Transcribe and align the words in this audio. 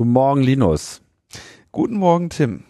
Guten 0.00 0.12
Morgen, 0.12 0.42
Linus. 0.42 1.02
Guten 1.72 1.96
Morgen, 1.96 2.30
Tim. 2.30 2.62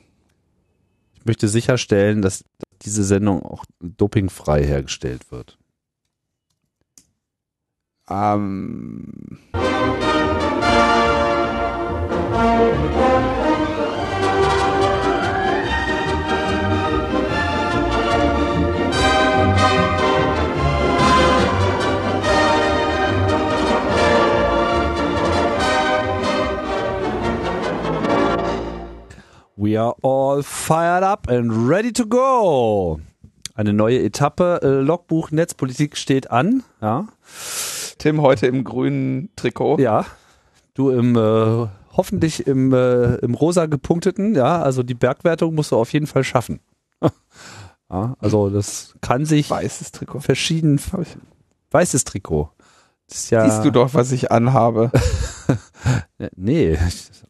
Ich 1.15 1.27
möchte 1.27 1.47
sicherstellen, 1.47 2.23
dass 2.23 2.43
diese 2.81 3.04
Sendung 3.04 3.43
auch 3.43 3.67
dopingfrei 3.81 4.65
hergestellt 4.65 5.30
wird. 5.30 5.59
Ähm. 8.09 9.38
We 29.61 29.77
are 29.77 29.97
all 30.03 30.45
fired 30.45 31.03
up 31.03 31.29
and 31.29 31.69
ready 31.69 31.93
to 31.95 32.07
go. 32.07 33.01
Eine 33.57 33.73
neue 33.73 34.01
Etappe, 34.05 34.61
äh, 34.62 34.69
Logbuch 34.69 35.33
Netzpolitik 35.33 35.97
steht 35.97 36.31
an. 36.31 36.62
Ja. 36.81 37.09
Tim 37.98 38.23
heute 38.23 38.47
im 38.47 38.62
grünen 38.62 39.31
Trikot. 39.34 39.81
Ja. 39.81 40.07
Du 40.75 40.91
im 40.91 41.17
äh, 41.17 41.67
hoffentlich 41.93 42.47
im, 42.47 42.73
äh, 42.73 43.17
im 43.17 43.34
rosa 43.34 43.67
gepunkteten, 43.67 44.37
ja, 44.37 44.62
also 44.62 44.84
die 44.84 44.95
Bergwertung 44.95 45.57
musst 45.57 45.73
du 45.73 45.77
auf 45.77 45.93
jeden 45.93 46.06
Fall 46.06 46.23
schaffen. 46.23 46.61
ja, 47.91 48.15
also 48.20 48.51
das 48.51 48.95
kann 49.01 49.25
sich 49.25 49.51
weißes 49.51 49.91
Trikot. 49.91 50.20
verschieden 50.20 50.81
weißes 51.73 52.05
Trikot. 52.05 52.53
Ja 53.30 53.48
Siehst 53.48 53.65
du 53.65 53.71
doch, 53.71 53.95
was 53.95 54.12
ich 54.12 54.30
anhabe. 54.30 54.91
nee, 56.37 56.79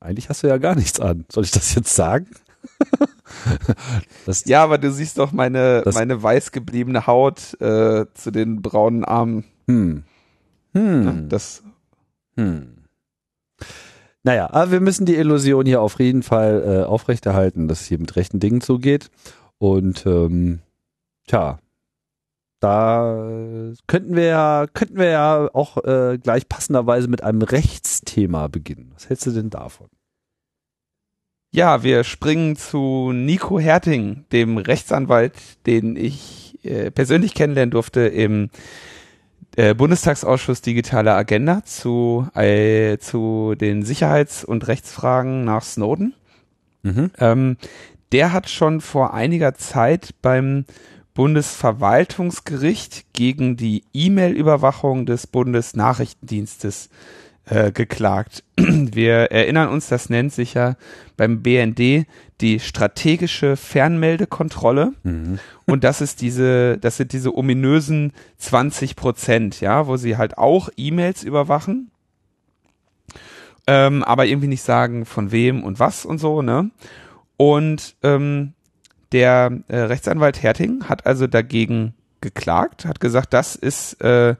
eigentlich 0.00 0.28
hast 0.28 0.42
du 0.42 0.48
ja 0.48 0.58
gar 0.58 0.74
nichts 0.74 1.00
an. 1.00 1.24
Soll 1.30 1.44
ich 1.44 1.52
das 1.52 1.74
jetzt 1.74 1.94
sagen? 1.94 2.26
das, 4.26 4.44
ja, 4.46 4.64
aber 4.64 4.78
du 4.78 4.90
siehst 4.90 5.18
doch 5.18 5.32
meine, 5.32 5.84
meine 5.92 6.20
weiß 6.20 6.50
gebliebene 6.50 7.06
Haut 7.06 7.60
äh, 7.60 8.06
zu 8.12 8.30
den 8.32 8.60
braunen 8.60 9.04
Armen. 9.04 9.44
Hm. 9.68 10.02
Hm. 10.72 11.28
Das. 11.28 11.62
Hm. 12.36 12.74
Naja, 14.24 14.50
aber 14.50 14.72
wir 14.72 14.80
müssen 14.80 15.06
die 15.06 15.16
Illusion 15.16 15.64
hier 15.64 15.80
auf 15.80 15.98
jeden 16.00 16.22
Fall 16.22 16.62
äh, 16.66 16.84
aufrechterhalten, 16.84 17.68
dass 17.68 17.82
es 17.82 17.86
hier 17.86 17.98
mit 17.98 18.16
rechten 18.16 18.40
Dingen 18.40 18.60
zugeht. 18.60 19.10
Und 19.58 20.04
ähm, 20.06 20.60
tja, 21.26 21.58
da 22.60 23.72
könnten 23.86 24.16
wir 24.16 24.24
ja, 24.24 24.66
könnten 24.72 24.96
wir 24.96 25.10
ja 25.10 25.48
auch 25.52 25.84
äh, 25.84 26.18
gleich 26.18 26.48
passenderweise 26.48 27.08
mit 27.08 27.22
einem 27.22 27.42
Rechtsthema 27.42 28.48
beginnen. 28.48 28.90
Was 28.94 29.08
hältst 29.08 29.26
du 29.26 29.30
denn 29.30 29.50
davon? 29.50 29.88
Ja, 31.50 31.82
wir 31.82 32.04
springen 32.04 32.56
zu 32.56 33.12
Nico 33.12 33.58
Herting, 33.58 34.26
dem 34.32 34.58
Rechtsanwalt, 34.58 35.34
den 35.66 35.96
ich 35.96 36.58
äh, 36.62 36.90
persönlich 36.90 37.34
kennenlernen 37.34 37.70
durfte 37.70 38.00
im 38.00 38.50
äh, 39.56 39.74
Bundestagsausschuss 39.74 40.60
Digitale 40.60 41.14
Agenda 41.14 41.64
zu, 41.64 42.28
äh, 42.34 42.98
zu 42.98 43.54
den 43.58 43.82
Sicherheits- 43.82 44.44
und 44.44 44.68
Rechtsfragen 44.68 45.44
nach 45.44 45.62
Snowden. 45.62 46.14
Mhm. 46.82 47.10
Ähm, 47.18 47.56
der 48.12 48.32
hat 48.32 48.48
schon 48.48 48.80
vor 48.80 49.14
einiger 49.14 49.54
Zeit 49.54 50.14
beim 50.22 50.64
Bundesverwaltungsgericht 51.18 53.12
gegen 53.12 53.56
die 53.56 53.82
E-Mail-Überwachung 53.92 55.04
des 55.04 55.26
Bundesnachrichtendienstes 55.26 56.90
äh, 57.46 57.72
geklagt. 57.72 58.44
Wir 58.56 59.32
erinnern 59.32 59.68
uns, 59.68 59.88
das 59.88 60.10
nennt 60.10 60.32
sich 60.32 60.54
ja 60.54 60.76
beim 61.16 61.42
BND 61.42 62.06
die 62.40 62.60
strategische 62.60 63.56
Fernmeldekontrolle. 63.56 64.92
Mhm. 65.02 65.40
Und 65.66 65.82
das 65.82 66.00
ist 66.00 66.20
diese, 66.20 66.78
das 66.78 66.98
sind 66.98 67.12
diese 67.12 67.36
ominösen 67.36 68.12
20 68.36 68.94
Prozent, 68.94 69.60
ja, 69.60 69.88
wo 69.88 69.96
sie 69.96 70.18
halt 70.18 70.38
auch 70.38 70.68
E-Mails 70.76 71.24
überwachen. 71.24 71.90
Ähm, 73.66 74.04
aber 74.04 74.26
irgendwie 74.26 74.46
nicht 74.46 74.62
sagen, 74.62 75.04
von 75.04 75.32
wem 75.32 75.64
und 75.64 75.80
was 75.80 76.04
und 76.04 76.18
so, 76.18 76.42
ne? 76.42 76.70
Und 77.36 77.96
ähm, 78.04 78.52
der 79.12 79.60
äh, 79.68 79.76
Rechtsanwalt 79.76 80.42
Herting 80.42 80.84
hat 80.84 81.06
also 81.06 81.26
dagegen 81.26 81.94
geklagt, 82.20 82.84
hat 82.84 83.00
gesagt, 83.00 83.32
das 83.32 83.56
ist 83.56 84.00
äh, 84.02 84.34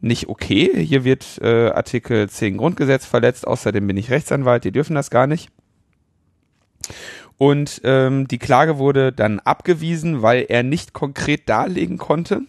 nicht 0.00 0.28
okay. 0.28 0.84
Hier 0.84 1.04
wird 1.04 1.38
äh, 1.42 1.70
Artikel 1.70 2.28
10 2.28 2.56
Grundgesetz 2.56 3.04
verletzt. 3.04 3.46
Außerdem 3.46 3.86
bin 3.86 3.96
ich 3.96 4.10
Rechtsanwalt, 4.10 4.64
die 4.64 4.72
dürfen 4.72 4.94
das 4.94 5.10
gar 5.10 5.26
nicht. 5.26 5.50
Und 7.36 7.80
ähm, 7.84 8.26
die 8.28 8.38
Klage 8.38 8.78
wurde 8.78 9.12
dann 9.12 9.40
abgewiesen, 9.40 10.22
weil 10.22 10.46
er 10.48 10.62
nicht 10.62 10.92
konkret 10.92 11.48
darlegen 11.48 11.98
konnte, 11.98 12.42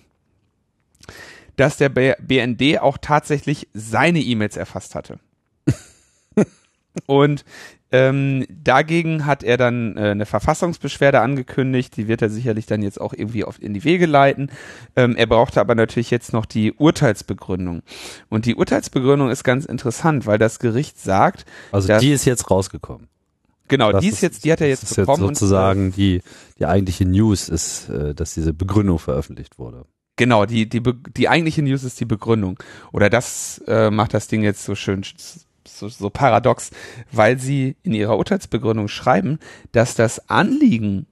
dass 1.56 1.78
der 1.78 1.90
BND 1.90 2.80
auch 2.80 2.98
tatsächlich 2.98 3.68
seine 3.74 4.20
E-Mails 4.20 4.58
erfasst 4.58 4.96
hatte. 4.96 5.20
Und 7.06 7.46
ähm, 7.92 8.46
dagegen 8.50 9.26
hat 9.26 9.44
er 9.44 9.58
dann 9.58 9.98
äh, 9.98 10.12
eine 10.12 10.26
Verfassungsbeschwerde 10.26 11.22
angekündigt, 11.22 11.98
die 11.98 12.08
wird 12.08 12.22
er 12.22 12.30
sicherlich 12.30 12.68
dann 12.68 12.84
jetzt 12.84 13.02
auch 13.02 13.14
irgendwie 13.14 13.44
auf, 13.44 13.62
in 13.62 13.74
die 13.74 13.84
Wege 13.84 14.06
leiten. 14.06 14.52
Ähm, 14.96 15.16
er 15.16 15.26
brauchte 15.26 15.60
aber 15.60 15.74
natürlich 15.74 16.12
jetzt 16.12 16.32
noch 16.32 16.46
die 16.46 16.74
Urteilsbegründung. 16.74 17.82
Und 18.30 18.46
die 18.46 18.56
Urteilsbegründung 18.56 19.30
ist 19.30 19.44
ganz 19.44 19.66
interessant, 19.66 20.28
weil 20.28 20.38
das 20.38 20.60
Gericht 20.60 21.00
sagt. 21.00 21.46
Also 21.72 21.98
die 21.98 22.12
ist 22.12 22.26
jetzt 22.26 22.52
rausgekommen. 22.52 23.08
Genau, 23.70 23.92
das 23.92 24.02
die 24.02 24.10
ist 24.10 24.22
jetzt, 24.22 24.46
die 24.46 24.52
hat 24.52 24.62
er 24.62 24.68
jetzt 24.68 24.96
bekommen. 24.96 25.28
Jetzt 25.28 25.40
sozusagen 25.40 25.86
und, 25.88 25.98
die, 25.98 26.22
die 26.58 26.66
eigentliche 26.66 27.06
News 27.06 27.50
ist, 27.50 27.90
äh, 27.90 28.14
dass 28.14 28.34
diese 28.34 28.54
Begründung 28.54 29.00
veröffentlicht 29.00 29.58
wurde. 29.58 29.86
Genau, 30.16 30.46
die, 30.46 30.68
die, 30.68 30.82
die 31.16 31.30
eigentliche 31.30 31.62
News 31.62 31.84
ist 31.84 32.00
die 32.00 32.06
Begründung. 32.06 32.60
Oder 32.92 33.10
das 33.10 33.64
äh, 33.68 33.90
macht 33.90 34.14
das 34.14 34.28
Ding 34.28 34.44
jetzt 34.44 34.66
so 34.66 34.76
schön 34.76 35.04
so, 35.78 35.90
so 35.90 36.10
paradox, 36.10 36.72
weil 37.12 37.40
sie 37.40 37.76
in 37.84 37.94
ihrer 37.94 38.18
Urteilsbegründung 38.18 38.88
schreiben, 38.88 39.40
dass 39.72 39.96
das 39.96 40.30
Anliegen 40.30 41.06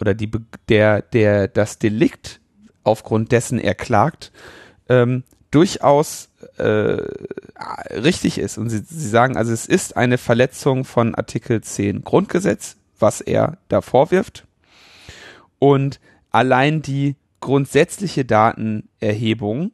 oder 0.00 0.14
die, 0.14 0.30
der, 0.68 1.02
der, 1.02 1.48
das 1.48 1.78
Delikt, 1.78 2.40
aufgrund 2.84 3.32
dessen 3.32 3.58
er 3.58 3.74
klagt, 3.74 4.32
ähm, 4.88 5.24
durchaus 5.50 6.30
äh, 6.56 6.62
richtig 7.92 8.38
ist. 8.38 8.56
Und 8.56 8.70
sie, 8.70 8.78
sie 8.78 9.08
sagen, 9.08 9.36
also 9.36 9.52
es 9.52 9.66
ist 9.66 9.96
eine 9.96 10.18
Verletzung 10.18 10.84
von 10.84 11.14
Artikel 11.14 11.60
10 11.60 12.02
Grundgesetz, 12.02 12.76
was 12.98 13.20
er 13.20 13.58
da 13.68 13.80
vorwirft. 13.80 14.46
Und 15.58 16.00
allein 16.30 16.82
die 16.82 17.16
grundsätzliche 17.40 18.24
Datenerhebung 18.24 19.72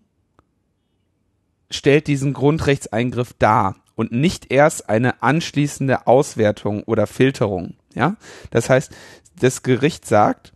stellt 1.71 2.07
diesen 2.07 2.33
Grundrechtseingriff 2.33 3.35
dar 3.39 3.77
und 3.97 4.13
nicht 4.13 4.53
erst 4.53 4.89
eine 4.89 5.23
anschließende 5.23 6.07
Auswertung 6.07 6.85
oder 6.85 7.09
Filterung. 7.09 7.75
Ja, 7.95 8.17
das 8.51 8.71
heißt, 8.71 8.93
das 9.41 9.63
Gericht 9.63 10.07
sagt, 10.07 10.53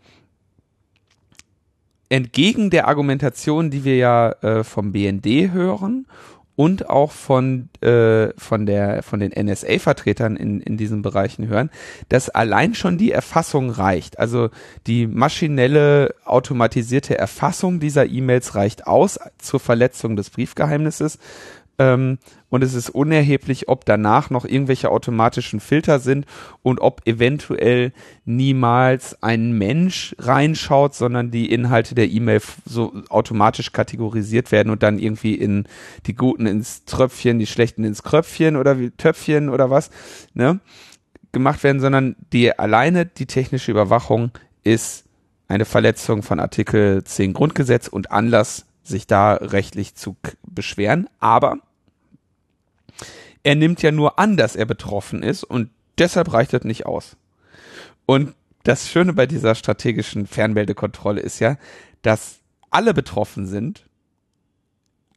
entgegen 2.08 2.70
der 2.70 2.86
Argumentation, 2.86 3.70
die 3.70 3.84
wir 3.84 3.96
ja 3.96 4.30
äh, 4.42 4.64
vom 4.64 4.92
BND 4.92 5.52
hören 5.52 6.06
und 6.56 6.90
auch 6.90 7.12
von 7.12 7.70
äh, 7.80 8.34
von 8.36 8.66
der 8.66 9.02
von 9.02 9.20
den 9.20 9.32
NSA-Vertretern 9.32 10.36
in 10.36 10.60
in 10.60 10.76
diesen 10.76 11.00
Bereichen 11.00 11.48
hören, 11.48 11.70
dass 12.10 12.28
allein 12.28 12.74
schon 12.74 12.98
die 12.98 13.12
Erfassung 13.12 13.70
reicht. 13.70 14.18
Also 14.18 14.50
die 14.86 15.06
maschinelle 15.06 16.14
automatisierte 16.24 17.16
Erfassung 17.16 17.80
dieser 17.80 18.06
E-Mails 18.06 18.54
reicht 18.54 18.86
aus 18.86 19.18
zur 19.38 19.60
Verletzung 19.60 20.16
des 20.16 20.28
Briefgeheimnisses 20.28 21.18
ähm, 21.78 22.18
und 22.50 22.62
es 22.62 22.74
ist 22.74 22.90
unerheblich, 22.90 23.68
ob 23.68 23.84
danach 23.84 24.28
noch 24.28 24.44
irgendwelche 24.44 24.90
automatischen 24.90 25.60
Filter 25.60 26.00
sind 26.00 26.26
und 26.62 26.80
ob 26.80 27.06
eventuell 27.06 27.92
niemals 28.24 29.22
ein 29.22 29.52
Mensch 29.56 30.14
reinschaut, 30.18 30.94
sondern 30.94 31.30
die 31.30 31.50
Inhalte 31.50 31.94
der 31.94 32.10
E-Mail 32.10 32.42
so 32.66 32.92
automatisch 33.08 33.72
kategorisiert 33.72 34.52
werden 34.52 34.70
und 34.70 34.82
dann 34.82 34.98
irgendwie 34.98 35.34
in 35.34 35.64
die 36.06 36.14
Guten 36.14 36.46
ins 36.46 36.84
Tröpfchen, 36.84 37.38
die 37.38 37.46
Schlechten 37.46 37.84
ins 37.84 38.02
Kröpfchen 38.02 38.56
oder 38.56 38.78
wie 38.78 38.90
Töpfchen 38.90 39.48
oder 39.48 39.70
was, 39.70 39.90
ne, 40.34 40.60
gemacht 41.32 41.62
werden, 41.62 41.80
sondern 41.80 42.16
die 42.32 42.58
alleine 42.58 43.06
die 43.06 43.26
technische 43.26 43.70
Überwachung 43.70 44.32
ist 44.64 45.04
eine 45.46 45.64
Verletzung 45.64 46.22
von 46.22 46.40
Artikel 46.40 47.04
10 47.04 47.32
Grundgesetz 47.32 47.88
und 47.88 48.10
Anlass, 48.10 48.66
sich 48.82 49.06
da 49.06 49.34
rechtlich 49.34 49.94
zu 49.94 50.16
beschweren. 50.42 51.08
Aber 51.18 51.58
er 53.42 53.54
nimmt 53.54 53.82
ja 53.82 53.90
nur 53.90 54.18
an, 54.18 54.36
dass 54.36 54.56
er 54.56 54.66
betroffen 54.66 55.22
ist 55.22 55.44
und 55.44 55.70
deshalb 55.98 56.32
reicht 56.32 56.52
das 56.52 56.64
nicht 56.64 56.86
aus. 56.86 57.16
Und 58.06 58.34
das 58.62 58.88
Schöne 58.88 59.12
bei 59.12 59.26
dieser 59.26 59.54
strategischen 59.54 60.26
Fernmeldekontrolle 60.26 61.20
ist 61.20 61.38
ja, 61.38 61.56
dass 62.02 62.40
alle 62.70 62.94
betroffen 62.94 63.46
sind, 63.46 63.86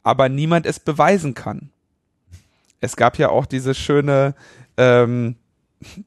aber 0.02 0.28
niemand 0.28 0.66
es 0.66 0.80
beweisen 0.80 1.34
kann. 1.34 1.70
Es 2.80 2.96
gab 2.96 3.18
ja 3.18 3.28
auch 3.28 3.46
diese 3.46 3.74
schöne 3.74 4.34
ähm, 4.76 5.36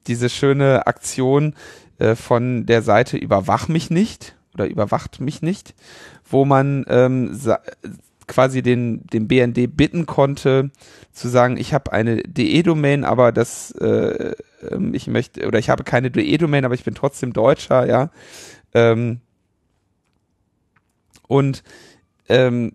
diese 0.07 0.29
schöne 0.29 0.87
Aktion 0.87 1.55
äh, 1.99 2.15
von 2.15 2.65
der 2.65 2.81
Seite 2.81 3.17
Überwach 3.17 3.67
mich 3.67 3.89
nicht 3.89 4.35
oder 4.53 4.67
überwacht 4.67 5.19
mich 5.19 5.41
nicht, 5.41 5.75
wo 6.25 6.45
man 6.45 6.85
ähm, 6.87 7.39
quasi 8.27 8.61
den, 8.61 9.05
den 9.07 9.27
BND 9.27 9.75
bitten 9.75 10.05
konnte, 10.05 10.71
zu 11.11 11.27
sagen, 11.29 11.57
ich 11.57 11.73
habe 11.73 11.93
eine 11.93 12.17
DE-Domain, 12.23 13.03
aber 13.03 13.31
das, 13.31 13.71
äh, 13.71 14.35
ähm, 14.69 14.93
ich 14.93 15.07
möchte, 15.07 15.47
oder 15.47 15.59
ich 15.59 15.69
habe 15.69 15.83
keine 15.83 16.11
DE-Domain, 16.11 16.65
aber 16.65 16.75
ich 16.75 16.83
bin 16.83 16.95
trotzdem 16.95 17.33
Deutscher, 17.33 17.87
ja. 17.87 18.11
Ähm, 18.73 19.21
und 21.27 21.63
ähm, 22.29 22.73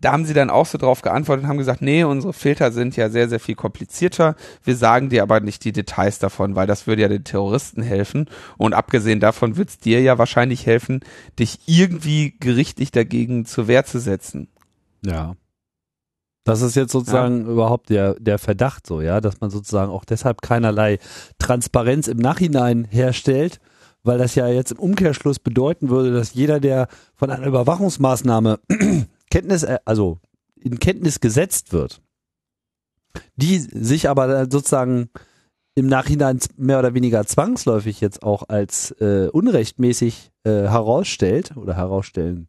da 0.00 0.12
haben 0.12 0.24
sie 0.24 0.32
dann 0.32 0.48
auch 0.48 0.64
so 0.64 0.78
drauf 0.78 1.02
geantwortet 1.02 1.44
und 1.44 1.48
haben 1.48 1.58
gesagt, 1.58 1.82
nee, 1.82 2.04
unsere 2.04 2.32
Filter 2.32 2.72
sind 2.72 2.96
ja 2.96 3.10
sehr, 3.10 3.28
sehr 3.28 3.40
viel 3.40 3.54
komplizierter. 3.54 4.34
Wir 4.64 4.74
sagen 4.74 5.10
dir 5.10 5.22
aber 5.22 5.40
nicht 5.40 5.62
die 5.64 5.72
Details 5.72 6.18
davon, 6.18 6.56
weil 6.56 6.66
das 6.66 6.86
würde 6.86 7.02
ja 7.02 7.08
den 7.08 7.24
Terroristen 7.24 7.82
helfen. 7.82 8.28
Und 8.56 8.72
abgesehen 8.72 9.20
davon 9.20 9.56
wird 9.56 9.68
es 9.68 9.78
dir 9.78 10.00
ja 10.00 10.16
wahrscheinlich 10.16 10.64
helfen, 10.64 11.00
dich 11.38 11.58
irgendwie 11.66 12.34
gerichtlich 12.40 12.92
dagegen 12.92 13.44
zur 13.44 13.68
Wehr 13.68 13.84
zu 13.84 13.98
setzen. 13.98 14.48
Ja. 15.04 15.34
Das 16.44 16.62
ist 16.62 16.74
jetzt 16.74 16.92
sozusagen 16.92 17.44
ja. 17.44 17.52
überhaupt 17.52 17.90
der, 17.90 18.14
der 18.14 18.38
Verdacht 18.38 18.86
so, 18.86 19.00
ja, 19.00 19.20
dass 19.20 19.40
man 19.40 19.50
sozusagen 19.50 19.92
auch 19.92 20.04
deshalb 20.04 20.42
keinerlei 20.42 20.98
Transparenz 21.38 22.08
im 22.08 22.16
Nachhinein 22.16 22.84
herstellt, 22.84 23.60
weil 24.02 24.18
das 24.18 24.34
ja 24.34 24.48
jetzt 24.48 24.72
im 24.72 24.78
Umkehrschluss 24.78 25.38
bedeuten 25.38 25.90
würde, 25.90 26.12
dass 26.12 26.34
jeder, 26.34 26.58
der 26.58 26.88
von 27.14 27.30
einer 27.30 27.46
Überwachungsmaßnahme 27.46 28.58
Kenntnis, 29.30 29.62
äh, 29.62 29.78
also 29.84 30.18
in 30.56 30.78
Kenntnis 30.78 31.20
gesetzt 31.20 31.72
wird, 31.72 32.00
die 33.36 33.58
sich 33.58 34.08
aber 34.08 34.50
sozusagen 34.50 35.10
im 35.74 35.86
Nachhinein 35.86 36.40
mehr 36.56 36.78
oder 36.78 36.94
weniger 36.94 37.24
zwangsläufig 37.26 38.00
jetzt 38.00 38.22
auch 38.22 38.48
als 38.48 38.92
äh, 39.00 39.28
unrechtmäßig 39.30 40.30
äh, 40.44 40.50
herausstellt 40.50 41.56
oder 41.56 41.76
herausstellen 41.76 42.48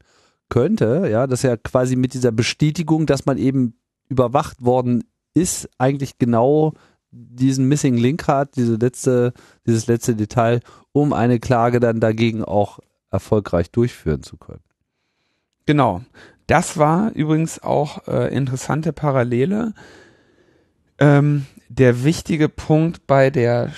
könnte, 0.51 1.07
ja, 1.09 1.25
dass 1.25 1.43
er 1.43 1.57
quasi 1.57 1.95
mit 1.95 2.13
dieser 2.13 2.31
Bestätigung, 2.31 3.07
dass 3.07 3.25
man 3.25 3.39
eben 3.39 3.73
überwacht 4.09 4.63
worden 4.63 5.05
ist, 5.33 5.69
eigentlich 5.79 6.19
genau 6.19 6.73
diesen 7.09 7.67
Missing 7.67 7.97
Link 7.97 8.27
hat, 8.27 8.57
diese 8.57 8.75
letzte, 8.75 9.33
dieses 9.65 9.87
letzte 9.87 10.13
Detail, 10.13 10.59
um 10.91 11.13
eine 11.13 11.39
Klage 11.39 11.79
dann 11.79 11.99
dagegen 11.99 12.43
auch 12.43 12.79
erfolgreich 13.09 13.71
durchführen 13.71 14.23
zu 14.23 14.37
können. 14.37 14.61
Genau. 15.65 16.01
Das 16.47 16.77
war 16.77 17.13
übrigens 17.13 17.63
auch 17.63 18.07
äh, 18.07 18.33
interessante 18.35 18.91
Parallele. 18.91 19.73
Ähm, 20.99 21.45
der 21.69 22.03
wichtige 22.03 22.49
Punkt 22.49 23.07
bei 23.07 23.29
der 23.29 23.71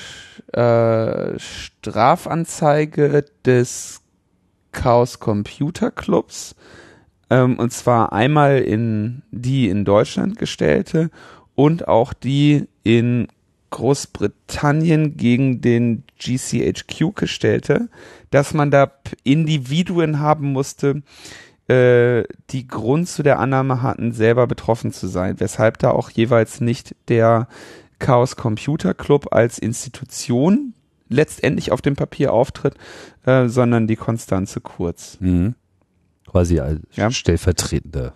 äh, 0.54 1.38
Strafanzeige 1.38 3.26
des 3.46 4.03
Chaos 4.74 5.20
Computer 5.20 5.92
Clubs, 5.92 6.56
ähm, 7.30 7.58
und 7.58 7.72
zwar 7.72 8.12
einmal 8.12 8.60
in 8.60 9.24
die 9.32 9.70
in 9.70 9.86
Deutschland 9.86 10.38
gestellte 10.38 11.10
und 11.56 11.88
auch 11.88 12.14
die 12.14 12.68
in 12.84 13.28
Großbritannien 13.70 15.18
gegen 15.18 15.62
den 15.62 16.04
GCHQ 16.20 17.16
gestellte, 17.16 17.90
dass 18.30 18.54
man 18.54 18.70
da 18.70 18.92
Individuen 19.24 20.20
haben 20.20 20.52
musste, 20.52 21.02
äh, 21.68 22.24
die 22.52 22.68
Grund 22.68 23.08
zu 23.08 23.24
der 23.24 23.40
Annahme 23.40 23.82
hatten, 23.82 24.12
selber 24.12 24.46
betroffen 24.46 24.92
zu 24.92 25.08
sein, 25.08 25.40
weshalb 25.40 25.80
da 25.80 25.90
auch 25.90 26.12
jeweils 26.12 26.62
nicht 26.62 26.96
der 27.08 27.48
Chaos 27.98 28.36
Computer 28.36 28.94
Club 28.94 29.30
als 29.32 29.58
Institution 29.58 30.74
letztendlich 31.14 31.72
auf 31.72 31.82
dem 31.82 31.96
Papier 31.96 32.34
auftritt, 32.34 32.76
äh, 33.26 33.48
sondern 33.48 33.88
die 33.88 33.96
Konstanze 33.96 34.62
Kurz. 34.62 35.18
Mhm. 35.20 35.56
Quasi 36.28 36.60
als 36.60 36.82
ja? 36.94 37.12
stellvertretende 37.12 38.14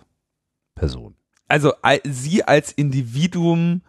Person. 0.74 1.14
Also 1.46 1.72
sie 2.04 2.44
als 2.44 2.72
Individuum 2.72 3.82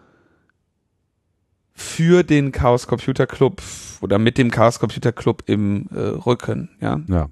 für 1.73 2.23
den 2.23 2.51
Chaos 2.51 2.87
Computer 2.87 3.25
Club 3.25 3.61
oder 4.01 4.19
mit 4.19 4.37
dem 4.37 4.51
Chaos 4.51 4.79
Computer 4.79 5.11
Club 5.11 5.43
im 5.47 5.87
äh, 5.91 5.99
Rücken, 5.99 6.69
ja. 6.81 7.01
Ja. 7.07 7.29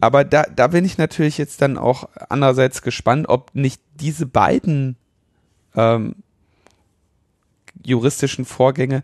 Aber 0.00 0.24
da, 0.24 0.44
da 0.44 0.68
bin 0.68 0.84
ich 0.84 0.96
natürlich 0.96 1.38
jetzt 1.38 1.60
dann 1.60 1.76
auch 1.76 2.08
andererseits 2.28 2.82
gespannt, 2.82 3.28
ob 3.28 3.54
nicht 3.54 3.82
diese 3.94 4.26
beiden 4.26 4.96
ähm, 5.74 6.14
juristischen 7.88 8.44
Vorgänge 8.44 9.02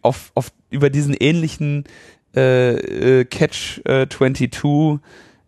auf, 0.00 0.32
auf 0.34 0.52
über 0.70 0.90
diesen 0.90 1.14
ähnlichen 1.14 1.84
äh, 2.34 3.20
äh, 3.20 3.24
Catch 3.24 3.82
äh, 3.84 4.08
22 4.08 4.62
mh, 4.62 5.00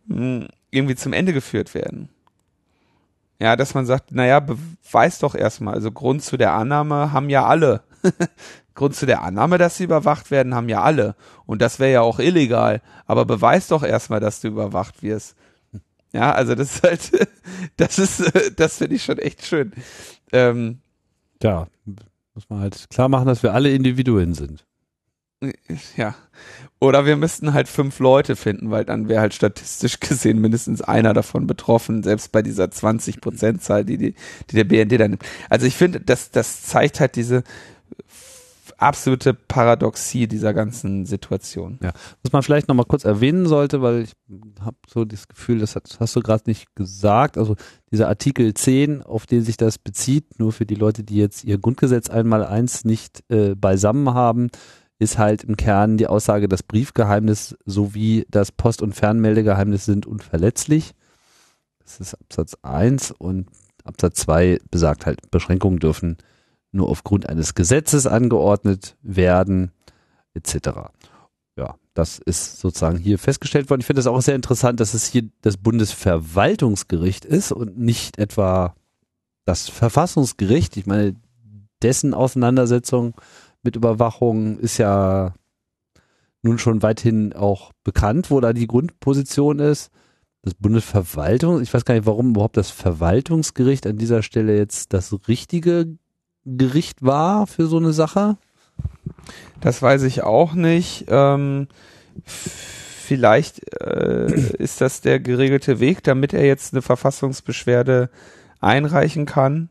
hm, 0.08 0.48
irgendwie 0.70 0.96
zum 0.96 1.12
Ende 1.12 1.32
geführt 1.32 1.74
werden. 1.74 2.08
Ja, 3.40 3.56
dass 3.56 3.74
man 3.74 3.86
sagt, 3.86 4.12
naja, 4.12 4.40
beweis 4.40 5.18
doch 5.18 5.34
erstmal. 5.34 5.74
Also 5.74 5.90
Grund 5.90 6.22
zu 6.22 6.36
der 6.36 6.52
Annahme 6.52 7.12
haben 7.12 7.30
ja 7.30 7.44
alle. 7.46 7.82
Grund 8.74 8.94
zu 8.96 9.06
der 9.06 9.22
Annahme, 9.22 9.58
dass 9.58 9.76
sie 9.76 9.84
überwacht 9.84 10.30
werden, 10.30 10.54
haben 10.54 10.68
ja 10.68 10.82
alle. 10.82 11.14
Und 11.46 11.62
das 11.62 11.78
wäre 11.78 11.92
ja 11.92 12.00
auch 12.00 12.18
illegal. 12.18 12.82
Aber 13.06 13.24
beweis 13.24 13.68
doch 13.68 13.82
erstmal, 13.82 14.20
dass 14.20 14.40
du 14.40 14.48
überwacht 14.48 15.02
wirst. 15.02 15.36
Ja, 16.12 16.32
also 16.32 16.54
das 16.54 16.76
ist 16.76 16.82
halt, 16.82 17.28
das 17.76 17.98
ist, 17.98 18.32
das 18.56 18.78
finde 18.78 18.96
ich 18.96 19.04
schon 19.04 19.18
echt 19.18 19.44
schön. 19.44 19.72
Ähm, 20.32 20.80
ja, 21.42 21.66
muss 22.34 22.50
man 22.50 22.60
halt 22.60 22.86
klar 22.90 23.08
machen, 23.08 23.26
dass 23.26 23.42
wir 23.42 23.54
alle 23.54 23.72
Individuen 23.72 24.34
sind. 24.34 24.64
Ja. 25.96 26.14
Oder 26.80 27.06
wir 27.06 27.16
müssten 27.16 27.54
halt 27.54 27.68
fünf 27.68 27.98
Leute 27.98 28.36
finden, 28.36 28.70
weil 28.70 28.84
dann 28.84 29.08
wäre 29.08 29.20
halt 29.20 29.34
statistisch 29.34 30.00
gesehen 30.00 30.40
mindestens 30.40 30.82
einer 30.82 31.14
davon 31.14 31.46
betroffen, 31.46 32.02
selbst 32.02 32.32
bei 32.32 32.42
dieser 32.42 32.70
20 32.70 33.20
Prozent-Zahl, 33.20 33.84
die, 33.84 33.98
die, 33.98 34.14
die 34.50 34.56
der 34.56 34.64
BND 34.64 35.00
dann 35.00 35.12
nimmt. 35.12 35.24
Also 35.48 35.66
ich 35.66 35.76
finde, 35.76 36.00
das, 36.00 36.30
das 36.30 36.62
zeigt 36.62 37.00
halt 37.00 37.16
diese 37.16 37.44
absolute 38.84 39.34
Paradoxie 39.34 40.26
dieser 40.28 40.52
ganzen 40.52 41.06
Situation. 41.06 41.78
Ja, 41.82 41.92
was 42.22 42.32
man 42.32 42.42
vielleicht 42.42 42.68
nochmal 42.68 42.86
kurz 42.86 43.04
erwähnen 43.04 43.46
sollte, 43.46 43.82
weil 43.82 44.02
ich 44.02 44.12
habe 44.60 44.76
so 44.86 45.04
das 45.04 45.26
Gefühl, 45.26 45.58
das 45.58 45.74
hast, 45.74 45.98
hast 46.00 46.14
du 46.14 46.20
gerade 46.20 46.44
nicht 46.46 46.74
gesagt, 46.76 47.38
also 47.38 47.56
dieser 47.90 48.08
Artikel 48.08 48.52
10, 48.52 49.02
auf 49.02 49.26
den 49.26 49.42
sich 49.42 49.56
das 49.56 49.78
bezieht, 49.78 50.38
nur 50.38 50.52
für 50.52 50.66
die 50.66 50.74
Leute, 50.74 51.02
die 51.02 51.16
jetzt 51.16 51.44
ihr 51.44 51.58
Grundgesetz 51.58 52.10
einmal 52.10 52.44
eins 52.44 52.84
nicht 52.84 53.24
äh, 53.30 53.54
beisammen 53.54 54.12
haben, 54.12 54.50
ist 54.98 55.18
halt 55.18 55.44
im 55.44 55.56
Kern 55.56 55.96
die 55.96 56.06
Aussage, 56.06 56.48
das 56.48 56.62
Briefgeheimnis 56.62 57.56
sowie 57.64 58.26
das 58.30 58.52
Post- 58.52 58.82
und 58.82 58.94
Fernmeldegeheimnis 58.94 59.84
sind 59.84 60.06
unverletzlich. 60.06 60.92
Das 61.82 62.00
ist 62.00 62.14
Absatz 62.14 62.56
1 62.62 63.10
und 63.12 63.48
Absatz 63.82 64.20
2 64.20 64.58
besagt 64.70 65.06
halt, 65.06 65.30
Beschränkungen 65.30 65.78
dürfen 65.78 66.16
nur 66.74 66.88
aufgrund 66.88 67.28
eines 67.28 67.54
Gesetzes 67.54 68.06
angeordnet 68.06 68.96
werden, 69.02 69.72
etc. 70.34 70.90
Ja, 71.56 71.76
das 71.94 72.18
ist 72.18 72.58
sozusagen 72.58 72.98
hier 72.98 73.18
festgestellt 73.18 73.70
worden. 73.70 73.80
Ich 73.80 73.86
finde 73.86 74.00
es 74.00 74.06
auch 74.06 74.20
sehr 74.20 74.34
interessant, 74.34 74.80
dass 74.80 74.94
es 74.94 75.06
hier 75.06 75.28
das 75.42 75.56
Bundesverwaltungsgericht 75.56 77.24
ist 77.24 77.52
und 77.52 77.78
nicht 77.78 78.18
etwa 78.18 78.74
das 79.44 79.68
Verfassungsgericht. 79.68 80.76
Ich 80.76 80.86
meine, 80.86 81.14
dessen 81.82 82.14
Auseinandersetzung 82.14 83.14
mit 83.62 83.76
Überwachung 83.76 84.58
ist 84.58 84.78
ja 84.78 85.34
nun 86.42 86.58
schon 86.58 86.82
weithin 86.82 87.32
auch 87.32 87.72
bekannt, 87.84 88.30
wo 88.30 88.40
da 88.40 88.52
die 88.52 88.66
Grundposition 88.66 89.58
ist. 89.60 89.90
Das 90.42 90.54
Bundesverwaltung, 90.54 91.62
ich 91.62 91.72
weiß 91.72 91.86
gar 91.86 91.94
nicht, 91.94 92.06
warum 92.06 92.30
überhaupt 92.30 92.58
das 92.58 92.70
Verwaltungsgericht 92.70 93.86
an 93.86 93.96
dieser 93.96 94.22
Stelle 94.22 94.56
jetzt 94.56 94.92
das 94.92 95.16
richtige 95.26 95.96
Gericht 96.44 97.02
war 97.02 97.46
für 97.46 97.66
so 97.66 97.78
eine 97.78 97.92
Sache? 97.92 98.36
Das 99.60 99.80
weiß 99.80 100.02
ich 100.02 100.22
auch 100.22 100.54
nicht. 100.54 101.06
Ähm, 101.08 101.68
vielleicht 102.24 103.60
äh, 103.80 104.26
ist 104.58 104.80
das 104.80 105.00
der 105.00 105.20
geregelte 105.20 105.80
Weg, 105.80 106.02
damit 106.02 106.32
er 106.32 106.44
jetzt 106.44 106.74
eine 106.74 106.82
Verfassungsbeschwerde 106.82 108.10
einreichen 108.60 109.26
kann. 109.26 109.68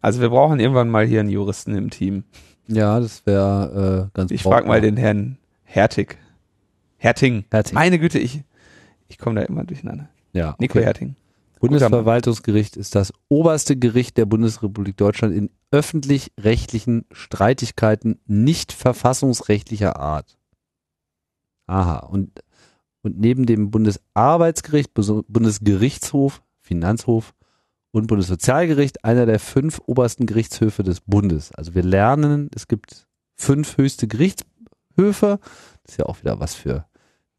Also 0.00 0.20
wir 0.20 0.28
brauchen 0.28 0.60
irgendwann 0.60 0.88
mal 0.88 1.06
hier 1.06 1.20
einen 1.20 1.30
Juristen 1.30 1.74
im 1.76 1.90
Team. 1.90 2.24
Ja, 2.68 3.00
das 3.00 3.24
wäre 3.26 4.10
äh, 4.12 4.16
ganz 4.16 4.30
Ich 4.30 4.42
frage 4.42 4.66
mal 4.66 4.80
den 4.80 4.96
Herrn 4.96 5.38
Hertig. 5.64 6.18
Herting. 6.98 7.44
Herting. 7.50 7.74
Meine 7.74 7.98
Güte, 7.98 8.18
ich, 8.18 8.42
ich 9.08 9.18
komme 9.18 9.40
da 9.40 9.46
immer 9.46 9.64
durcheinander. 9.64 10.08
Ja. 10.32 10.50
Okay. 10.50 10.56
Nico 10.60 10.80
Herting. 10.80 11.16
Bundesverwaltungsgericht 11.60 12.76
ist 12.76 12.94
das 12.94 13.12
oberste 13.28 13.76
Gericht 13.76 14.16
der 14.18 14.26
Bundesrepublik 14.26 14.96
Deutschland 14.96 15.34
in 15.34 15.50
öffentlich-rechtlichen 15.70 17.06
Streitigkeiten 17.12 18.20
nicht 18.26 18.72
verfassungsrechtlicher 18.72 19.98
Art. 19.98 20.38
Aha. 21.66 21.98
Und, 21.98 22.40
und 23.02 23.18
neben 23.18 23.46
dem 23.46 23.70
Bundesarbeitsgericht, 23.70 24.92
Bundesgerichtshof, 24.94 26.42
Finanzhof 26.60 27.34
und 27.90 28.06
Bundessozialgericht 28.06 29.04
einer 29.04 29.26
der 29.26 29.40
fünf 29.40 29.80
obersten 29.86 30.26
Gerichtshöfe 30.26 30.82
des 30.82 31.00
Bundes. 31.00 31.52
Also 31.52 31.74
wir 31.74 31.82
lernen, 31.82 32.50
es 32.54 32.68
gibt 32.68 33.06
fünf 33.34 33.78
höchste 33.78 34.06
Gerichtshöfe. 34.06 35.40
Das 35.82 35.92
ist 35.92 35.98
ja 35.98 36.06
auch 36.06 36.20
wieder 36.20 36.38
was 36.38 36.54
für 36.54 36.86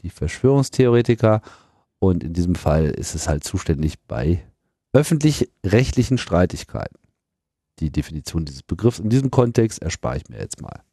die 0.02 0.10
Verschwörungstheoretiker. 0.10 1.42
Und 2.00 2.24
in 2.24 2.34
diesem 2.34 2.56
Fall 2.56 2.86
ist 2.86 3.16
es 3.16 3.27
halt 3.27 3.44
zuständig 3.44 3.96
bei 4.08 4.44
öffentlich-rechtlichen 4.94 6.18
Streitigkeiten. 6.18 6.98
Die 7.80 7.92
Definition 7.92 8.46
dieses 8.46 8.63
Begriffs 8.63 9.00
in 9.00 9.10
diesem 9.10 9.32
Kontext 9.32 9.82
erspare 9.82 10.18
ich 10.18 10.30
mir 10.30 10.39
jetzt 10.39 10.62
mal. 10.62 10.84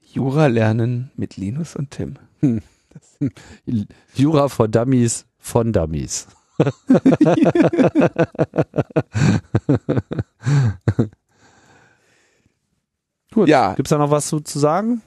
Jura 0.00 0.46
lernen 0.46 1.10
mit 1.16 1.36
Linus 1.36 1.76
und 1.76 1.90
Tim. 1.90 2.16
Hm. 2.40 2.62
Jura 4.14 4.48
for 4.48 4.68
Dummies 4.68 5.26
von 5.38 5.72
Dummies. 5.72 6.26
Gut. 13.32 13.48
Ja. 13.48 13.74
Gibt 13.74 13.86
es 13.86 13.90
da 13.90 13.98
noch 13.98 14.10
was 14.10 14.26
zu, 14.28 14.40
zu 14.40 14.58
sagen? 14.58 15.02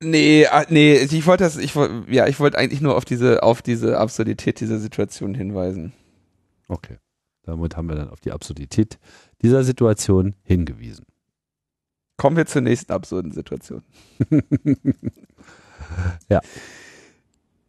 Nee, 0.00 0.46
ah, 0.46 0.66
nee, 0.68 0.96
ich 0.96 1.26
wollte 1.26 1.44
das, 1.44 1.56
ich 1.56 1.74
wollte, 1.74 2.12
ja, 2.12 2.26
ich 2.26 2.38
wollte 2.38 2.58
eigentlich 2.58 2.82
nur 2.82 2.96
auf 2.96 3.04
diese, 3.04 3.42
auf 3.42 3.62
diese 3.62 3.98
Absurdität 3.98 4.60
dieser 4.60 4.78
Situation 4.78 5.34
hinweisen. 5.34 5.92
Okay. 6.68 6.98
Damit 7.44 7.76
haben 7.76 7.88
wir 7.88 7.94
dann 7.94 8.10
auf 8.10 8.20
die 8.20 8.32
Absurdität 8.32 8.98
dieser 9.40 9.64
Situation 9.64 10.34
hingewiesen. 10.42 11.06
Kommen 12.16 12.36
wir 12.36 12.46
zur 12.46 12.62
nächsten 12.62 12.92
absurden 12.92 13.32
Situation. 13.32 13.82
ja. 16.28 16.40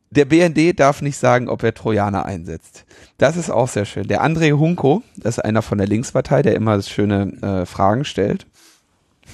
Der 0.09 0.25
BND 0.25 0.79
darf 0.79 1.01
nicht 1.01 1.17
sagen, 1.17 1.49
ob 1.49 1.63
er 1.63 1.73
Trojaner 1.73 2.25
einsetzt. 2.25 2.85
Das 3.17 3.35
ist 3.35 3.49
auch 3.49 3.67
sehr 3.67 3.85
schön. 3.85 4.07
Der 4.07 4.23
André 4.23 4.57
Hunko, 4.57 5.03
das 5.17 5.37
ist 5.37 5.43
einer 5.43 5.61
von 5.61 5.77
der 5.77 5.87
Linkspartei, 5.87 6.41
der 6.41 6.55
immer 6.55 6.81
schöne 6.81 7.33
äh, 7.41 7.65
Fragen 7.65 8.05
stellt. 8.05 8.47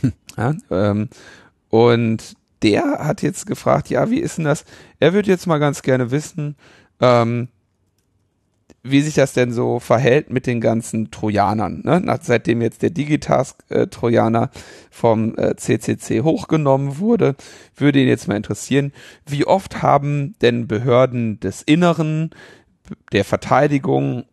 ja, 0.38 0.56
ähm, 0.72 1.10
und 1.70 2.36
der 2.64 3.00
hat 3.06 3.22
jetzt 3.22 3.46
gefragt, 3.46 3.90
ja, 3.90 4.10
wie 4.10 4.20
ist 4.20 4.38
denn 4.38 4.46
das? 4.46 4.66
Er 5.00 5.14
würde 5.14 5.30
jetzt 5.30 5.48
mal 5.48 5.60
ganz 5.60 5.82
gerne 5.82 6.12
wissen, 6.12 6.56
ähm, 7.02 7.50
wie 8.84 9.02
sich 9.02 9.14
das 9.16 9.32
denn 9.34 9.54
so 9.54 9.80
verhält 9.80 10.30
mit 10.30 10.46
den 10.46 10.60
ganzen 10.60 11.10
Trojanern. 11.10 11.82
Ne? 11.86 12.02
Nach, 12.02 12.20
seitdem 12.22 12.62
jetzt 12.62 12.82
der 12.82 12.90
Digitask-Trojaner 12.90 14.44
äh, 14.44 14.60
vom 14.92 15.38
äh, 15.38 15.56
CCC 15.56 16.22
hochgenommen 16.22 17.00
wurde, 17.00 17.36
würde 17.76 18.02
ihn 18.02 18.10
jetzt 18.10 18.28
mal 18.28 18.36
interessieren, 18.36 18.92
wie 19.26 19.46
oft 19.46 19.82
haben 19.82 20.36
denn 20.42 20.68
Behörden 20.68 21.40
des 21.40 21.62
Inneren, 21.62 22.32
der 23.14 23.24
Verteidigung 23.24 24.26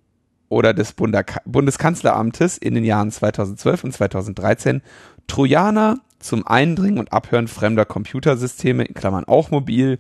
oder 0.49 0.75
des 0.75 0.95
Bundeskanzleramtes 0.95 2.59
in 2.59 2.75
den 2.75 2.85
Jahren 2.85 3.13
2012 3.13 3.85
und 3.85 3.93
2013 3.93 4.83
Trojaner 5.29 6.01
zum 6.21 6.47
Eindringen 6.47 6.99
und 6.99 7.13
Abhören 7.13 7.49
fremder 7.49 7.85
Computersysteme, 7.85 8.85
in 8.85 8.95
Klammern 8.95 9.25
auch 9.25 9.51
mobil, 9.51 9.99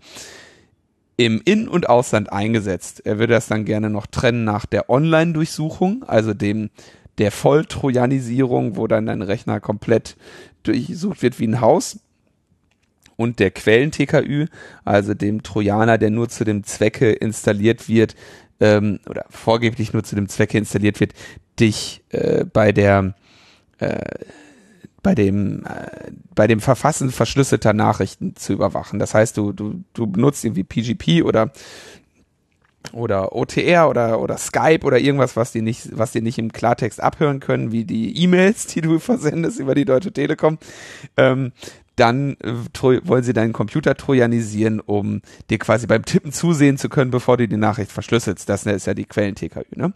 im 1.17 1.43
In- 1.45 1.69
und 1.69 1.89
Ausland 1.89 2.33
eingesetzt. 2.33 3.03
Er 3.05 3.19
würde 3.19 3.35
das 3.35 3.49
dann 3.49 3.65
gerne 3.65 3.91
noch 3.91 4.07
trennen 4.07 4.45
nach 4.45 4.65
der 4.65 4.89
Online-Durchsuchung, 4.89 6.05
also 6.07 6.33
dem 6.33 6.71
der 7.19 7.31
Volltrojanisierung, 7.31 8.77
wo 8.77 8.87
dann 8.87 9.07
dein 9.07 9.21
Rechner 9.21 9.61
komplett 9.61 10.17
durchsucht 10.62 11.23
wird 11.23 11.39
wie 11.39 11.49
ein 11.49 11.61
Haus. 11.61 11.99
Und 13.17 13.39
der 13.39 13.50
Quellen-TKÜ, 13.50 14.47
also 14.85 15.12
dem 15.12 15.43
Trojaner, 15.43 15.99
der 15.99 16.09
nur 16.09 16.31
zu 16.31 16.45
dem 16.45 16.65
Zwecke 16.65 17.12
installiert 17.12 17.87
wird, 17.87 18.15
ähm, 18.61 19.00
oder 19.09 19.27
vorgeblich 19.29 19.93
nur 19.93 20.05
zu 20.05 20.15
dem 20.15 20.29
Zwecke 20.29 20.57
installiert 20.57 21.00
wird, 21.00 21.12
dich 21.59 22.03
äh, 22.09 22.47
bei 22.47 22.73
der 22.73 23.15
äh, 23.79 24.00
bei 25.02 25.14
dem, 25.14 25.64
äh, 25.64 26.11
bei 26.35 26.47
dem 26.47 26.61
Verfassen 26.61 27.11
verschlüsselter 27.11 27.73
Nachrichten 27.73 28.37
zu 28.37 28.52
überwachen. 28.52 28.99
Das 28.99 29.14
heißt, 29.14 29.37
du, 29.37 29.52
du, 29.52 29.83
du 29.95 30.07
benutzt 30.07 30.45
irgendwie 30.45 30.64
PGP 30.64 31.23
oder 31.25 31.52
oder 32.92 33.37
OTR 33.37 33.88
oder 33.88 34.21
oder 34.21 34.38
Skype 34.38 34.85
oder 34.85 34.99
irgendwas, 34.99 35.37
was 35.37 35.52
die 35.52 35.62
nicht, 35.62 35.97
was 35.97 36.12
die 36.12 36.23
nicht 36.23 36.38
im 36.38 36.50
Klartext 36.50 37.00
abhören 37.02 37.40
können, 37.40 37.73
wie 37.73 37.85
die 37.85 38.16
E-Mails, 38.23 38.66
die 38.66 38.80
du 38.80 38.99
versendest 38.99 39.61
über 39.61 39.75
die 39.75 39.85
Deutsche 39.85 40.12
Telekom. 40.12 40.59
Ähm, 41.16 41.52
dann 41.97 42.37
äh, 42.40 42.54
wollen 43.04 43.23
sie 43.23 43.35
deinen 43.35 43.52
Computer 43.52 43.95
trojanisieren, 43.95 44.80
um 44.80 45.21
dir 45.50 45.59
quasi 45.59 45.87
beim 45.87 46.04
Tippen 46.04 46.33
zusehen 46.33 46.78
zu 46.78 46.88
können, 46.88 47.11
bevor 47.11 47.37
du 47.37 47.47
die 47.47 47.57
Nachricht 47.59 47.92
verschlüsselst. 47.92 48.49
Das 48.49 48.64
ist 48.64 48.87
ja 48.87 48.95
die 48.95 49.04
Quellen-TKÜ. 49.04 49.64
Ne? 49.76 49.92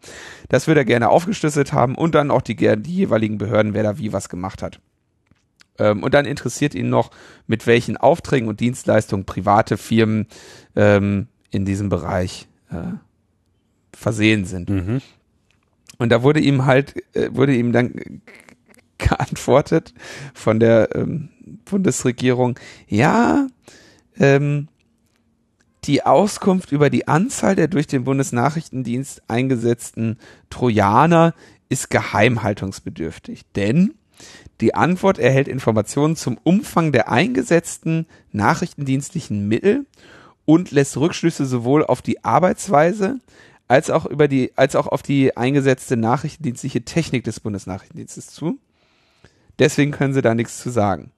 Das 0.50 0.66
würde 0.66 0.82
er 0.82 0.84
gerne 0.84 1.08
aufgeschlüsselt 1.08 1.72
haben 1.72 1.94
und 1.94 2.14
dann 2.14 2.30
auch 2.30 2.42
die, 2.42 2.56
die 2.56 2.94
jeweiligen 2.94 3.38
Behörden, 3.38 3.72
wer 3.72 3.82
da 3.82 3.98
wie 3.98 4.12
was 4.12 4.28
gemacht 4.28 4.62
hat. 4.62 4.80
Ähm, 5.78 6.02
und 6.02 6.14
dann 6.14 6.24
interessiert 6.24 6.74
ihn 6.74 6.88
noch, 6.88 7.10
mit 7.46 7.66
welchen 7.66 7.96
Aufträgen 7.96 8.48
und 8.48 8.60
Dienstleistungen 8.60 9.24
private 9.24 9.76
Firmen 9.76 10.26
ähm, 10.76 11.28
in 11.50 11.64
diesem 11.64 11.88
Bereich 11.88 12.46
äh, 12.70 12.94
versehen 13.92 14.44
sind. 14.44 14.70
Mhm. 14.70 15.00
Und 15.98 16.10
da 16.10 16.22
wurde 16.22 16.40
ihm 16.40 16.66
halt, 16.66 16.94
äh, 17.14 17.30
wurde 17.32 17.54
ihm 17.54 17.72
dann 17.72 18.22
geantwortet 18.98 19.94
von 20.32 20.60
der 20.60 20.94
ähm, 20.94 21.30
Bundesregierung, 21.64 22.58
ja, 22.88 23.46
ähm, 24.18 24.68
die 25.84 26.04
Auskunft 26.04 26.72
über 26.72 26.88
die 26.88 27.08
Anzahl 27.08 27.56
der 27.56 27.68
durch 27.68 27.86
den 27.86 28.04
Bundesnachrichtendienst 28.04 29.22
eingesetzten 29.28 30.18
Trojaner 30.48 31.34
ist 31.68 31.90
geheimhaltungsbedürftig. 31.90 33.42
Denn 33.54 33.94
die 34.60 34.74
Antwort 34.74 35.18
erhält 35.18 35.48
Informationen 35.48 36.16
zum 36.16 36.38
Umfang 36.42 36.92
der 36.92 37.10
eingesetzten 37.10 38.06
nachrichtendienstlichen 38.32 39.48
Mittel 39.48 39.86
und 40.44 40.70
lässt 40.70 40.96
Rückschlüsse 40.96 41.46
sowohl 41.46 41.84
auf 41.84 42.02
die 42.02 42.24
Arbeitsweise 42.24 43.18
als 43.66 43.90
auch 43.90 44.06
über 44.06 44.28
die, 44.28 44.52
als 44.56 44.76
auch 44.76 44.86
auf 44.86 45.02
die 45.02 45.36
eingesetzte 45.36 45.96
nachrichtendienstliche 45.96 46.84
Technik 46.84 47.24
des 47.24 47.40
Bundesnachrichtendienstes 47.40 48.28
zu. 48.28 48.58
Deswegen 49.58 49.92
können 49.92 50.14
sie 50.14 50.22
da 50.22 50.34
nichts 50.34 50.58
zu 50.58 50.70
sagen. 50.70 51.12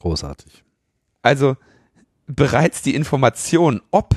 Großartig. 0.00 0.64
Also 1.22 1.56
bereits 2.26 2.82
die 2.82 2.94
Information, 2.94 3.80
ob 3.90 4.14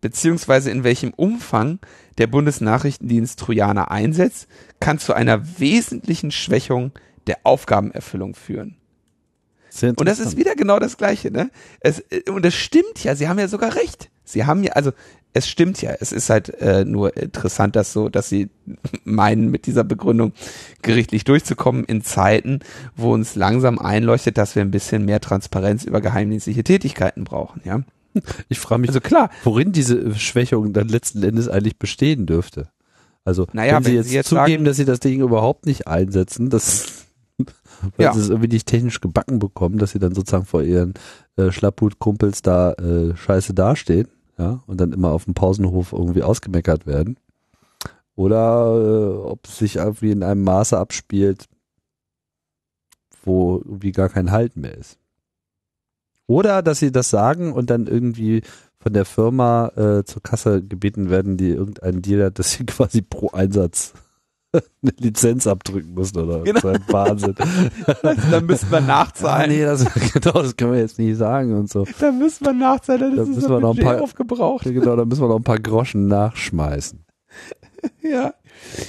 beziehungsweise 0.00 0.70
in 0.70 0.84
welchem 0.84 1.12
Umfang 1.14 1.78
der 2.18 2.26
Bundesnachrichtendienst 2.26 3.38
Trojaner 3.38 3.90
einsetzt, 3.90 4.48
kann 4.80 4.98
zu 4.98 5.14
einer 5.14 5.58
wesentlichen 5.58 6.30
Schwächung 6.30 6.92
der 7.26 7.38
Aufgabenerfüllung 7.44 8.34
führen. 8.34 8.76
Und 10.00 10.08
das 10.08 10.18
ist 10.18 10.36
wieder 10.36 10.56
genau 10.56 10.78
das 10.78 10.96
Gleiche, 10.96 11.30
ne? 11.30 11.50
Es, 11.78 12.02
und 12.28 12.44
es 12.44 12.54
stimmt 12.54 13.04
ja, 13.04 13.14
sie 13.14 13.28
haben 13.28 13.38
ja 13.38 13.46
sogar 13.46 13.76
recht. 13.76 14.10
Sie 14.24 14.44
haben 14.44 14.64
ja, 14.64 14.72
also 14.72 14.92
es 15.32 15.48
stimmt 15.48 15.80
ja, 15.80 15.92
es 16.00 16.12
ist 16.12 16.28
halt 16.28 16.48
äh, 16.60 16.84
nur 16.84 17.16
interessant, 17.16 17.76
dass 17.76 17.92
so, 17.92 18.08
dass 18.08 18.28
sie 18.28 18.50
meinen, 19.04 19.50
mit 19.50 19.66
dieser 19.66 19.84
Begründung 19.84 20.32
gerichtlich 20.82 21.24
durchzukommen 21.24 21.84
in 21.84 22.02
Zeiten, 22.02 22.60
wo 22.96 23.12
uns 23.12 23.36
langsam 23.36 23.78
einleuchtet, 23.78 24.38
dass 24.38 24.56
wir 24.56 24.62
ein 24.62 24.72
bisschen 24.72 25.04
mehr 25.04 25.20
Transparenz 25.20 25.84
über 25.84 26.00
geheimdienstliche 26.00 26.64
Tätigkeiten 26.64 27.24
brauchen, 27.24 27.60
ja. 27.64 27.80
Ich 28.48 28.58
frage 28.58 28.80
mich, 28.80 28.90
also 28.90 29.00
klar, 29.00 29.30
worin 29.44 29.72
diese 29.72 30.14
Schwächung 30.14 30.72
dann 30.72 30.88
letzten 30.88 31.22
Endes 31.22 31.48
eigentlich 31.48 31.78
bestehen 31.78 32.26
dürfte. 32.26 32.68
Also, 33.24 33.46
naja, 33.52 33.76
wenn, 33.76 33.84
sie, 33.84 33.90
wenn 33.90 33.96
jetzt, 33.96 34.08
sie 34.08 34.14
jetzt 34.14 34.28
zugeben, 34.28 34.48
sagen, 34.48 34.64
dass 34.64 34.76
sie 34.76 34.84
das 34.84 35.00
Ding 35.00 35.20
überhaupt 35.20 35.66
nicht 35.66 35.86
einsetzen, 35.86 36.50
dass, 36.50 37.06
weil 37.38 37.46
ja. 37.98 38.12
sie 38.12 38.20
es 38.20 38.30
irgendwie 38.30 38.48
nicht 38.48 38.66
technisch 38.66 39.00
gebacken 39.00 39.38
bekommen, 39.38 39.78
dass 39.78 39.92
sie 39.92 39.98
dann 39.98 40.14
sozusagen 40.14 40.46
vor 40.46 40.62
ihren 40.62 40.94
äh, 41.36 41.50
Schlapphut-Kumpels 41.50 42.42
da 42.42 42.72
äh, 42.72 43.16
scheiße 43.16 43.54
dastehen, 43.54 44.08
ja, 44.38 44.62
und 44.66 44.80
dann 44.80 44.92
immer 44.92 45.10
auf 45.10 45.26
dem 45.26 45.34
Pausenhof 45.34 45.92
irgendwie 45.92 46.22
ausgemeckert 46.22 46.86
werden. 46.86 47.18
Oder 48.16 48.74
äh, 48.76 49.28
ob 49.28 49.46
es 49.46 49.58
sich 49.58 49.76
irgendwie 49.76 50.10
in 50.10 50.22
einem 50.22 50.42
Maße 50.42 50.76
abspielt, 50.76 51.46
wo 53.22 53.58
irgendwie 53.58 53.92
gar 53.92 54.08
kein 54.08 54.30
Halt 54.30 54.56
mehr 54.56 54.76
ist. 54.76 54.98
Oder 56.30 56.62
dass 56.62 56.78
sie 56.78 56.92
das 56.92 57.10
sagen 57.10 57.52
und 57.52 57.70
dann 57.70 57.88
irgendwie 57.88 58.42
von 58.78 58.92
der 58.92 59.04
Firma 59.04 59.72
äh, 59.74 60.04
zur 60.04 60.22
Kasse 60.22 60.62
gebeten 60.62 61.10
werden, 61.10 61.36
die 61.36 61.48
irgendeinen 61.48 62.02
Deal 62.02 62.24
hat, 62.24 62.38
dass 62.38 62.52
sie 62.52 62.64
quasi 62.66 63.02
pro 63.02 63.30
Einsatz 63.30 63.94
eine 64.52 64.92
Lizenz 65.00 65.48
abdrücken 65.48 65.92
müssen 65.92 66.18
oder 66.18 66.44
genau. 66.44 66.60
so 66.60 66.68
ein 66.68 66.84
Wahnsinn. 66.86 67.34
also, 68.02 68.22
dann 68.30 68.46
müssen 68.46 68.70
wir 68.70 68.80
nachzahlen. 68.80 69.42
Ah, 69.42 69.46
nee, 69.48 69.64
das, 69.64 69.84
genau, 70.12 70.40
das 70.40 70.56
können 70.56 70.72
wir 70.72 70.78
jetzt 70.78 71.00
nicht 71.00 71.16
sagen 71.16 71.58
und 71.58 71.68
so. 71.68 71.84
Da 71.98 72.12
müssen 72.12 72.46
wir 72.46 72.52
nachzahlen, 72.52 73.16
das 73.16 73.28
da 73.28 73.36
ist 73.36 73.48
wir 73.48 73.58
noch 73.58 73.76
ein 73.76 73.82
paar, 73.82 74.00
aufgebraucht. 74.00 74.66
Genau, 74.66 74.94
da 74.94 75.04
müssen 75.04 75.22
wir 75.22 75.28
noch 75.28 75.36
ein 75.36 75.42
paar 75.42 75.58
Groschen 75.58 76.06
nachschmeißen. 76.06 77.04
ja, 78.02 78.34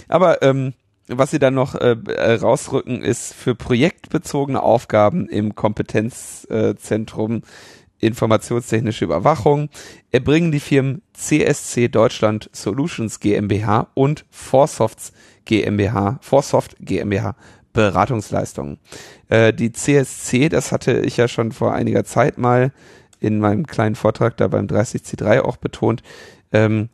aber 0.07 0.43
ähm, 0.43 0.74
was 1.13 1.32
sie 1.32 1.39
dann 1.39 1.53
noch 1.53 1.75
äh, 1.75 1.96
äh, 2.08 2.34
rausrücken, 2.36 3.01
ist 3.01 3.34
für 3.34 3.56
projektbezogene 3.56 4.62
Aufgaben 4.62 5.27
im 5.27 5.56
Kompetenzzentrum 5.56 7.38
äh, 7.38 7.41
informationstechnische 8.06 9.06
Überwachung 9.06 9.70
erbringen 10.12 10.51
die 10.51 10.60
Firmen 10.60 11.03
CSC 11.13 11.88
Deutschland 11.88 12.50
Solutions 12.51 13.20
GmbH 13.20 13.88
und 13.94 14.25
Forsofts 14.32 15.13
GmbH, 15.46 16.18
Forsoft 16.22 16.75
GmbH 16.80 17.36
Beratungsleistungen. 17.74 18.80
Äh, 19.30 19.53
die 19.53 19.72
CSC, 19.72 20.50
das 20.50 20.72
hatte 20.72 21.00
ich 21.00 21.18
ja 21.18 21.27
schon 21.27 21.51
vor 21.51 21.74
einiger 21.74 22.03
Zeit 22.03 22.38
mal 22.38 22.72
in 23.20 23.39
meinem 23.39 23.68
kleinen 23.68 23.96
Vortrag 23.96 24.36
da 24.38 24.48
beim 24.48 24.65
30C3 24.65 25.41
auch 25.41 25.58
betont, 25.58 26.01
ähm, 26.51 26.89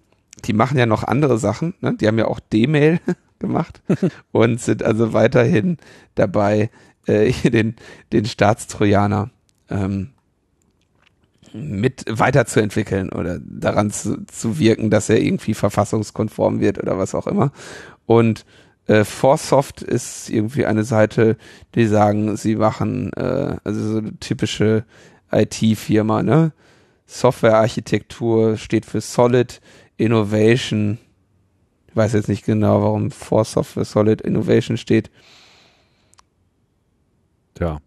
die 0.46 0.54
machen 0.54 0.78
ja 0.78 0.86
noch 0.86 1.04
andere 1.04 1.40
Sachen. 1.40 1.74
Ne? 1.82 1.96
Die 1.96 2.08
haben 2.08 2.20
ja 2.20 2.28
auch 2.28 2.40
D-Mail 2.40 3.00
gemacht 3.39 3.82
und 4.32 4.62
sind 4.62 4.84
also 4.84 5.13
weiterhin 5.13 5.77
dabei, 6.15 6.70
äh, 7.06 7.32
den, 7.50 7.75
den 8.12 8.25
Staatstrojaner 8.25 9.29
ähm, 9.70 10.10
mit 11.53 12.06
weiterzuentwickeln 12.08 13.10
oder 13.10 13.39
daran 13.39 13.91
zu, 13.91 14.25
zu 14.25 14.60
wirken, 14.60 14.89
dass 14.89 15.10
er 15.10 15.20
irgendwie 15.20 15.53
verfassungskonform 15.53 16.60
wird 16.60 16.77
oder 16.77 16.98
was 16.98 17.15
auch 17.15 17.27
immer. 17.27 17.51
Und 18.06 18.46
äh, 18.88 19.03
Forsoft 19.03 19.82
ist 19.82 20.29
irgendwie 20.29 20.65
eine 20.65 20.84
Seite, 20.84 21.38
die 21.75 21.88
sagen, 21.88 22.38
sie 22.38 22.56
machen 22.56 23.12
äh, 23.13 23.58
also 23.63 23.94
so 23.94 23.98
eine 24.00 24.17
typische 24.20 24.86
IT-Firma, 25.32 26.24
ne? 26.24 26.53
Softwarearchitektur 27.06 28.58
steht 28.58 28.86
für 28.86 29.01
Solid 29.01 29.62
Innovation. 29.96 30.98
Ich 31.98 32.04
weiß 32.04 32.13
jetzt 32.13 32.30
nicht 32.30 32.46
genau, 32.46 32.84
warum 32.84 33.10
Forsoft 33.10 33.72
für 33.72 33.84
Solid 33.84 34.22
Innovation 34.22 34.77
steht. 34.77 35.10
Ja. 37.60 37.80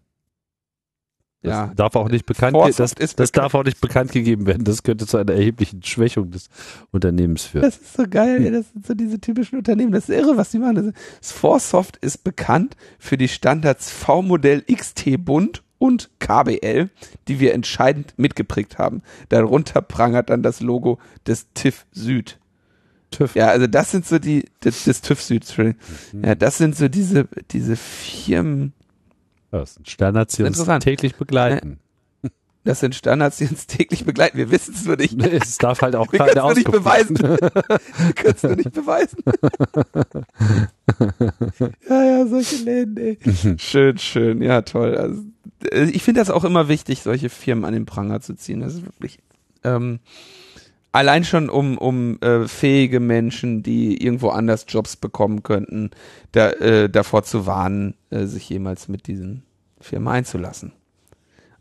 Das 1.43 1.51
Ja. 1.53 1.71
darf 1.73 1.95
auch 1.95 2.09
nicht 2.09 2.25
bekannt, 2.25 2.57
das, 2.57 2.75
das 2.75 2.93
bekannt. 3.15 3.37
darf 3.37 3.55
auch 3.55 3.63
nicht 3.63 3.79
bekannt 3.79 4.11
gegeben 4.11 4.45
werden. 4.47 4.65
Das 4.65 4.83
könnte 4.83 5.07
zu 5.07 5.15
einer 5.15 5.31
erheblichen 5.31 5.81
Schwächung 5.81 6.29
des 6.29 6.49
Unternehmens 6.91 7.45
führen. 7.45 7.61
Das 7.61 7.77
ist 7.77 7.93
so 7.93 8.03
geil, 8.05 8.43
ey. 8.43 8.51
das 8.51 8.69
sind 8.73 8.85
so 8.85 8.93
diese 8.95 9.21
typischen 9.21 9.57
Unternehmen. 9.59 9.93
Das 9.93 10.09
ist 10.09 10.15
irre, 10.15 10.35
was 10.35 10.51
die 10.51 10.59
machen. 10.59 10.75
Das 10.75 10.85
ist- 10.87 11.31
Forsoft 11.31 11.95
ist 11.95 12.25
bekannt 12.25 12.75
für 12.99 13.15
die 13.17 13.29
Standards 13.29 13.89
V-Modell 13.91 14.63
XT 14.69 15.15
Bund 15.23 15.63
und 15.77 16.09
KBL, 16.19 16.89
die 17.29 17.39
wir 17.39 17.53
entscheidend 17.53 18.13
mitgeprägt 18.17 18.77
haben. 18.77 19.03
Darunter 19.29 19.81
prangert 19.81 20.29
dann 20.29 20.43
das 20.43 20.59
Logo 20.59 20.99
des 21.25 21.47
TÜV 21.53 21.85
Süd. 21.93 22.39
TÜV. 23.11 23.35
Ja, 23.35 23.47
also 23.49 23.67
das 23.67 23.91
sind 23.91 24.05
so 24.05 24.19
die, 24.19 24.45
des, 24.63 24.85
des 24.85 25.01
TÜV 25.01 25.21
Süd. 25.21 25.57
Mhm. 25.57 25.75
Ja, 26.23 26.35
das 26.35 26.57
sind 26.57 26.75
so 26.75 26.87
diese, 26.87 27.27
diese 27.51 27.75
Firmen, 27.75 28.73
Das 29.51 29.75
sind 29.75 29.89
Standards, 29.89 30.35
die 30.35 30.43
uns 30.43 30.63
täglich 30.79 31.15
begleiten. 31.15 31.79
das 32.63 32.79
sind 32.79 32.95
Standards, 32.95 33.37
die 33.37 33.47
uns 33.47 33.67
täglich 33.67 34.05
begleiten. 34.05 34.37
Wir 34.37 34.49
wissen 34.51 34.73
es 34.73 34.85
nur 34.85 34.95
nicht. 34.95 35.21
Es 35.21 35.57
darf 35.57 35.81
halt 35.81 35.95
auch 35.95 36.11
Wir 36.11 36.19
keine 36.19 36.33
können 36.33 36.39
es 36.39 36.45
nur 36.45 36.55
nicht 36.55 36.71
beweisen. 36.71 37.17
Wir 37.17 38.13
können 38.13 38.35
es 38.35 38.43
nur 38.43 38.55
nicht 38.55 38.71
beweisen. 38.73 39.17
ja, 41.89 42.03
ja, 42.03 42.27
solche 42.27 42.55
Läden, 42.63 42.97
ey. 42.97 43.17
Schön, 43.57 43.97
schön. 43.97 44.41
Ja, 44.41 44.61
toll. 44.61 44.95
Also, 44.97 45.21
äh, 45.71 45.85
ich 45.85 46.03
finde 46.03 46.21
das 46.21 46.29
auch 46.29 46.43
immer 46.43 46.67
wichtig, 46.67 47.01
solche 47.01 47.29
Firmen 47.29 47.65
an 47.65 47.73
den 47.73 47.85
Pranger 47.85 48.21
zu 48.21 48.35
ziehen. 48.35 48.61
Das 48.61 48.75
ist 48.75 48.85
wirklich 48.85 49.19
ähm, 49.63 49.99
allein 50.91 51.23
schon 51.23 51.49
um, 51.49 51.77
um 51.77 52.19
äh, 52.21 52.47
fähige 52.47 52.99
Menschen, 52.99 53.63
die 53.63 54.03
irgendwo 54.03 54.29
anders 54.29 54.65
Jobs 54.67 54.95
bekommen 54.95 55.43
könnten, 55.43 55.91
da, 56.31 56.51
äh, 56.51 56.89
davor 56.89 57.23
zu 57.23 57.45
warnen, 57.45 57.95
äh, 58.09 58.25
sich 58.25 58.49
jemals 58.49 58.87
mit 58.87 59.07
diesen 59.07 59.43
Firmen 59.79 60.09
einzulassen. 60.09 60.73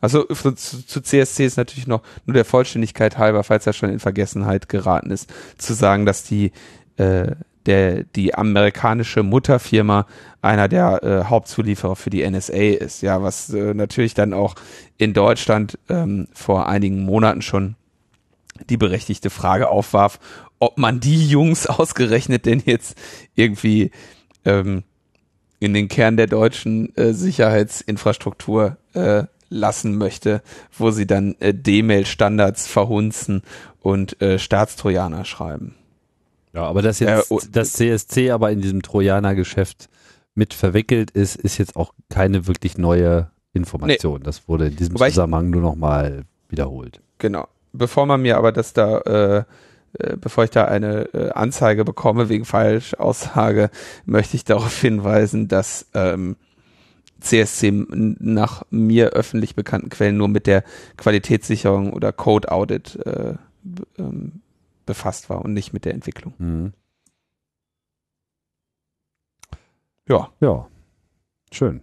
Also 0.00 0.24
zu, 0.24 0.54
zu 0.54 1.02
CSC 1.02 1.44
ist 1.44 1.56
natürlich 1.58 1.86
noch 1.86 2.02
nur 2.24 2.34
der 2.34 2.46
Vollständigkeit 2.46 3.18
halber, 3.18 3.44
falls 3.44 3.66
er 3.66 3.74
schon 3.74 3.90
in 3.90 3.98
Vergessenheit 3.98 4.68
geraten 4.68 5.10
ist, 5.10 5.30
zu 5.58 5.74
sagen, 5.74 6.06
dass 6.06 6.24
die 6.24 6.52
äh, 6.96 7.32
der 7.66 8.04
die 8.04 8.34
amerikanische 8.34 9.22
Mutterfirma 9.22 10.06
einer 10.40 10.68
der 10.68 11.02
äh, 11.02 11.24
Hauptzulieferer 11.24 11.96
für 11.96 12.08
die 12.08 12.28
NSA 12.28 12.54
ist, 12.54 13.02
ja, 13.02 13.22
was 13.22 13.50
äh, 13.50 13.74
natürlich 13.74 14.14
dann 14.14 14.32
auch 14.32 14.54
in 14.96 15.12
Deutschland 15.12 15.78
ähm, 15.90 16.28
vor 16.32 16.68
einigen 16.68 17.02
Monaten 17.02 17.42
schon 17.42 17.76
die 18.68 18.76
berechtigte 18.76 19.30
Frage 19.30 19.68
aufwarf, 19.68 20.18
ob 20.58 20.78
man 20.78 21.00
die 21.00 21.28
Jungs 21.28 21.66
ausgerechnet 21.66 22.46
denn 22.46 22.62
jetzt 22.64 22.96
irgendwie 23.34 23.90
ähm, 24.44 24.84
in 25.58 25.74
den 25.74 25.88
Kern 25.88 26.16
der 26.16 26.26
deutschen 26.26 26.94
äh, 26.96 27.12
Sicherheitsinfrastruktur 27.12 28.78
äh, 28.94 29.24
lassen 29.50 29.96
möchte, 29.96 30.42
wo 30.76 30.90
sie 30.90 31.06
dann 31.06 31.34
äh, 31.40 31.52
D-Mail-Standards 31.52 32.66
verhunzen 32.66 33.42
und 33.80 34.20
äh, 34.22 34.38
Staatstrojaner 34.38 35.24
schreiben. 35.24 35.74
Ja, 36.52 36.64
aber 36.64 36.82
dass 36.82 37.00
jetzt 37.00 37.30
Äh, 37.30 37.36
das 37.52 37.74
CSC 37.74 38.30
aber 38.30 38.50
in 38.50 38.60
diesem 38.60 38.82
Trojaner-Geschäft 38.82 39.88
mit 40.34 40.54
verwickelt 40.54 41.10
ist, 41.10 41.36
ist 41.36 41.58
jetzt 41.58 41.76
auch 41.76 41.92
keine 42.08 42.46
wirklich 42.46 42.78
neue 42.78 43.30
Information. 43.52 44.22
Das 44.22 44.48
wurde 44.48 44.68
in 44.68 44.76
diesem 44.76 44.94
Wobei 44.94 45.10
Zusammenhang 45.10 45.50
nur 45.50 45.62
nochmal 45.62 46.24
wiederholt. 46.48 47.00
Genau. 47.18 47.48
Bevor 47.72 48.06
man 48.06 48.22
mir 48.22 48.36
aber 48.36 48.52
das 48.52 48.72
da, 48.72 48.98
äh, 48.98 49.44
äh, 49.98 50.16
bevor 50.16 50.44
ich 50.44 50.50
da 50.50 50.64
eine 50.64 51.12
äh, 51.14 51.30
Anzeige 51.30 51.84
bekomme 51.84 52.28
wegen 52.28 52.44
Falschaussage, 52.44 53.70
möchte 54.04 54.36
ich 54.36 54.44
darauf 54.44 54.80
hinweisen, 54.80 55.48
dass 55.48 55.86
ähm, 55.94 56.36
CSC 57.20 57.70
nach 57.70 58.62
mir 58.70 59.10
öffentlich 59.10 59.54
bekannten 59.54 59.90
Quellen 59.90 60.16
nur 60.16 60.28
mit 60.28 60.46
der 60.46 60.64
Qualitätssicherung 60.96 61.92
oder 61.92 62.12
Code 62.12 62.50
Audit 62.50 62.96
äh, 63.06 63.34
ähm, 63.98 64.40
befasst 64.86 65.30
war 65.30 65.44
und 65.44 65.52
nicht 65.52 65.72
mit 65.72 65.84
der 65.84 65.94
Entwicklung. 65.94 66.34
Mhm. 66.38 66.72
Ja. 70.08 70.32
Ja, 70.40 70.68
schön. 71.52 71.82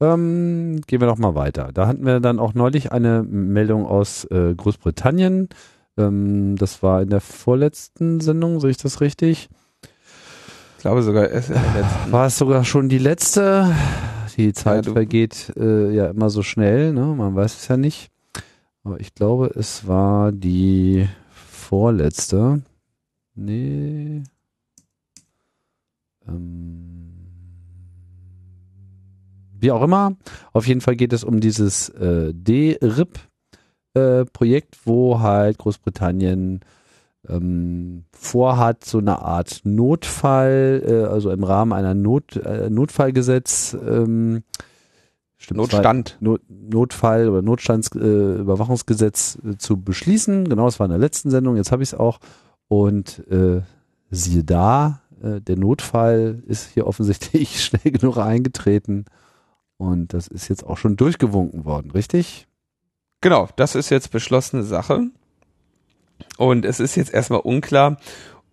Ähm, 0.00 0.80
gehen 0.86 1.00
wir 1.00 1.06
doch 1.08 1.16
mal 1.18 1.34
weiter. 1.34 1.70
Da 1.72 1.86
hatten 1.86 2.04
wir 2.04 2.20
dann 2.20 2.38
auch 2.38 2.54
neulich 2.54 2.92
eine 2.92 3.22
Meldung 3.22 3.86
aus 3.86 4.24
äh, 4.26 4.54
Großbritannien. 4.54 5.48
Ähm, 5.96 6.56
das 6.56 6.82
war 6.82 7.02
in 7.02 7.08
der 7.08 7.20
vorletzten 7.20 8.20
Sendung, 8.20 8.60
sehe 8.60 8.70
ich 8.70 8.76
das 8.76 9.00
richtig? 9.00 9.48
Ich 10.76 10.82
glaube 10.82 11.02
sogar 11.02 11.28
letzten. 11.28 11.54
War 12.12 12.26
es 12.26 12.36
sogar 12.38 12.64
schon 12.64 12.88
die 12.88 12.98
letzte? 12.98 13.74
Die 14.36 14.52
Zeit 14.52 14.86
du- 14.86 14.92
vergeht 14.92 15.52
äh, 15.56 15.90
ja 15.92 16.06
immer 16.08 16.28
so 16.30 16.42
schnell, 16.42 16.92
ne? 16.92 17.06
Man 17.16 17.34
weiß 17.34 17.56
es 17.56 17.68
ja 17.68 17.76
nicht. 17.78 18.10
Aber 18.84 19.00
ich 19.00 19.14
glaube, 19.14 19.50
es 19.56 19.88
war 19.88 20.30
die 20.30 21.08
vorletzte. 21.34 22.62
Nee. 23.34 24.22
Ähm, 26.28 26.95
wie 29.60 29.70
auch 29.70 29.82
immer. 29.82 30.16
Auf 30.52 30.66
jeden 30.66 30.80
Fall 30.80 30.96
geht 30.96 31.12
es 31.12 31.22
um 31.24 31.40
dieses 31.40 31.90
äh, 31.90 32.32
D-RIP-Projekt, 32.34 34.78
wo 34.84 35.20
halt 35.20 35.58
Großbritannien 35.58 36.60
ähm, 37.28 38.04
vorhat, 38.12 38.84
so 38.84 38.98
eine 38.98 39.22
Art 39.22 39.60
Notfall, 39.64 40.82
äh, 40.86 41.04
also 41.04 41.30
im 41.30 41.44
Rahmen 41.44 41.72
einer 41.72 41.94
Not, 41.94 42.36
äh, 42.36 42.70
Notfallgesetz, 42.70 43.76
ähm, 43.86 44.42
Notstand. 45.50 46.16
Not, 46.20 46.40
Notfall 46.48 47.28
oder 47.28 47.42
Notstandsüberwachungsgesetz 47.42 49.38
äh, 49.44 49.50
äh, 49.50 49.58
zu 49.58 49.80
beschließen. 49.80 50.48
Genau, 50.48 50.64
das 50.64 50.80
war 50.80 50.86
in 50.86 50.90
der 50.90 50.98
letzten 50.98 51.30
Sendung, 51.30 51.56
jetzt 51.56 51.72
habe 51.72 51.82
ich 51.82 51.90
es 51.90 51.98
auch. 51.98 52.18
Und 52.68 53.22
äh, 53.30 53.60
siehe 54.10 54.44
da, 54.44 55.02
äh, 55.22 55.40
der 55.40 55.56
Notfall 55.56 56.42
ist 56.46 56.70
hier 56.70 56.86
offensichtlich 56.86 57.64
schnell 57.64 57.92
genug 57.92 58.16
eingetreten. 58.16 59.04
Und 59.78 60.14
das 60.14 60.26
ist 60.28 60.48
jetzt 60.48 60.64
auch 60.64 60.78
schon 60.78 60.96
durchgewunken 60.96 61.64
worden, 61.64 61.90
richtig? 61.90 62.46
Genau, 63.20 63.48
das 63.56 63.74
ist 63.74 63.90
jetzt 63.90 64.10
beschlossene 64.10 64.62
Sache. 64.62 65.10
Und 66.38 66.64
es 66.64 66.80
ist 66.80 66.96
jetzt 66.96 67.12
erstmal 67.12 67.40
unklar, 67.40 67.98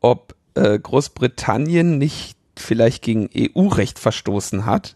ob 0.01 0.35
äh, 0.55 0.77
Großbritannien 0.77 1.97
nicht 1.97 2.37
vielleicht 2.57 3.03
gegen 3.03 3.29
EU-Recht 3.35 3.99
verstoßen 3.99 4.65
hat, 4.65 4.95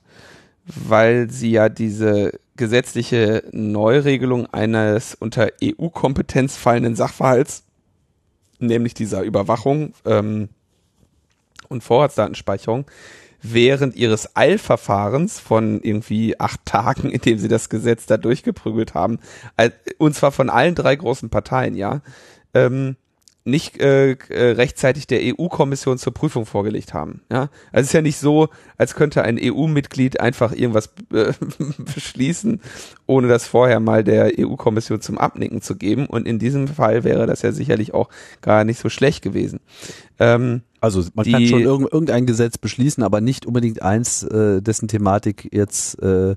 weil 0.65 1.29
sie 1.29 1.51
ja 1.51 1.69
diese 1.69 2.39
gesetzliche 2.55 3.43
Neuregelung 3.51 4.47
eines 4.47 5.15
unter 5.15 5.49
EU-Kompetenz 5.63 6.57
fallenden 6.57 6.95
Sachverhalts, 6.95 7.63
nämlich 8.59 8.93
dieser 8.93 9.21
Überwachung 9.21 9.93
ähm, 10.05 10.49
und 11.69 11.83
Vorratsdatenspeicherung, 11.83 12.85
während 13.53 13.95
ihres 13.95 14.35
Eilverfahrens 14.35 15.39
von 15.39 15.81
irgendwie 15.81 16.39
acht 16.39 16.65
Tagen, 16.65 17.09
in 17.11 17.21
dem 17.21 17.39
sie 17.39 17.47
das 17.47 17.69
Gesetz 17.69 18.05
da 18.05 18.17
durchgeprügelt 18.17 18.93
haben, 18.93 19.19
und 19.97 20.15
zwar 20.15 20.31
von 20.31 20.49
allen 20.49 20.75
drei 20.75 20.95
großen 20.95 21.29
Parteien, 21.29 21.75
ja, 21.75 22.01
ähm, 22.53 22.95
nicht 23.47 23.79
äh, 23.79 24.11
äh, 24.11 24.51
rechtzeitig 24.51 25.07
der 25.07 25.21
EU-Kommission 25.23 25.97
zur 25.97 26.13
Prüfung 26.13 26.45
vorgelegt 26.45 26.93
haben. 26.93 27.21
Ja, 27.31 27.49
also 27.71 27.81
es 27.83 27.87
ist 27.87 27.93
ja 27.93 28.01
nicht 28.01 28.17
so, 28.17 28.49
als 28.77 28.93
könnte 28.93 29.23
ein 29.23 29.39
EU-Mitglied 29.41 30.19
einfach 30.19 30.51
irgendwas 30.51 30.89
äh, 31.13 31.31
beschließen, 31.77 32.61
ohne 33.05 33.29
das 33.29 33.47
vorher 33.47 33.79
mal 33.79 34.03
der 34.03 34.33
EU-Kommission 34.37 34.99
zum 34.99 35.17
Abnicken 35.17 35.61
zu 35.61 35.77
geben. 35.77 36.07
Und 36.07 36.27
in 36.27 36.39
diesem 36.39 36.67
Fall 36.67 37.05
wäre 37.05 37.25
das 37.25 37.41
ja 37.41 37.53
sicherlich 37.53 37.93
auch 37.93 38.09
gar 38.41 38.65
nicht 38.65 38.79
so 38.79 38.89
schlecht 38.89 39.23
gewesen. 39.23 39.61
Ähm, 40.19 40.61
Also 40.81 41.03
man 41.13 41.23
Die- 41.25 41.31
kann 41.31 41.45
schon 41.47 41.61
irg 41.61 41.81
irgendein 41.91 42.25
Gesetz 42.25 42.57
beschließen, 42.57 43.03
aber 43.03 43.21
nicht 43.21 43.45
unbedingt 43.45 43.81
eins, 43.81 44.23
äh, 44.23 44.61
dessen 44.61 44.87
Thematik 44.87 45.49
jetzt 45.51 46.01
äh, 46.01 46.35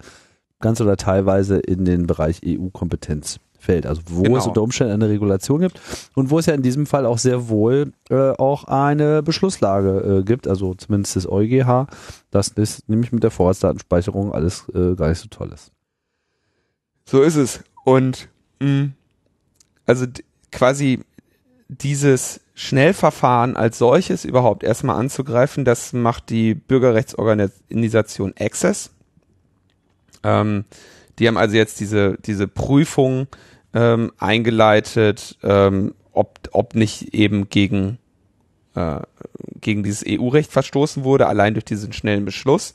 ganz 0.61 0.81
oder 0.81 0.96
teilweise 0.96 1.59
in 1.59 1.85
den 1.85 2.07
Bereich 2.07 2.40
EU-Kompetenz 2.44 3.38
fällt. 3.59 3.85
Also 3.87 4.00
wo 4.07 4.22
Genau. 4.22 4.38
es 4.38 4.46
unter 4.46 4.62
Umständen 4.62 4.94
eine 4.94 5.09
Regulation 5.11 5.61
gibt 5.61 5.79
und 6.14 6.31
wo 6.31 6.38
es 6.38 6.46
ja 6.46 6.55
in 6.55 6.62
diesem 6.62 6.87
Fall 6.87 7.05
auch 7.05 7.18
sehr 7.18 7.48
wohl 7.50 7.92
äh, 8.09 8.31
auch 8.33 8.64
eine 8.64 9.22
Beschlusslage 9.22 10.20
äh, 10.20 10.22
gibt, 10.22 10.48
also 10.48 10.74
zumindest 10.74 11.16
das 11.16 11.26
EuGH, 11.31 11.87
dass 12.31 12.55
das 12.55 12.83
nämlich 12.88 13.12
mit 13.12 13.22
der 13.22 13.31
Vorratsdatenspeicherung 13.31 14.33
alles 14.33 14.64
äh, 14.74 14.94
gar 14.94 15.11
nicht 15.11 15.18
so 15.20 15.29
toll 15.29 15.50
ist. 15.53 15.72
So 17.05 17.22
ist 17.22 17.37
es. 17.37 17.61
Und 17.85 18.29
mh, 18.61 18.90
also 19.85 20.07
d- 20.07 20.22
quasi 20.53 21.00
dieses 21.68 22.40
Schnellverfahren 22.61 23.57
als 23.57 23.79
solches 23.79 24.27
überhaupt 24.27 24.64
erstmal 24.64 24.96
anzugreifen, 24.96 25.64
das 25.64 25.94
macht 25.94 26.29
die 26.29 26.53
Bürgerrechtsorganisation 26.53 28.35
Access. 28.38 28.90
Ähm, 30.23 30.66
die 31.18 31.27
haben 31.27 31.38
also 31.38 31.57
jetzt 31.57 31.81
diese, 31.81 32.18
diese 32.18 32.46
Prüfung 32.49 33.29
ähm, 33.73 34.12
eingeleitet, 34.18 35.38
ähm, 35.42 35.94
ob, 36.12 36.38
ob 36.53 36.75
nicht 36.75 37.14
eben 37.14 37.49
gegen, 37.49 37.96
äh, 38.75 39.01
gegen 39.59 39.83
dieses 39.83 40.05
EU-Recht 40.07 40.53
verstoßen 40.53 41.03
wurde, 41.03 41.29
allein 41.29 41.55
durch 41.55 41.64
diesen 41.64 41.94
schnellen 41.94 42.27
Beschluss. 42.27 42.75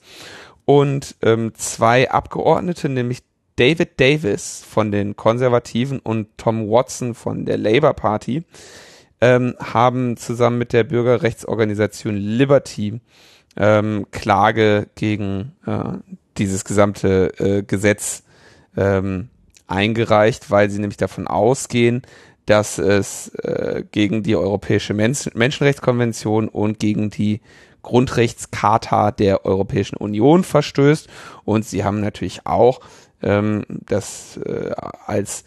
Und 0.66 1.14
ähm, 1.22 1.54
zwei 1.54 2.10
Abgeordnete, 2.10 2.90
nämlich 2.90 3.22
David 3.56 4.00
Davis 4.00 4.66
von 4.68 4.92
den 4.92 5.16
Konservativen 5.16 6.00
und 6.00 6.28
Tom 6.38 6.72
Watson 6.72 7.14
von 7.14 7.46
der 7.46 7.60
Labour 7.60 7.94
Party, 7.94 8.46
ähm, 9.22 9.56
haben 9.60 10.18
zusammen 10.18 10.58
mit 10.58 10.74
der 10.74 10.84
Bürgerrechtsorganisation 10.84 12.16
Liberty 12.16 13.00
ähm, 13.58 14.06
Klage 14.12 14.88
gegen 14.96 15.54
äh, 15.66 15.98
dieses 16.38 16.66
gesamte 16.66 17.32
äh, 17.40 17.64
Gesetz 17.64 18.24
ähm, 18.76 19.30
eingereicht, 19.68 20.52
weil 20.52 20.70
sie 20.70 20.80
nämlich 20.80 20.98
davon 20.98 21.28
ausgehen, 21.28 22.02
dass 22.46 22.78
es 22.78 23.30
äh, 23.36 23.84
gegen 23.92 24.22
die 24.22 24.36
Europäische 24.36 24.94
Men 24.94 25.16
Menschenrechtskonvention 25.34 26.48
und 26.48 26.80
gegen 26.80 27.10
die 27.10 27.42
Grundrechtscharta 27.82 29.12
der 29.12 29.46
Europäischen 29.46 29.98
Union 29.98 30.44
verstößt. 30.44 31.08
Und 31.44 31.66
sie 31.66 31.84
haben 31.84 32.02
natürlich 32.02 32.46
auch 32.46 32.82
ähm, 33.22 33.64
das 33.70 34.38
äh, 34.38 34.72
als 35.06 35.44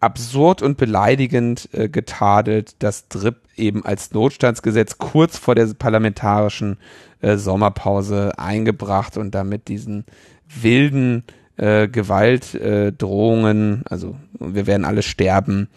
absurd 0.00 0.62
und 0.62 0.76
beleidigend 0.76 1.68
äh, 1.72 1.88
getadelt, 1.88 2.76
das 2.78 3.08
DRIP 3.08 3.36
eben 3.56 3.84
als 3.84 4.12
Notstandsgesetz 4.12 4.98
kurz 4.98 5.36
vor 5.36 5.54
der 5.54 5.66
parlamentarischen 5.74 6.78
äh, 7.20 7.36
Sommerpause 7.36 8.38
eingebracht 8.38 9.16
und 9.16 9.34
damit 9.34 9.68
diesen 9.68 10.04
wilden 10.48 11.24
äh, 11.56 11.88
Gewaltdrohungen, 11.88 13.82
äh, 13.82 13.88
also 13.88 14.16
wir 14.38 14.66
werden 14.66 14.84
alle 14.84 15.02
sterben, 15.02 15.68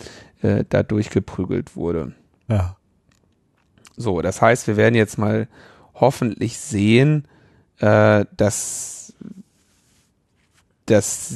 äh, 0.42 0.64
da 0.70 0.84
durchgeprügelt 0.84 1.76
wurde. 1.76 2.14
Ja. 2.48 2.78
So, 3.98 4.22
das 4.22 4.42
heißt, 4.42 4.68
wir 4.68 4.78
werden 4.78 4.96
jetzt 4.96 5.18
mal 5.18 5.48
hoffentlich 5.94 6.58
sehen, 6.58 7.28
äh, 7.80 8.26
dass, 8.36 8.95
dass 10.86 11.34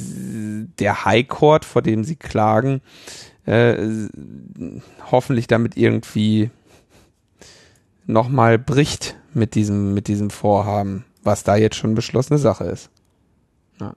der 0.78 1.04
High 1.04 1.26
Court, 1.26 1.64
vor 1.64 1.82
dem 1.82 2.04
sie 2.04 2.16
klagen, 2.16 2.80
äh, 3.46 3.76
hoffentlich 5.10 5.46
damit 5.46 5.76
irgendwie 5.76 6.50
nochmal 8.06 8.58
bricht 8.58 9.16
mit 9.34 9.54
diesem, 9.54 9.94
mit 9.94 10.08
diesem 10.08 10.30
Vorhaben, 10.30 11.04
was 11.22 11.44
da 11.44 11.56
jetzt 11.56 11.76
schon 11.76 11.94
beschlossene 11.94 12.38
Sache 12.38 12.64
ist. 12.64 12.90
Ja. 13.80 13.94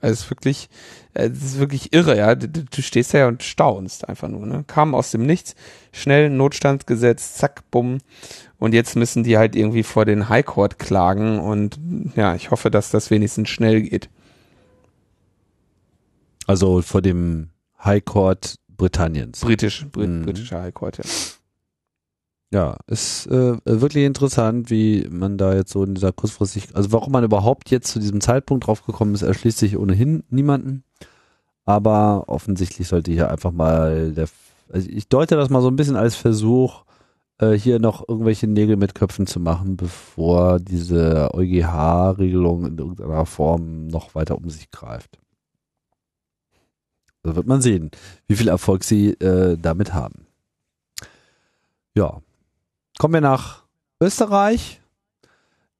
Also 0.00 0.12
es 0.12 0.20
ist 0.20 0.30
wirklich, 0.30 0.68
äh, 1.14 1.28
es 1.28 1.42
ist 1.42 1.58
wirklich 1.58 1.92
irre, 1.92 2.16
ja. 2.16 2.34
Du, 2.34 2.48
du 2.48 2.82
stehst 2.82 3.12
da 3.14 3.18
ja 3.18 3.28
und 3.28 3.42
staunst 3.42 4.08
einfach 4.08 4.28
nur, 4.28 4.46
ne? 4.46 4.64
Kam 4.66 4.94
aus 4.94 5.10
dem 5.10 5.26
Nichts, 5.26 5.54
schnell 5.92 6.30
Notstandsgesetz, 6.30 7.34
zack, 7.34 7.62
bumm. 7.70 7.98
Und 8.58 8.74
jetzt 8.74 8.96
müssen 8.96 9.24
die 9.24 9.38
halt 9.38 9.56
irgendwie 9.56 9.82
vor 9.82 10.04
den 10.04 10.28
High 10.28 10.44
Court 10.44 10.78
klagen 10.78 11.38
und 11.38 11.78
ja, 12.14 12.34
ich 12.34 12.50
hoffe, 12.50 12.70
dass 12.70 12.90
das 12.90 13.10
wenigstens 13.10 13.48
schnell 13.48 13.82
geht. 13.82 14.08
Also 16.50 16.82
vor 16.82 17.00
dem 17.00 17.50
High 17.84 18.04
Court 18.04 18.56
Britanniens. 18.76 19.38
Britisch, 19.38 19.86
Brit, 19.92 20.10
Mhm. 20.10 20.22
britischer 20.24 20.60
High 20.60 20.74
Court, 20.74 20.98
ja. 20.98 21.04
Ja, 22.52 22.76
ist 22.88 23.28
äh, 23.28 23.56
wirklich 23.64 24.04
interessant, 24.04 24.68
wie 24.68 25.06
man 25.12 25.38
da 25.38 25.54
jetzt 25.54 25.70
so 25.70 25.84
in 25.84 25.94
dieser 25.94 26.10
kurzfristig, 26.10 26.74
also 26.74 26.90
warum 26.90 27.12
man 27.12 27.22
überhaupt 27.22 27.70
jetzt 27.70 27.92
zu 27.92 28.00
diesem 28.00 28.20
Zeitpunkt 28.20 28.66
drauf 28.66 28.84
gekommen 28.84 29.14
ist, 29.14 29.22
erschließt 29.22 29.58
sich 29.58 29.78
ohnehin 29.78 30.24
niemanden. 30.28 30.82
Aber 31.66 32.24
offensichtlich 32.26 32.88
sollte 32.88 33.12
hier 33.12 33.30
einfach 33.30 33.52
mal 33.52 34.10
der, 34.10 34.26
also 34.72 34.88
ich 34.90 35.06
deute 35.08 35.36
das 35.36 35.50
mal 35.50 35.62
so 35.62 35.68
ein 35.68 35.76
bisschen 35.76 35.94
als 35.94 36.16
Versuch, 36.16 36.82
äh, 37.38 37.52
hier 37.52 37.78
noch 37.78 38.08
irgendwelche 38.08 38.48
Nägel 38.48 38.76
mit 38.76 38.96
Köpfen 38.96 39.28
zu 39.28 39.38
machen, 39.38 39.76
bevor 39.76 40.58
diese 40.58 41.32
EuGH-Regelung 41.32 42.66
in 42.66 42.76
irgendeiner 42.76 43.24
Form 43.24 43.86
noch 43.86 44.16
weiter 44.16 44.36
um 44.36 44.50
sich 44.50 44.72
greift. 44.72 45.20
Da 47.22 47.36
wird 47.36 47.46
man 47.46 47.60
sehen, 47.60 47.90
wie 48.26 48.36
viel 48.36 48.48
Erfolg 48.48 48.84
sie 48.84 49.10
äh, 49.12 49.56
damit 49.60 49.92
haben. 49.92 50.26
Ja, 51.94 52.20
Kommen 53.00 53.14
wir 53.14 53.22
nach 53.22 53.64
Österreich. 53.98 54.82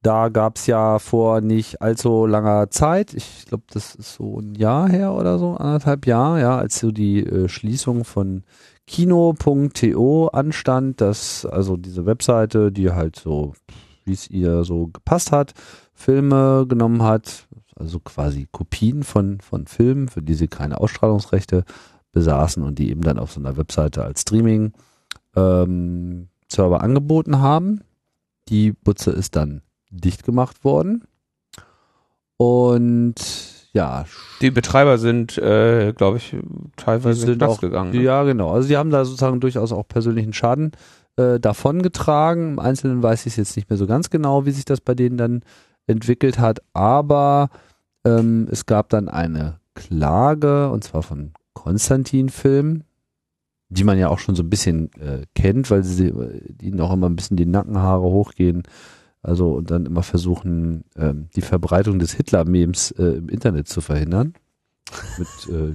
Da 0.00 0.31
gab 0.31 0.57
es 0.57 0.66
ja 0.66 0.98
vor 0.98 1.42
nicht 1.42 1.83
allzu 1.83 2.24
langer 2.24 2.70
Zeit, 2.70 3.12
ich 3.12 3.44
glaube, 3.44 3.64
das 3.70 3.94
ist 3.94 4.14
so 4.14 4.40
ein 4.40 4.55
Jahr 4.55 4.88
her 4.88 5.12
oder 5.12 5.38
so, 5.38 5.57
anderthalb 5.57 6.07
Jahr, 6.07 6.40
ja, 6.40 6.57
als 6.57 6.79
so 6.79 6.90
die 6.90 7.22
äh, 7.22 7.46
Schließung 7.46 8.07
von 8.07 8.42
Kino.to 8.87 10.29
anstand, 10.29 11.03
dass 11.03 11.44
also 11.44 11.76
diese 11.76 12.07
Webseite, 12.07 12.72
die 12.72 12.90
halt 12.90 13.16
so, 13.16 13.53
wie 14.07 14.14
es 14.14 14.31
ihr 14.31 14.64
so 14.64 14.87
gepasst 14.87 15.33
hat, 15.33 15.53
Filme 15.92 16.64
genommen 16.66 17.03
hat, 17.03 17.46
also 17.80 17.98
quasi 18.00 18.46
Kopien 18.52 19.02
von, 19.02 19.40
von 19.40 19.66
Filmen, 19.66 20.08
für 20.08 20.22
die 20.22 20.34
sie 20.34 20.48
keine 20.48 20.80
Ausstrahlungsrechte 20.80 21.64
besaßen 22.12 22.62
und 22.62 22.78
die 22.78 22.90
eben 22.90 23.02
dann 23.02 23.18
auf 23.18 23.32
so 23.32 23.40
einer 23.40 23.56
Webseite 23.56 24.04
als 24.04 24.22
Streaming 24.22 24.72
ähm, 25.34 26.28
Server 26.48 26.82
angeboten 26.82 27.40
haben. 27.40 27.80
Die 28.48 28.72
Butze 28.72 29.10
ist 29.12 29.36
dann 29.36 29.62
dicht 29.90 30.24
gemacht 30.24 30.64
worden. 30.64 31.04
Und 32.36 33.14
ja, 33.72 34.04
Die 34.40 34.50
Betreiber 34.50 34.98
sind, 34.98 35.38
äh, 35.38 35.92
glaube 35.92 36.16
ich, 36.16 36.36
teilweise 36.76 37.20
sind 37.26 37.42
auch- 37.42 37.60
gegangen. 37.60 37.92
Ne? 37.92 38.02
ja 38.02 38.24
genau. 38.24 38.50
Also 38.52 38.68
die 38.68 38.76
haben 38.76 38.90
da 38.90 39.04
sozusagen 39.04 39.40
durchaus 39.40 39.72
auch 39.72 39.86
persönlichen 39.86 40.32
Schaden 40.32 40.72
äh, 41.16 41.38
davongetragen. 41.38 42.52
Im 42.52 42.58
Einzelnen 42.58 43.02
weiß 43.02 43.26
ich 43.26 43.34
es 43.34 43.36
jetzt 43.36 43.56
nicht 43.56 43.70
mehr 43.70 43.76
so 43.76 43.86
ganz 43.86 44.10
genau, 44.10 44.46
wie 44.46 44.50
sich 44.50 44.64
das 44.64 44.80
bei 44.80 44.94
denen 44.94 45.16
dann 45.16 45.42
entwickelt 45.86 46.38
hat. 46.38 46.60
Aber 46.72 47.50
ähm, 48.04 48.48
es 48.50 48.66
gab 48.66 48.88
dann 48.88 49.08
eine 49.08 49.60
Klage, 49.74 50.70
und 50.70 50.84
zwar 50.84 51.02
von 51.02 51.32
Konstantin 51.54 52.28
Film, 52.28 52.84
die 53.68 53.84
man 53.84 53.98
ja 53.98 54.08
auch 54.08 54.18
schon 54.18 54.34
so 54.34 54.42
ein 54.42 54.50
bisschen 54.50 54.92
äh, 54.94 55.24
kennt, 55.34 55.70
weil 55.70 55.84
sie 55.84 56.12
ihnen 56.60 56.80
auch 56.80 56.92
immer 56.92 57.08
ein 57.08 57.16
bisschen 57.16 57.36
die 57.36 57.46
Nackenhaare 57.46 58.02
hochgehen. 58.02 58.62
Also 59.22 59.52
und 59.52 59.70
dann 59.70 59.86
immer 59.86 60.02
versuchen, 60.02 60.84
ähm, 60.96 61.28
die 61.36 61.42
Verbreitung 61.42 61.98
des 61.98 62.12
Hitler-Memes 62.14 62.92
äh, 62.92 63.18
im 63.18 63.28
Internet 63.28 63.68
zu 63.68 63.80
verhindern. 63.80 64.34
Mit 65.18 65.54
äh, 65.54 65.74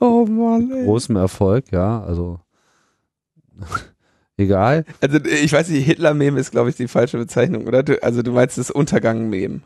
Oh 0.00 0.26
Mann, 0.26 0.70
ey. 0.72 0.84
großem 0.84 1.14
Erfolg, 1.14 1.70
ja, 1.70 2.02
also 2.02 2.40
egal. 4.36 4.84
Also 5.00 5.18
ich 5.24 5.52
weiß 5.52 5.68
nicht, 5.68 5.84
Hitler-Meme 5.84 6.40
ist, 6.40 6.50
glaube 6.50 6.70
ich, 6.70 6.76
die 6.76 6.88
falsche 6.88 7.18
Bezeichnung, 7.18 7.66
oder? 7.68 7.82
Du, 7.84 8.02
also 8.02 8.22
du 8.22 8.32
meinst 8.32 8.58
das 8.58 8.70
Untergang-Meme. 8.72 9.60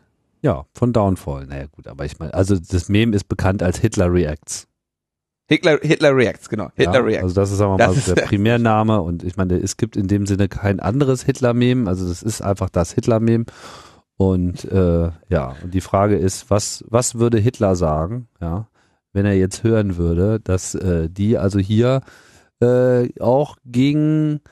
Ja, 0.47 0.65
von 0.75 0.93
Downfall. 0.93 1.47
Naja, 1.47 1.67
gut, 1.67 1.89
aber 1.89 2.05
ich 2.05 2.21
meine, 2.21 2.33
also 2.33 2.57
das 2.57 2.89
Meme 2.89 3.17
ist 3.17 3.25
bekannt 3.25 3.65
als 3.65 3.79
Hitler 3.79 4.13
Reacts. 4.13 4.69
Hitler, 5.49 5.81
Hitler 5.83 6.15
Reacts, 6.15 6.49
genau. 6.49 6.71
Hitler 6.77 7.01
ja, 7.01 7.01
Reacts. 7.01 7.23
Also 7.25 7.35
das 7.35 7.51
ist, 7.51 7.59
Das 7.59 8.07
mal, 8.07 8.15
der 8.15 8.23
Primärname 8.27 9.01
und 9.01 9.25
ich 9.25 9.37
meine, 9.37 9.57
es 9.57 9.77
gibt 9.77 9.97
in 9.97 10.07
dem 10.07 10.25
Sinne 10.25 10.47
kein 10.47 10.79
anderes 10.79 11.25
Hitler-Meme, 11.25 11.89
also 11.89 12.09
das 12.09 12.23
ist 12.23 12.43
einfach 12.43 12.71
das 12.71 12.93
Hitler-Meme. 12.93 13.47
Und 14.17 14.65
äh, 14.67 15.11
ja, 15.29 15.57
und 15.65 15.75
die 15.75 15.81
Frage 15.81 16.15
ist, 16.15 16.49
was, 16.49 16.85
was 16.87 17.17
würde 17.17 17.39
Hitler 17.39 17.75
sagen, 17.75 18.29
ja, 18.41 18.69
wenn 19.13 19.27
er 19.27 19.35
jetzt 19.35 19.65
hören 19.65 19.97
würde, 19.97 20.39
dass 20.39 20.77
äh, 20.77 21.11
die 21.11 21.39
also 21.39 21.59
hier 21.59 22.03
äh, 22.61 23.09
auch 23.21 23.57
gegen 23.65 24.43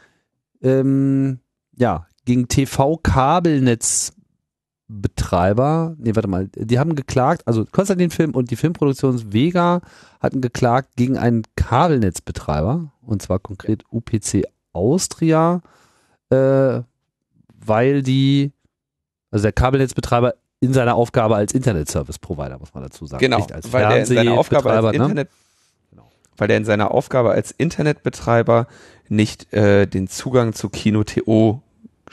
ähm, 0.60 1.38
ja, 1.76 2.08
gegen 2.24 2.48
TV-Kabelnetzbetreiber, 4.94 5.96
nee, 5.98 6.14
warte 6.14 6.28
mal, 6.28 6.48
die 6.54 6.78
haben 6.78 6.94
geklagt, 6.94 7.46
also 7.46 7.64
Konstantin 7.64 8.10
Film 8.10 8.32
und 8.32 8.50
die 8.50 8.56
Filmproduktions 8.56 9.32
Vega 9.32 9.80
hatten 10.20 10.40
geklagt 10.40 10.90
gegen 10.96 11.18
einen 11.18 11.42
Kabelnetzbetreiber, 11.56 12.92
und 13.02 13.22
zwar 13.22 13.38
konkret 13.38 13.84
UPC 13.90 14.44
Austria, 14.72 15.60
äh, 16.30 16.80
weil 17.66 18.02
die, 18.02 18.52
also 19.30 19.44
der 19.44 19.52
Kabelnetzbetreiber 19.52 20.34
in 20.60 20.72
seiner 20.72 20.94
Aufgabe 20.94 21.36
als 21.36 21.52
Internet-Service-Provider, 21.52 22.58
muss 22.58 22.72
man 22.72 22.82
dazu 22.82 23.06
sagen. 23.06 23.20
Genau, 23.20 23.38
nicht 23.38 23.52
als 23.52 23.72
weil 23.72 23.86
der 23.88 23.98
in 24.00 24.06
seiner 24.06 24.38
Aufgabe 24.38 24.70
als 24.70 24.80
Fernsehbetreiber, 24.80 24.98
ne? 24.98 25.04
Internet, 25.04 25.28
Genau. 25.90 26.10
weil 26.36 26.48
der 26.48 26.56
in 26.56 26.64
seiner 26.64 26.90
Aufgabe 26.90 27.30
als 27.32 27.50
Internetbetreiber 27.50 28.66
nicht 29.08 29.52
äh, 29.52 29.86
den 29.86 30.08
Zugang 30.08 30.54
zu 30.54 30.70
Kino.to 30.70 31.60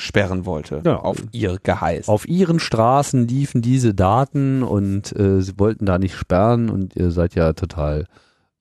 sperren 0.02 0.46
wollte, 0.46 0.82
Ja. 0.86 0.98
auf 0.98 1.18
ihr 1.32 1.58
Geheiß. 1.62 2.08
Auf 2.10 2.28
ihren 2.28 2.60
Straßen 2.60 3.28
liefen 3.28 3.62
diese 3.62 3.94
Daten 3.94 4.64
und 4.64 5.16
äh, 5.18 5.42
sie 5.42 5.58
wollten 5.60 5.86
da 5.86 5.98
nicht 6.00 6.16
sperren 6.16 6.70
und 6.70 6.96
ihr 6.96 7.12
seid 7.12 7.36
ja 7.36 7.54
total 7.54 8.08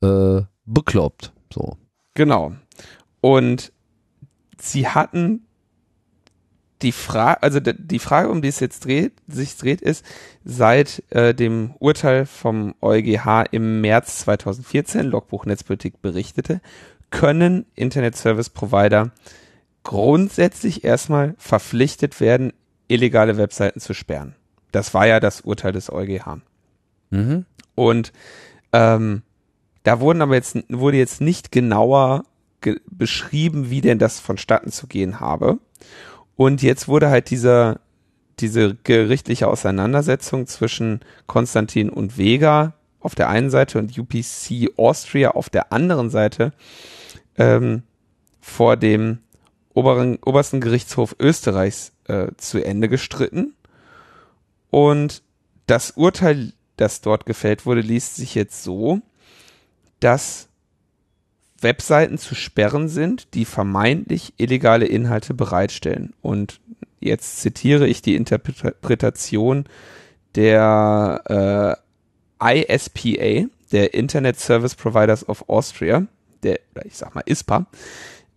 äh, 0.02 0.42
bekloppt. 0.66 1.32
So. 1.52 1.76
Genau. 2.14 2.52
Und 3.20 3.72
sie 4.58 4.86
hatten 4.88 5.46
die 6.82 6.92
Frage, 6.92 7.42
also 7.42 7.60
die 7.60 7.98
Frage, 7.98 8.30
um 8.30 8.40
die 8.40 8.48
es 8.48 8.60
jetzt 8.60 8.86
dreht, 8.86 9.12
sich 9.28 9.56
dreht, 9.56 9.82
ist, 9.82 10.04
seit 10.44 11.02
äh, 11.10 11.34
dem 11.34 11.74
Urteil 11.78 12.24
vom 12.24 12.74
EuGH 12.80 13.44
im 13.50 13.82
März 13.82 14.20
2014, 14.20 15.06
Logbuch 15.06 15.44
Netzpolitik 15.44 16.00
berichtete, 16.00 16.60
können 17.10 17.66
Internet 17.74 18.16
Service 18.16 18.48
Provider 18.48 19.10
grundsätzlich 19.82 20.84
erstmal 20.84 21.34
verpflichtet 21.38 22.20
werden, 22.20 22.52
illegale 22.88 23.36
Webseiten 23.36 23.80
zu 23.80 23.94
sperren. 23.94 24.34
Das 24.72 24.94
war 24.94 25.06
ja 25.06 25.20
das 25.20 25.40
Urteil 25.40 25.72
des 25.72 25.90
EuGH. 25.90 26.40
Mhm. 27.10 27.44
Und 27.74 28.12
ähm, 28.72 29.22
da 29.82 30.00
wurden 30.00 30.22
aber 30.22 30.34
jetzt 30.34 30.58
wurde 30.68 30.98
jetzt 30.98 31.20
nicht 31.20 31.50
genauer 31.52 32.24
ge 32.60 32.78
beschrieben, 32.90 33.70
wie 33.70 33.80
denn 33.80 33.98
das 33.98 34.20
vonstatten 34.20 34.70
zu 34.70 34.86
gehen 34.86 35.20
habe. 35.20 35.58
Und 36.36 36.62
jetzt 36.62 36.88
wurde 36.88 37.10
halt 37.10 37.30
dieser 37.30 37.80
diese 38.40 38.74
gerichtliche 38.84 39.48
Auseinandersetzung 39.48 40.46
zwischen 40.46 41.00
Konstantin 41.26 41.90
und 41.90 42.16
Vega 42.16 42.74
auf 43.00 43.14
der 43.14 43.28
einen 43.28 43.50
Seite 43.50 43.78
und 43.78 43.98
UPC 43.98 44.78
Austria 44.78 45.32
auf 45.32 45.50
der 45.50 45.72
anderen 45.72 46.10
Seite 46.10 46.52
ähm, 47.36 47.82
vor 48.40 48.76
dem 48.76 49.18
oberen, 49.80 50.18
obersten 50.24 50.60
Gerichtshof 50.60 51.16
Österreichs 51.18 51.92
äh, 52.06 52.28
zu 52.36 52.62
Ende 52.62 52.88
gestritten. 52.88 53.54
Und 54.70 55.22
das 55.66 55.92
Urteil, 55.92 56.52
das 56.76 57.00
dort 57.00 57.26
gefällt 57.26 57.64
wurde, 57.64 57.80
liest 57.80 58.16
sich 58.16 58.34
jetzt 58.34 58.62
so, 58.62 59.00
dass 60.00 60.48
Webseiten 61.60 62.18
zu 62.18 62.34
sperren 62.34 62.88
sind, 62.88 63.34
die 63.34 63.44
vermeintlich 63.44 64.34
illegale 64.36 64.86
Inhalte 64.86 65.34
bereitstellen. 65.34 66.12
Und 66.22 66.60
jetzt 67.00 67.40
zitiere 67.40 67.86
ich 67.86 68.02
die 68.02 68.16
Interpretation 68.16 69.64
der 70.34 71.78
äh, 72.40 72.74
ISPA, 72.74 73.48
der 73.72 73.94
Internet 73.94 74.38
Service 74.38 74.74
Providers 74.74 75.28
of 75.28 75.48
Austria, 75.48 76.06
der, 76.42 76.60
ich 76.84 76.96
sag 76.96 77.14
mal 77.14 77.24
ISPA, 77.26 77.66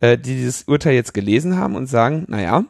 äh, 0.03 0.17
die 0.17 0.35
dieses 0.35 0.63
Urteil 0.63 0.95
jetzt 0.95 1.13
gelesen 1.13 1.57
haben 1.57 1.77
und 1.77 1.87
sagen, 1.87 2.25
naja, 2.27 2.65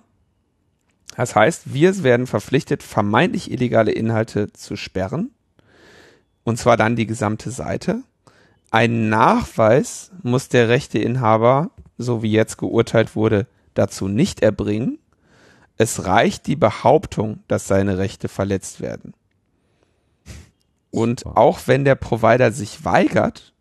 das 1.17 1.35
heißt, 1.35 1.73
wir 1.73 2.03
werden 2.03 2.27
verpflichtet, 2.27 2.83
vermeintlich 2.83 3.49
illegale 3.51 3.91
Inhalte 3.91 4.53
zu 4.53 4.75
sperren. 4.75 5.31
Und 6.43 6.59
zwar 6.59 6.77
dann 6.77 6.95
die 6.95 7.07
gesamte 7.07 7.49
Seite. 7.49 8.03
Ein 8.69 9.09
Nachweis 9.09 10.11
muss 10.21 10.47
der 10.47 10.69
Rechteinhaber, 10.69 11.71
so 11.97 12.21
wie 12.21 12.31
jetzt 12.31 12.59
geurteilt 12.59 13.15
wurde, 13.15 13.47
dazu 13.73 14.07
nicht 14.07 14.43
erbringen. 14.43 14.99
Es 15.75 16.05
reicht 16.05 16.45
die 16.45 16.55
Behauptung, 16.55 17.39
dass 17.47 17.67
seine 17.67 17.97
Rechte 17.97 18.27
verletzt 18.27 18.79
werden. 18.79 19.13
Und 20.91 21.25
auch 21.25 21.61
wenn 21.65 21.83
der 21.83 21.95
Provider 21.95 22.51
sich 22.51 22.85
weigert 22.85 23.53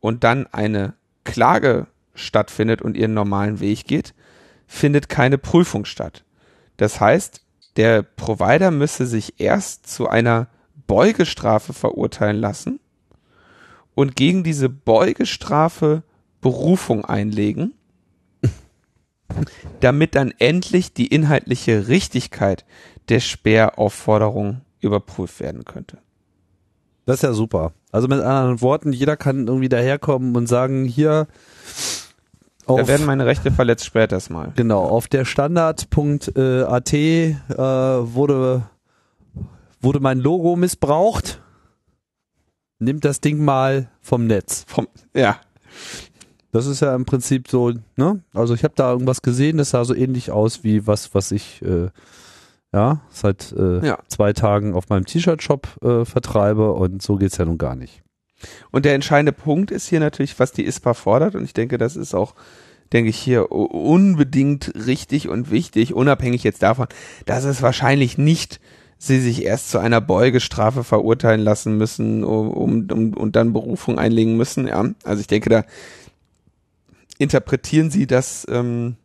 und 0.00 0.24
dann 0.24 0.46
eine 0.46 0.94
Klage 1.24 1.88
stattfindet 2.16 2.82
und 2.82 2.96
ihren 2.96 3.14
normalen 3.14 3.60
Weg 3.60 3.86
geht, 3.86 4.14
findet 4.66 5.08
keine 5.08 5.38
Prüfung 5.38 5.84
statt. 5.84 6.24
Das 6.76 7.00
heißt, 7.00 7.42
der 7.76 8.02
Provider 8.02 8.70
müsse 8.70 9.06
sich 9.06 9.40
erst 9.40 9.86
zu 9.86 10.08
einer 10.08 10.48
Beugestrafe 10.86 11.72
verurteilen 11.72 12.40
lassen 12.40 12.80
und 13.94 14.16
gegen 14.16 14.44
diese 14.44 14.68
Beugestrafe 14.68 16.02
Berufung 16.40 17.04
einlegen, 17.04 17.74
damit 19.80 20.14
dann 20.14 20.32
endlich 20.38 20.92
die 20.92 21.08
inhaltliche 21.08 21.88
Richtigkeit 21.88 22.64
der 23.08 23.20
Sperraufforderung 23.20 24.60
überprüft 24.80 25.40
werden 25.40 25.64
könnte. 25.64 25.98
Das 27.04 27.16
ist 27.16 27.22
ja 27.22 27.32
super. 27.32 27.72
Also 27.92 28.08
mit 28.08 28.20
anderen 28.20 28.60
Worten, 28.60 28.92
jeder 28.92 29.16
kann 29.16 29.46
irgendwie 29.46 29.68
daherkommen 29.68 30.36
und 30.36 30.46
sagen, 30.48 30.84
hier 30.84 31.28
Da 32.66 32.72
auf, 32.74 32.88
werden 32.88 33.06
meine 33.06 33.26
Rechte 33.26 33.50
verletzt, 33.52 33.90
das 33.94 34.28
mal. 34.30 34.52
genau, 34.56 34.82
auf 34.84 35.06
der 35.08 35.24
Standard.at 35.24 36.92
äh, 36.92 37.34
wurde, 37.56 38.62
wurde 39.80 40.00
mein 40.00 40.18
Logo 40.18 40.56
missbraucht. 40.56 41.40
Nimmt 42.78 43.04
das 43.04 43.20
Ding 43.20 43.44
mal 43.44 43.88
vom 44.00 44.26
Netz. 44.26 44.64
Vom, 44.68 44.86
ja, 45.14 45.36
Das 46.52 46.66
ist 46.66 46.80
ja 46.80 46.94
im 46.94 47.04
Prinzip 47.04 47.48
so, 47.48 47.72
ne? 47.96 48.22
Also 48.34 48.54
ich 48.54 48.64
habe 48.64 48.74
da 48.76 48.90
irgendwas 48.92 49.22
gesehen, 49.22 49.58
das 49.58 49.70
sah 49.70 49.84
so 49.84 49.94
ähnlich 49.94 50.30
aus 50.30 50.62
wie 50.64 50.86
was, 50.86 51.14
was 51.14 51.30
ich 51.32 51.62
äh, 51.62 51.88
ja 52.74 53.00
seit 53.10 53.52
äh, 53.52 53.86
Ja. 53.86 53.98
zwei 54.08 54.32
Tagen 54.32 54.74
auf 54.74 54.88
meinem 54.88 55.06
T-Shirt-Shop 55.06 55.68
äh, 55.82 56.04
vertreibe 56.04 56.72
und 56.72 57.00
so 57.02 57.16
geht's 57.16 57.36
ja 57.38 57.44
nun 57.44 57.58
gar 57.58 57.76
nicht. 57.76 58.02
Und 58.70 58.84
der 58.84 58.94
entscheidende 58.94 59.32
Punkt 59.32 59.70
ist 59.70 59.88
hier 59.88 60.00
natürlich, 60.00 60.38
was 60.38 60.52
die 60.52 60.66
ISPA 60.66 60.94
fordert. 60.94 61.34
Und 61.34 61.44
ich 61.44 61.54
denke, 61.54 61.78
das 61.78 61.96
ist 61.96 62.14
auch, 62.14 62.34
denke 62.92 63.10
ich, 63.10 63.18
hier 63.18 63.50
unbedingt 63.50 64.72
richtig 64.74 65.28
und 65.28 65.50
wichtig, 65.50 65.94
unabhängig 65.94 66.44
jetzt 66.44 66.62
davon, 66.62 66.86
dass 67.24 67.44
es 67.44 67.62
wahrscheinlich 67.62 68.18
nicht 68.18 68.60
sie 68.98 69.20
sich 69.20 69.44
erst 69.44 69.70
zu 69.70 69.78
einer 69.78 70.00
Beugestrafe 70.00 70.82
verurteilen 70.82 71.40
lassen 71.40 71.76
müssen 71.76 72.24
um, 72.24 72.88
um, 72.90 73.14
und 73.14 73.36
dann 73.36 73.52
Berufung 73.52 73.98
einlegen 73.98 74.36
müssen. 74.36 74.66
Ja, 74.68 74.84
also 75.04 75.20
ich 75.20 75.26
denke, 75.26 75.50
da 75.50 75.64
interpretieren 77.18 77.90
sie 77.90 78.06
das, 78.06 78.46
ähm, 78.48 78.96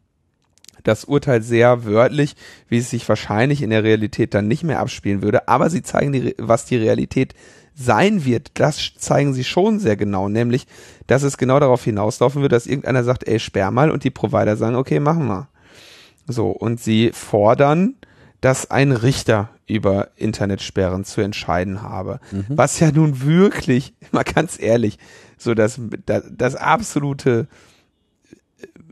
das 0.83 1.05
Urteil 1.05 1.43
sehr 1.43 1.85
wörtlich, 1.85 2.35
wie 2.69 2.77
es 2.77 2.89
sich 2.89 3.07
wahrscheinlich 3.07 3.61
in 3.61 3.69
der 3.69 3.83
Realität 3.83 4.33
dann 4.33 4.47
nicht 4.47 4.63
mehr 4.63 4.79
abspielen 4.79 5.21
würde. 5.21 5.47
Aber 5.47 5.69
sie 5.69 5.83
zeigen, 5.83 6.13
die, 6.13 6.35
was 6.37 6.65
die 6.65 6.77
Realität 6.77 7.35
sein 7.81 8.25
wird, 8.25 8.51
das 8.55 8.93
zeigen 8.97 9.33
sie 9.33 9.43
schon 9.43 9.79
sehr 9.79 9.97
genau, 9.97 10.29
nämlich, 10.29 10.67
dass 11.07 11.23
es 11.23 11.37
genau 11.37 11.59
darauf 11.59 11.83
hinauslaufen 11.83 12.41
wird, 12.41 12.51
dass 12.51 12.67
irgendeiner 12.67 13.03
sagt, 13.03 13.27
ey, 13.27 13.39
sperr 13.39 13.71
mal 13.71 13.91
und 13.91 14.03
die 14.03 14.11
Provider 14.11 14.55
sagen, 14.55 14.75
okay, 14.75 14.99
machen 14.99 15.27
wir. 15.27 15.47
So, 16.27 16.49
und 16.49 16.79
sie 16.79 17.11
fordern, 17.13 17.95
dass 18.39 18.71
ein 18.71 18.91
Richter 18.91 19.49
über 19.67 20.09
Internetsperren 20.17 21.05
zu 21.05 21.21
entscheiden 21.21 21.81
habe. 21.81 22.19
Was 22.49 22.79
ja 22.79 22.91
nun 22.91 23.21
wirklich, 23.21 23.93
mal 24.11 24.23
ganz 24.23 24.59
ehrlich, 24.59 24.97
so 25.37 25.53
das, 25.53 25.79
das, 26.05 26.23
das 26.31 26.55
absolute 26.55 27.47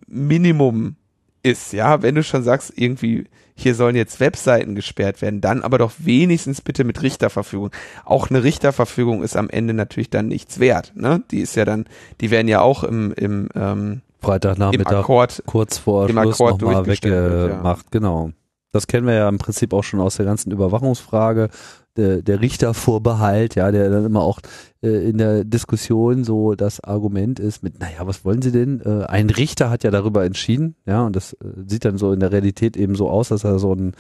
Minimum 0.07 0.95
ist, 1.43 1.73
ja, 1.73 2.01
wenn 2.01 2.15
du 2.15 2.23
schon 2.23 2.43
sagst, 2.43 2.73
irgendwie, 2.75 3.25
hier 3.55 3.75
sollen 3.75 3.95
jetzt 3.95 4.19
Webseiten 4.19 4.75
gesperrt 4.75 5.21
werden, 5.21 5.41
dann 5.41 5.63
aber 5.63 5.77
doch 5.77 5.91
wenigstens 5.97 6.61
bitte 6.61 6.83
mit 6.83 7.01
Richterverfügung. 7.01 7.71
Auch 8.05 8.29
eine 8.29 8.43
Richterverfügung 8.43 9.23
ist 9.23 9.35
am 9.35 9.49
Ende 9.49 9.73
natürlich 9.73 10.09
dann 10.09 10.27
nichts 10.27 10.59
wert, 10.59 10.93
ne? 10.95 11.23
Die 11.31 11.41
ist 11.41 11.55
ja 11.55 11.65
dann, 11.65 11.85
die 12.21 12.31
werden 12.31 12.47
ja 12.47 12.61
auch 12.61 12.83
im, 12.83 13.13
im, 13.13 13.49
ähm, 13.55 13.91
im 13.91 14.01
Freitagnachmittag 14.21 14.99
Akkord, 14.99 15.43
kurz 15.45 15.77
vor 15.77 16.09
im 16.09 16.17
Schluss 16.17 16.39
nochmal 16.39 16.85
wird, 16.85 17.05
ja. 17.05 17.11
weggemacht, 17.11 17.91
genau. 17.91 18.31
Das 18.71 18.87
kennen 18.87 19.07
wir 19.07 19.15
ja 19.15 19.29
im 19.29 19.39
Prinzip 19.39 19.73
auch 19.73 19.83
schon 19.83 19.99
aus 19.99 20.17
der 20.17 20.25
ganzen 20.25 20.51
Überwachungsfrage. 20.51 21.49
Der, 21.97 22.21
der 22.21 22.39
Richtervorbehalt, 22.39 23.55
ja, 23.55 23.71
der 23.71 23.89
dann 23.89 24.05
immer 24.05 24.21
auch 24.21 24.39
äh, 24.81 25.09
in 25.09 25.17
der 25.17 25.43
Diskussion 25.43 26.23
so 26.23 26.53
das 26.53 26.81
Argument 26.81 27.39
ist 27.39 27.63
mit, 27.63 27.79
naja, 27.79 28.05
was 28.05 28.23
wollen 28.23 28.41
Sie 28.41 28.51
denn? 28.51 28.79
Äh, 28.81 29.05
ein 29.05 29.29
Richter 29.29 29.69
hat 29.69 29.83
ja 29.83 29.91
darüber 29.91 30.23
entschieden, 30.23 30.75
ja, 30.85 31.01
und 31.05 31.15
das 31.15 31.33
äh, 31.33 31.47
sieht 31.65 31.83
dann 31.83 31.97
so 31.97 32.13
in 32.13 32.19
der 32.19 32.31
Realität 32.31 32.77
eben 32.77 32.95
so 32.95 33.09
aus, 33.09 33.29
dass 33.29 33.43
er 33.43 33.57
so 33.59 33.73
ein 33.73 33.95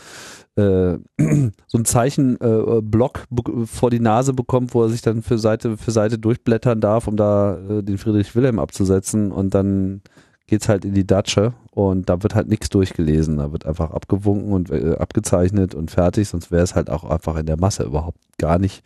äh, 0.55 0.97
so 1.67 1.77
ein 1.77 1.85
Zeichenblock 1.85 3.27
äh, 3.31 3.65
vor 3.65 3.89
die 3.89 3.99
Nase 3.99 4.33
bekommt, 4.33 4.73
wo 4.75 4.83
er 4.83 4.89
sich 4.89 5.01
dann 5.01 5.23
für 5.23 5.39
Seite 5.39 5.75
für 5.75 5.91
Seite 5.91 6.19
durchblättern 6.19 6.79
darf, 6.79 7.07
um 7.07 7.17
da 7.17 7.57
äh, 7.57 7.83
den 7.83 7.97
Friedrich 7.97 8.35
Wilhelm 8.35 8.59
abzusetzen 8.59 9.31
und 9.31 9.53
dann 9.53 10.01
geht's 10.47 10.69
halt 10.69 10.85
in 10.85 10.93
die 10.93 11.07
Datsche 11.07 11.53
und 11.87 12.09
da 12.09 12.21
wird 12.23 12.35
halt 12.35 12.49
nichts 12.49 12.69
durchgelesen, 12.69 13.37
da 13.37 13.51
wird 13.51 13.65
einfach 13.65 13.91
abgewunken 13.91 14.51
und 14.51 14.69
äh, 14.69 14.95
abgezeichnet 14.97 15.75
und 15.75 15.91
fertig, 15.91 16.27
sonst 16.27 16.51
wäre 16.51 16.63
es 16.63 16.75
halt 16.75 16.89
auch 16.89 17.03
einfach 17.09 17.37
in 17.37 17.45
der 17.45 17.57
Masse 17.57 17.83
überhaupt 17.83 18.19
gar 18.37 18.59
nicht 18.59 18.83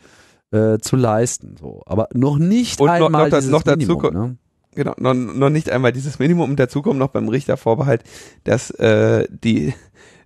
äh, 0.52 0.78
zu 0.80 0.96
leisten. 0.96 1.56
So, 1.60 1.82
aber 1.86 2.08
noch 2.14 2.38
nicht 2.38 2.80
Und 2.80 2.88
noch- 2.88 2.94
einmal 2.94 3.10
noch 3.12 3.30
da- 3.30 3.38
dieses 3.40 3.52
noch 3.52 3.64
dazu 3.64 3.78
Minimum, 3.78 4.14
ne? 4.14 4.38
genau, 4.76 4.94
noch, 4.98 5.14
noch 5.14 5.50
nicht 5.50 5.70
einmal 5.72 5.92
dieses 5.92 6.20
Minimum. 6.20 6.52
Und 6.52 6.60
dazu 6.60 6.82
kommt 6.84 7.00
noch 7.00 7.10
beim 7.10 7.28
Richtervorbehalt, 7.30 8.04
dass 8.44 8.70
äh, 8.72 9.28
die 9.30 9.74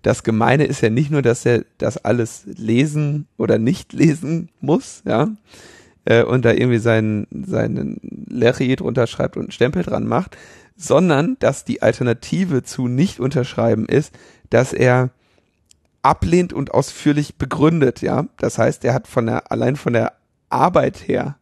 das 0.03 0.23
Gemeine 0.23 0.65
ist 0.65 0.81
ja 0.81 0.89
nicht 0.89 1.09
nur, 1.11 1.21
dass 1.21 1.45
er 1.45 1.63
das 1.79 1.97
alles 1.97 2.43
lesen 2.45 3.27
oder 3.37 3.57
nicht 3.57 3.93
lesen 3.93 4.49
muss, 4.61 5.01
ja, 5.05 5.29
äh, 6.05 6.23
und 6.23 6.45
da 6.45 6.51
irgendwie 6.53 6.77
seinen, 6.77 7.27
seinen 7.45 7.99
Lerry 8.29 8.75
drunter 8.75 9.07
schreibt 9.07 9.35
und 9.37 9.43
einen 9.43 9.51
Stempel 9.51 9.83
dran 9.83 10.05
macht, 10.07 10.37
sondern 10.77 11.37
dass 11.39 11.65
die 11.65 11.81
Alternative 11.81 12.63
zu 12.63 12.87
nicht 12.87 13.19
unterschreiben 13.19 13.87
ist, 13.87 14.13
dass 14.49 14.71
er 14.73 15.09
ablehnt 16.03 16.53
und 16.53 16.73
ausführlich 16.73 17.35
begründet, 17.35 18.01
ja. 18.01 18.27
Das 18.37 18.57
heißt, 18.57 18.85
er 18.85 18.93
hat 18.93 19.07
von 19.07 19.25
der, 19.25 19.51
allein 19.51 19.75
von 19.75 19.91
der 19.93 20.13
Arbeit 20.49 21.07
her 21.07 21.35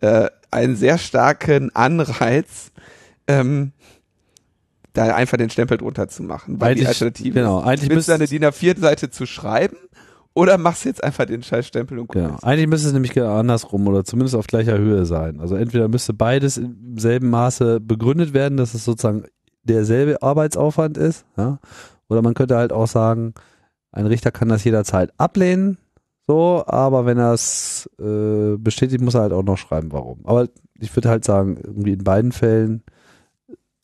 äh, 0.00 0.28
einen 0.50 0.76
sehr 0.76 0.96
starken 0.98 1.74
Anreiz, 1.74 2.70
ähm, 3.26 3.72
da 4.94 5.14
einfach 5.14 5.38
den 5.38 5.50
Stempel 5.50 5.78
drunter 5.78 6.08
zu 6.08 6.22
machen. 6.22 6.60
Weil 6.60 6.70
Eigentlich- 6.72 6.80
die 6.82 6.88
Alternative 6.88 7.34
genau, 7.34 7.60
ist, 7.60 7.66
eigentlich 7.66 7.90
müsste- 7.90 8.12
deine 8.12 8.26
DIN 8.26 8.44
A4-Seite 8.44 9.10
zu 9.10 9.26
schreiben 9.26 9.76
oder 10.34 10.58
machst 10.58 10.84
du 10.84 10.88
jetzt 10.88 11.02
einfach 11.04 11.24
den 11.26 11.42
Scheißstempel 11.42 11.98
und 11.98 12.08
Genau. 12.10 12.30
guckst? 12.30 12.44
Eigentlich 12.44 12.66
müsste 12.68 12.88
es 12.88 12.94
nämlich 12.94 13.12
genau 13.12 13.38
andersrum 13.38 13.86
oder 13.86 14.04
zumindest 14.04 14.34
auf 14.34 14.46
gleicher 14.46 14.78
Höhe 14.78 15.04
sein. 15.06 15.40
Also 15.40 15.56
entweder 15.56 15.88
müsste 15.88 16.14
beides 16.14 16.56
im 16.56 16.96
selben 16.98 17.30
Maße 17.30 17.80
begründet 17.80 18.32
werden, 18.34 18.56
dass 18.56 18.74
es 18.74 18.84
sozusagen 18.84 19.24
derselbe 19.64 20.22
Arbeitsaufwand 20.22 20.96
ist, 20.98 21.24
ja. 21.36 21.58
Oder 22.08 22.22
man 22.22 22.34
könnte 22.34 22.56
halt 22.56 22.72
auch 22.72 22.88
sagen, 22.88 23.34
ein 23.92 24.06
Richter 24.06 24.30
kann 24.30 24.48
das 24.48 24.64
jederzeit 24.64 25.12
ablehnen, 25.18 25.78
so, 26.26 26.64
aber 26.66 27.04
wenn 27.06 27.18
er 27.18 27.32
es 27.32 27.88
äh, 28.00 28.56
bestätigt, 28.56 29.02
muss 29.02 29.14
er 29.14 29.22
halt 29.22 29.32
auch 29.32 29.42
noch 29.42 29.58
schreiben, 29.58 29.92
warum. 29.92 30.20
Aber 30.24 30.48
ich 30.78 30.94
würde 30.96 31.08
halt 31.10 31.24
sagen, 31.24 31.58
irgendwie 31.62 31.92
in 31.92 32.04
beiden 32.04 32.32
Fällen, 32.32 32.82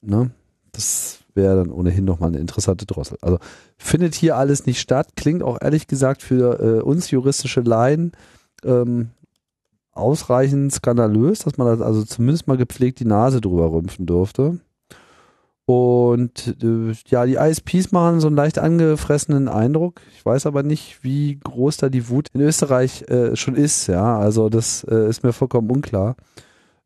ne, 0.00 0.30
das 0.72 1.20
wäre 1.34 1.56
dann 1.56 1.70
ohnehin 1.70 2.04
nochmal 2.04 2.30
eine 2.30 2.38
interessante 2.38 2.86
Drossel. 2.86 3.18
Also 3.20 3.38
findet 3.76 4.14
hier 4.14 4.36
alles 4.36 4.66
nicht 4.66 4.80
statt, 4.80 5.10
klingt 5.16 5.42
auch 5.42 5.58
ehrlich 5.60 5.86
gesagt 5.86 6.22
für 6.22 6.60
äh, 6.60 6.82
uns 6.82 7.10
juristische 7.10 7.60
Laien 7.60 8.12
ähm, 8.64 9.10
ausreichend 9.92 10.72
skandalös, 10.72 11.40
dass 11.40 11.58
man 11.58 11.66
das 11.66 11.80
also 11.80 12.04
zumindest 12.04 12.46
mal 12.46 12.56
gepflegt 12.56 13.00
die 13.00 13.04
Nase 13.04 13.40
drüber 13.40 13.72
rümpfen 13.72 14.06
durfte. 14.06 14.58
Und 15.66 16.56
äh, 16.62 16.94
ja, 17.08 17.26
die 17.26 17.34
ISPs 17.34 17.92
machen 17.92 18.20
so 18.20 18.28
einen 18.28 18.36
leicht 18.36 18.58
angefressenen 18.58 19.48
Eindruck. 19.48 20.00
Ich 20.16 20.24
weiß 20.24 20.46
aber 20.46 20.62
nicht, 20.62 21.04
wie 21.04 21.38
groß 21.44 21.76
da 21.76 21.90
die 21.90 22.08
Wut 22.08 22.28
in 22.32 22.40
Österreich 22.40 23.02
äh, 23.10 23.36
schon 23.36 23.54
ist. 23.54 23.86
Ja, 23.86 24.18
also 24.18 24.48
das 24.48 24.84
äh, 24.84 25.10
ist 25.10 25.24
mir 25.24 25.34
vollkommen 25.34 25.70
unklar. 25.70 26.16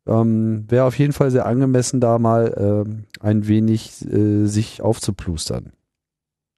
Ähm, 0.05 0.65
Wäre 0.69 0.85
auf 0.85 0.97
jeden 0.97 1.13
Fall 1.13 1.31
sehr 1.31 1.45
angemessen, 1.45 1.99
da 2.01 2.19
mal 2.19 2.53
ähm, 2.85 3.05
ein 3.21 3.47
wenig 3.47 4.05
äh, 4.05 4.45
sich 4.45 4.81
aufzuplustern. 4.81 5.71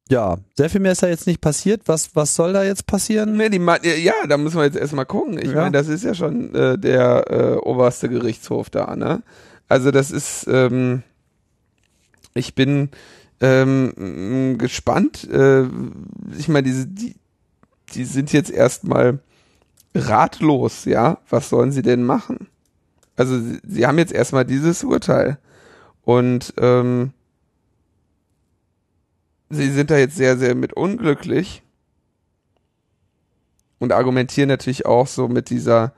Ja, 0.09 0.37
sehr 0.55 0.69
viel 0.69 0.81
mehr 0.81 0.91
ist 0.91 1.01
da 1.01 1.07
jetzt 1.07 1.25
nicht 1.25 1.41
passiert. 1.41 1.81
Was, 1.87 2.15
was 2.15 2.35
soll 2.35 2.53
da 2.53 2.63
jetzt 2.63 2.85
passieren? 2.85 3.37
Nee, 3.37 3.49
die, 3.49 3.59
ja, 4.03 4.13
da 4.29 4.37
müssen 4.37 4.57
wir 4.57 4.63
jetzt 4.65 4.77
erstmal 4.77 5.05
gucken. 5.07 5.39
Ich 5.39 5.49
Ja. 5.49 5.55
meine, 5.61 5.71
das 5.71 5.87
ist 5.87 6.03
ja 6.03 6.13
schon 6.13 6.53
äh, 6.53 6.77
der 6.77 7.25
äh, 7.31 7.55
oberste 7.57 8.07
Gerichtshof 8.09 8.69
da, 8.69 8.95
ne? 8.95 9.23
Also 9.67 9.89
das 9.89 10.11
ist, 10.11 10.45
ähm, 10.47 11.01
ich 12.35 12.53
bin 12.53 12.89
ähm, 13.41 14.57
gespannt. 14.59 15.27
Äh, 15.27 15.63
ich 16.37 16.47
meine, 16.49 16.63
diese, 16.67 16.85
die, 16.85 17.15
die 17.95 18.05
sind 18.05 18.31
jetzt 18.31 18.51
erstmal 18.51 19.19
ratlos, 19.95 20.85
ja? 20.85 21.17
Was 21.29 21.49
sollen 21.49 21.71
sie 21.71 21.81
denn 21.81 22.03
machen? 22.03 22.47
Also 23.15 23.39
sie, 23.39 23.59
sie 23.65 23.85
haben 23.85 23.97
jetzt 23.97 24.11
erstmal 24.11 24.45
dieses 24.45 24.83
Urteil 24.83 25.37
und 26.03 26.53
ähm, 26.57 27.13
sie 29.49 29.69
sind 29.71 29.89
da 29.91 29.97
jetzt 29.97 30.15
sehr, 30.15 30.37
sehr 30.37 30.55
mit 30.55 30.73
unglücklich 30.73 31.63
und 33.79 33.91
argumentieren 33.91 34.49
natürlich 34.49 34.85
auch 34.85 35.07
so 35.07 35.27
mit 35.27 35.49
dieser 35.49 35.93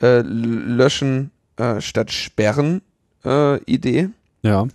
äh, 0.00 0.20
Löschen 0.20 1.30
äh, 1.56 1.80
statt 1.80 2.12
Sperren 2.12 2.82
äh, 3.24 3.62
Idee. 3.64 4.10
Ja. 4.42 4.66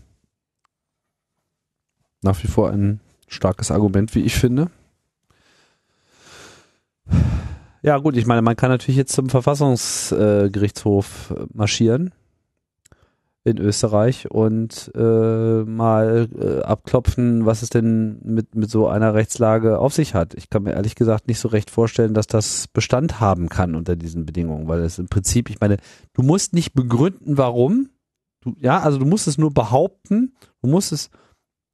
Nach 2.22 2.42
wie 2.44 2.48
vor 2.48 2.72
ein 2.72 3.00
starkes 3.28 3.72
Argument, 3.72 4.14
wie 4.16 4.24
ich 4.24 4.36
finde. 4.36 4.70
Ja, 7.86 8.00
gut, 8.00 8.18
ich 8.18 8.26
meine, 8.26 8.42
man 8.42 8.56
kann 8.56 8.72
natürlich 8.72 8.98
jetzt 8.98 9.14
zum 9.14 9.30
Verfassungsgerichtshof 9.30 11.36
äh, 11.38 11.46
marschieren 11.54 12.16
in 13.44 13.60
Österreich 13.60 14.32
und 14.32 14.92
äh, 14.96 15.64
mal 15.64 16.28
äh, 16.36 16.64
abklopfen, 16.64 17.46
was 17.46 17.62
es 17.62 17.70
denn 17.70 18.18
mit, 18.24 18.56
mit 18.56 18.72
so 18.72 18.88
einer 18.88 19.14
Rechtslage 19.14 19.78
auf 19.78 19.94
sich 19.94 20.16
hat. 20.16 20.34
Ich 20.34 20.50
kann 20.50 20.64
mir 20.64 20.72
ehrlich 20.72 20.96
gesagt 20.96 21.28
nicht 21.28 21.38
so 21.38 21.48
recht 21.48 21.70
vorstellen, 21.70 22.16
dass 22.16 22.26
das 22.26 22.68
Bestand 22.70 23.20
haben 23.20 23.50
kann 23.50 23.76
unter 23.76 23.96
diesen 23.96 24.26
Bedingungen, 24.26 24.68
weil 24.68 24.80
es 24.80 24.98
im 24.98 25.06
Prinzip, 25.06 25.52
ich 25.52 25.60
meine, 25.60 25.78
du 26.14 26.24
musst 26.24 26.56
nicht 26.56 26.74
begründen, 26.74 27.38
warum. 27.38 27.90
Du, 28.42 28.56
ja, 28.58 28.80
also 28.80 28.98
du 28.98 29.06
musst 29.06 29.28
es 29.28 29.38
nur 29.38 29.54
behaupten, 29.54 30.34
du 30.64 30.70
musst 30.70 30.92
es 30.92 31.12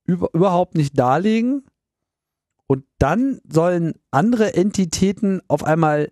über, 0.03 0.27
überhaupt 0.33 0.75
nicht 0.75 0.99
darlegen 0.99 1.63
und 2.71 2.85
dann 2.99 3.41
sollen 3.51 3.95
andere 4.11 4.53
Entitäten 4.53 5.41
auf 5.49 5.65
einmal 5.65 6.09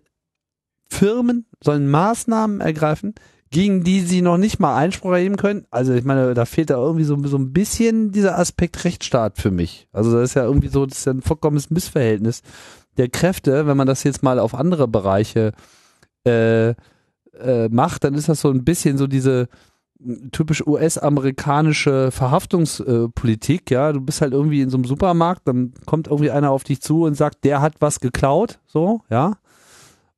Firmen 0.90 1.46
sollen 1.64 1.88
Maßnahmen 1.88 2.60
ergreifen, 2.60 3.14
gegen 3.50 3.82
die 3.82 4.00
sie 4.00 4.20
noch 4.20 4.36
nicht 4.36 4.60
mal 4.60 4.76
Einspruch 4.76 5.12
erheben 5.12 5.38
können. 5.38 5.64
Also 5.70 5.94
ich 5.94 6.04
meine, 6.04 6.34
da 6.34 6.44
fehlt 6.44 6.68
da 6.68 6.74
irgendwie 6.74 7.04
so, 7.04 7.16
so 7.26 7.38
ein 7.38 7.54
bisschen 7.54 8.12
dieser 8.12 8.38
Aspekt 8.38 8.84
Rechtsstaat 8.84 9.38
für 9.38 9.50
mich. 9.50 9.88
Also 9.90 10.12
das 10.12 10.30
ist 10.30 10.34
ja 10.34 10.44
irgendwie 10.44 10.68
so, 10.68 10.84
das 10.84 10.98
ist 10.98 11.06
ja 11.06 11.14
ein 11.14 11.22
vollkommenes 11.22 11.70
Missverhältnis 11.70 12.42
der 12.98 13.08
Kräfte, 13.08 13.66
wenn 13.66 13.78
man 13.78 13.86
das 13.86 14.04
jetzt 14.04 14.22
mal 14.22 14.38
auf 14.38 14.54
andere 14.54 14.86
Bereiche 14.86 15.52
äh, 16.26 16.74
äh, 17.40 17.70
macht, 17.70 18.04
dann 18.04 18.12
ist 18.12 18.28
das 18.28 18.42
so 18.42 18.50
ein 18.50 18.64
bisschen 18.64 18.98
so 18.98 19.06
diese 19.06 19.48
typisch 20.32 20.66
US-amerikanische 20.66 22.10
Verhaftungspolitik, 22.10 23.70
ja, 23.70 23.92
du 23.92 24.00
bist 24.00 24.20
halt 24.20 24.32
irgendwie 24.32 24.62
in 24.62 24.70
so 24.70 24.76
einem 24.76 24.84
Supermarkt, 24.84 25.42
dann 25.46 25.72
kommt 25.86 26.08
irgendwie 26.08 26.30
einer 26.30 26.50
auf 26.50 26.64
dich 26.64 26.80
zu 26.80 27.04
und 27.04 27.14
sagt, 27.14 27.44
der 27.44 27.60
hat 27.60 27.74
was 27.80 28.00
geklaut, 28.00 28.58
so, 28.66 29.02
ja, 29.10 29.34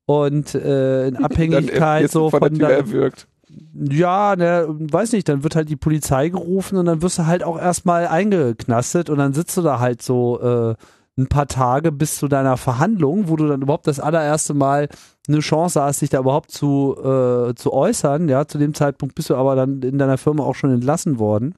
und 0.07 0.55
äh, 0.55 1.09
in 1.09 1.16
Abhängigkeit 1.25 2.11
so 2.11 2.31
von, 2.31 2.40
von, 2.40 2.59
der 2.59 2.71
erwürgt. 2.71 3.27
ja, 3.75 4.37
ne, 4.37 4.66
weiß 4.68 5.12
nicht, 5.12 5.29
dann 5.29 5.42
wird 5.42 5.57
halt 5.57 5.68
die 5.68 5.77
Polizei 5.77 6.29
gerufen 6.29 6.79
und 6.79 6.87
dann 6.87 7.03
wirst 7.03 7.18
du 7.18 7.27
halt 7.27 7.42
auch 7.42 7.59
erstmal 7.59 8.07
eingeknastet 8.07 9.11
und 9.11 9.18
dann 9.18 9.33
sitzt 9.33 9.57
du 9.57 9.62
da 9.62 9.81
halt 9.81 10.03
so 10.03 10.40
äh, 10.40 10.75
ein 11.18 11.27
paar 11.27 11.46
Tage 11.46 11.92
bis 11.92 12.16
zu 12.16 12.29
deiner 12.29 12.57
Verhandlung, 12.57 13.29
wo 13.29 13.37
du 13.37 13.46
dann 13.46 13.62
überhaupt 13.62 13.87
das 13.87 14.01
allererste 14.01 14.55
Mal 14.55 14.88
eine 15.29 15.40
Chance 15.40 15.83
hast, 15.83 16.01
dich 16.01 16.11
da 16.11 16.20
überhaupt 16.20 16.51
zu, 16.51 16.96
äh, 16.98 17.55
zu 17.55 17.72
äußern. 17.72 18.29
Ja, 18.29 18.46
zu 18.46 18.59
dem 18.59 18.75
Zeitpunkt 18.75 19.14
bist 19.14 19.31
du 19.31 19.37
aber 19.37 19.55
dann 19.55 19.83
in 19.83 19.98
deiner 19.98 20.18
Firma 20.18 20.44
auch 20.44 20.55
schon 20.55 20.72
entlassen 20.72 21.18
worden 21.18 21.55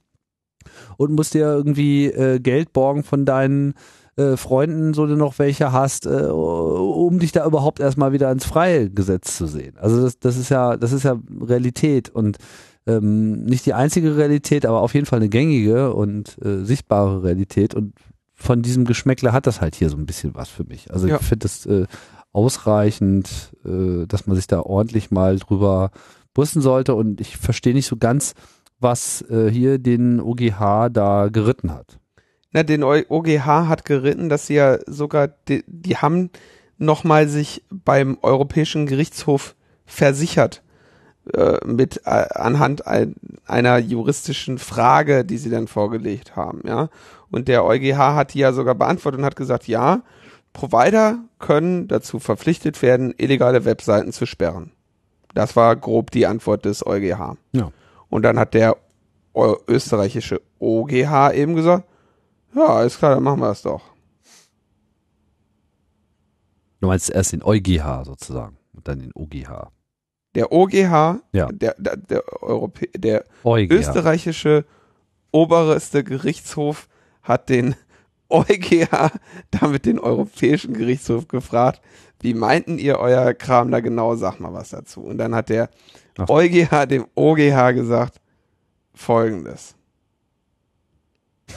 und 0.97 1.13
musst 1.13 1.35
dir 1.35 1.47
irgendwie 1.47 2.07
äh, 2.07 2.41
Geld 2.41 2.73
borgen 2.73 3.05
von 3.05 3.25
deinen 3.25 3.75
äh, 4.17 4.37
Freunden, 4.37 4.95
so 4.95 5.07
du 5.07 5.17
noch 5.17 5.39
welche 5.39 5.73
hast, 5.73 6.07
äh, 6.07 6.27
um 6.27 7.19
dich 7.19 7.33
da 7.33 7.47
überhaupt 7.47 7.81
erstmal 7.81 8.13
wieder 8.13 8.31
ins 8.31 8.45
Freie 8.45 8.91
gesetzt 8.91 9.37
zu 9.37 9.47
sehen. 9.47 9.77
Also 9.79 10.03
das, 10.03 10.19
das 10.19 10.37
ist 10.37 10.51
ja, 10.51 10.77
das 10.77 10.93
ist 10.93 11.05
ja 11.05 11.19
Realität 11.41 12.11
und 12.11 12.39
ähm, 12.87 13.45
nicht 13.45 13.67
die 13.67 13.75
einzige 13.75 14.17
Realität, 14.17 14.67
aber 14.67 14.83
auf 14.83 14.95
jeden 14.95 15.07
Fall 15.07 15.19
eine 15.19 15.29
gängige 15.29 15.95
und 15.95 16.37
äh, 16.45 16.65
sichtbare 16.65 17.23
Realität 17.23 17.75
und 17.75 17.95
von 18.45 18.63
diesem 18.63 18.85
Geschmäckle 18.85 19.33
hat 19.33 19.47
das 19.47 19.61
halt 19.61 19.75
hier 19.75 19.89
so 19.89 19.97
ein 19.97 20.07
bisschen 20.07 20.35
was 20.35 20.49
für 20.49 20.65
mich. 20.65 20.93
Also 20.93 21.07
Ja. 21.09 21.17
ich 21.17 21.23
finde 21.23 21.45
das 21.45 21.67
äh, 21.67 21.87
ausreichend, 22.33 23.53
äh, 23.65 24.07
dass 24.07 24.27
man 24.27 24.37
sich 24.37 24.47
da 24.47 24.61
ordentlich 24.61 25.11
mal 25.11 25.39
drüber 25.39 25.91
brüsten 26.35 26.61
sollte 26.61 26.95
und 26.95 27.21
ich 27.21 27.37
verstehe 27.37 27.75
nicht 27.75 27.87
so 27.87 27.97
ganz, 27.97 28.35
was 28.81 29.23
äh, 29.31 29.49
hier 29.51 29.79
den 29.79 30.21
OGH 30.21 30.91
da 30.93 31.29
geritten 31.33 31.73
hat. 31.73 31.99
Na, 32.53 32.63
den 32.63 32.85
OGH 32.85 33.47
hat 33.47 33.85
geritten, 33.85 34.29
dass 34.29 34.47
sie 34.47 34.55
ja 34.55 34.79
sogar, 34.87 35.29
die, 35.49 35.65
die 35.67 35.97
haben 35.97 36.31
nochmal 36.77 37.29
sich 37.29 37.65
beim 37.71 38.19
Europäischen 38.23 38.87
Gerichtshof 38.87 39.55
versichert 39.87 40.63
äh, 41.33 41.59
mit 41.67 42.03
äh, 42.05 42.27
anhand 42.35 42.87
ein, 42.87 43.15
einer 43.47 43.79
juristischen 43.79 44.59
Frage, 44.59 45.25
die 45.25 45.39
sie 45.39 45.51
dann 45.51 45.69
vorgelegt 45.69 46.37
haben, 46.37 46.61
ja. 46.67 46.91
Und 47.35 47.49
der 47.49 47.65
EuGH 47.65 47.99
hat 47.99 48.35
die 48.35 48.39
ja 48.39 48.53
sogar 48.53 48.77
beantwortet 48.77 49.19
und 49.19 49.25
hat 49.25 49.35
gesagt, 49.35 49.67
ja, 49.67 50.03
Provider 50.53 51.19
können 51.41 51.89
dazu 51.89 52.21
verpflichtet 52.21 52.81
werden, 52.81 53.13
illegale 53.17 53.65
Webseiten 53.65 54.13
zu 54.13 54.25
sperren. 54.25 54.71
Das 55.35 55.57
war 55.57 55.75
grob 55.75 56.13
die 56.13 56.27
Antwort 56.29 56.65
des 56.65 56.87
EuGH. 56.87 57.37
Ja. 57.51 57.73
Und 58.09 58.23
dann 58.23 58.39
hat 58.39 58.55
der 58.55 58.77
österreichische 59.67 60.41
OGH 60.61 61.33
eben 61.35 61.57
gesagt, 61.57 61.89
ja, 62.55 62.67
alles 62.67 62.99
klar, 62.99 63.17
dann 63.17 63.25
machen 63.25 63.41
wir 63.41 63.49
das 63.49 63.63
doch. 63.63 63.83
Du 66.81 66.87
meinst 66.87 67.11
erst 67.11 67.33
den 67.33 67.43
EuGH 67.43 68.05
sozusagen 68.05 68.57
und 68.75 68.87
dann 68.87 69.01
den 69.01 69.11
OGH. 69.13 69.73
Der 70.37 70.53
OGH, 70.53 71.21
Ja. 71.33 71.49
der, 71.51 71.75
der, 71.79 71.97
der, 71.97 72.43
Europä 72.43 72.87
der 72.97 73.25
EuGH. 73.43 73.73
österreichische 73.73 74.65
oberste 75.33 76.05
Gerichtshof 76.05 76.87
hat 77.25 77.49
den 77.49 77.75
EuGH 78.31 79.11
damit 79.51 79.87
den 79.87 79.99
Europäischen 79.99 80.75
Gerichtshof 80.75 81.29
gefragt, 81.29 81.83
wie 82.21 82.35
meinten 82.35 82.79
ihr 82.79 82.99
euer 82.99 83.35
Kram 83.35 83.71
da 83.71 83.81
genau, 83.81 84.15
sag 84.15 84.39
mal 84.41 84.53
was 84.53 84.71
dazu. 84.71 85.03
Und 85.03 85.19
dann 85.19 85.35
hat 85.35 85.49
der 85.49 85.69
Ach. 86.17 86.29
EuGH 86.29 86.87
dem 86.87 87.07
OGH 87.15 87.73
gesagt, 87.75 88.21
folgendes. 88.95 89.75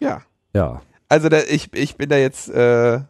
Ja. 0.00 0.22
Ja. 0.54 0.80
Also 1.10 1.28
da, 1.28 1.40
ich, 1.40 1.74
ich 1.74 1.96
bin 1.96 2.08
da 2.08 2.16
jetzt, 2.16 2.48
äh, 2.48 3.00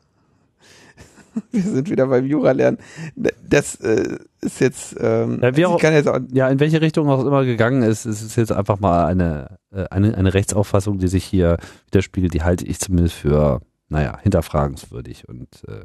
wir 1.50 1.62
sind 1.62 1.90
wieder 1.90 2.06
beim 2.06 2.26
Jura 2.26 2.52
lernen. 2.52 2.78
Das 3.16 3.76
äh, 3.76 4.18
ist 4.40 4.60
jetzt, 4.60 4.96
ähm, 5.00 5.40
ja, 5.42 5.56
wie 5.56 5.66
auch, 5.66 5.82
jetzt 5.82 6.08
auch, 6.08 6.20
ja, 6.32 6.48
in 6.48 6.60
welche 6.60 6.80
Richtung 6.80 7.08
auch 7.08 7.24
immer 7.24 7.44
gegangen 7.44 7.82
ist, 7.82 8.04
es 8.04 8.22
ist 8.22 8.36
jetzt 8.36 8.52
einfach 8.52 8.80
mal 8.80 9.06
eine, 9.06 9.58
äh, 9.72 9.84
eine, 9.90 10.16
eine 10.16 10.34
Rechtsauffassung, 10.34 10.98
die 10.98 11.08
sich 11.08 11.24
hier 11.24 11.58
widerspiegelt, 11.86 12.34
die 12.34 12.42
halte 12.42 12.64
ich 12.66 12.80
zumindest 12.80 13.14
für, 13.14 13.60
naja, 13.88 14.18
hinterfragenswürdig 14.22 15.28
und 15.28 15.48
äh, 15.68 15.84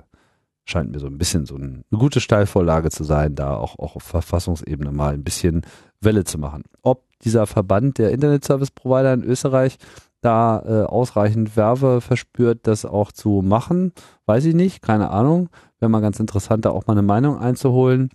scheint 0.65 0.91
mir 0.91 0.99
so 0.99 1.07
ein 1.07 1.17
bisschen 1.17 1.45
so 1.45 1.55
eine 1.55 1.83
gute 1.91 2.19
Steilvorlage 2.19 2.89
zu 2.89 3.03
sein, 3.03 3.35
da 3.35 3.55
auch, 3.55 3.77
auch 3.77 3.95
auf 3.95 4.03
Verfassungsebene 4.03 4.91
mal 4.91 5.13
ein 5.13 5.23
bisschen 5.23 5.61
Welle 6.01 6.23
zu 6.23 6.39
machen. 6.39 6.63
Ob 6.81 7.03
dieser 7.23 7.47
Verband 7.47 7.97
der 7.97 8.11
Internet 8.11 8.45
Service 8.45 8.71
Provider 8.71 9.13
in 9.13 9.23
Österreich 9.23 9.77
da 10.25 10.63
äh, 10.65 10.85
ausreichend 10.85 11.55
Werbe 11.55 12.01
verspürt, 12.01 12.61
das 12.63 12.85
auch 12.85 13.11
zu 13.11 13.41
machen, 13.43 13.93
weiß 14.25 14.45
ich 14.45 14.55
nicht, 14.55 14.81
keine 14.81 15.11
Ahnung. 15.11 15.49
Wäre 15.79 15.89
mal 15.89 16.01
ganz 16.01 16.19
interessant, 16.19 16.65
da 16.65 16.71
auch 16.71 16.87
mal 16.87 16.93
eine 16.93 17.01
Meinung 17.01 17.37
einzuholen. 17.37 18.09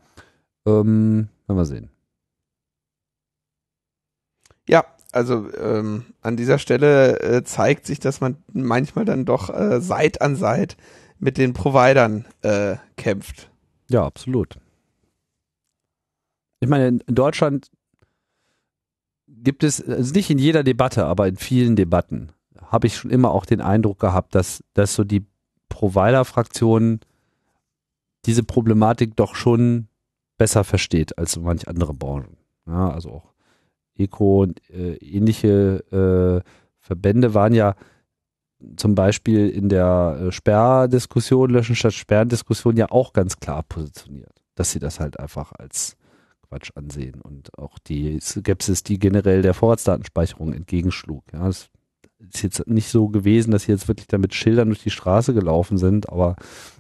Ähm, 0.67 1.29
werden 1.47 1.57
wir 1.57 1.65
sehen. 1.65 1.91
Ja, 4.69 4.85
also 5.13 5.49
ähm, 5.57 6.07
an 6.21 6.37
dieser 6.37 6.59
Stelle 6.59 7.21
äh, 7.21 7.43
zeigt 7.45 7.87
sich, 7.87 8.01
dass 8.01 8.21
man 8.21 8.37
manchmal 8.53 9.05
dann 9.05 9.25
doch 9.25 9.51
äh, 9.51 9.81
Seit 9.81 10.21
an 10.23 10.37
Seit 10.37 10.77
mit 11.19 11.39
den 11.39 11.53
Providern 11.53 12.25
äh, 12.43 12.77
kämpft. 12.97 13.51
Ja, 13.89 14.05
absolut. 14.05 14.59
Ich 16.61 16.69
meine, 16.69 16.87
in 16.89 17.15
Deutschland 17.15 17.71
gibt 19.43 19.65
es, 19.65 19.87
also 19.87 20.13
nicht 20.13 20.31
in 20.31 20.39
jeder 20.39 20.63
Debatte, 20.63 21.07
aber 21.07 21.29
in 21.29 21.37
vielen 21.37 21.77
Debatten 21.77 22.31
habe 22.67 22.87
ich 22.87 22.97
schon 22.97 23.11
immer 23.11 23.33
auch 23.33 23.47
den 23.47 23.61
Eindruck 23.61 23.99
gehabt, 23.99 24.35
dass, 24.35 24.63
dass 24.75 24.95
so 24.95 25.05
die 25.05 25.27
Provider-Fraktion 25.69 27.01
diese 28.27 28.45
Problematik 28.45 29.17
doch 29.17 29.35
schon 29.35 29.89
besser 30.37 30.65
versteht 30.65 31.19
als 31.19 31.33
so 31.33 31.41
manch 31.41 31.69
andere 31.69 31.95
Branchen. 31.95 32.37
Ja, 32.67 32.91
also 32.91 33.11
auch 33.11 33.35
Eco 33.97 34.43
und 34.43 34.61
äh, 34.71 34.95
ähnliche 34.97 36.43
äh, 36.45 36.49
Verbände 36.79 37.35
waren 37.35 37.53
ja 37.55 37.75
zum 38.77 38.95
Beispiel 38.95 39.49
in 39.49 39.69
der 39.69 40.19
äh, 40.21 40.33
Sperrdiskussion, 40.33 41.51
Löschen 41.51 41.77
statt 41.77 41.95
Sperren-Diskussion 41.95 42.77
ja 42.77 42.91
auch 42.91 43.13
ganz 43.13 43.39
klar 43.39 43.63
positioniert, 43.63 44.43
dass 44.55 44.71
sie 44.71 44.79
das 44.79 45.01
halt 45.01 45.19
einfach 45.19 45.53
als 45.53 45.97
Quatsch 46.51 46.73
ansehen 46.75 47.21
und 47.21 47.57
auch 47.59 47.79
die 47.79 48.19
Skepsis, 48.21 48.83
die 48.83 48.99
generell 48.99 49.43
der 49.43 49.55
Vorratsdatenspeicherung 49.55 50.53
entgegenschlug. 50.53 51.25
Ja, 51.33 51.49
es 51.49 51.71
ist 52.19 52.43
jetzt 52.43 52.67
nicht 52.67 52.89
so 52.89 53.09
gewesen, 53.09 53.53
dass 53.53 53.65
sie 53.65 53.73
jetzt 53.73 53.89
wirklich 53.89 54.09
damit 54.09 54.35
Schildern 54.35 54.69
durch 54.69 54.83
die 54.83 54.91
Straße 54.91 55.33
gelaufen 55.33 55.79
sind, 55.79 56.09
aber 56.09 56.37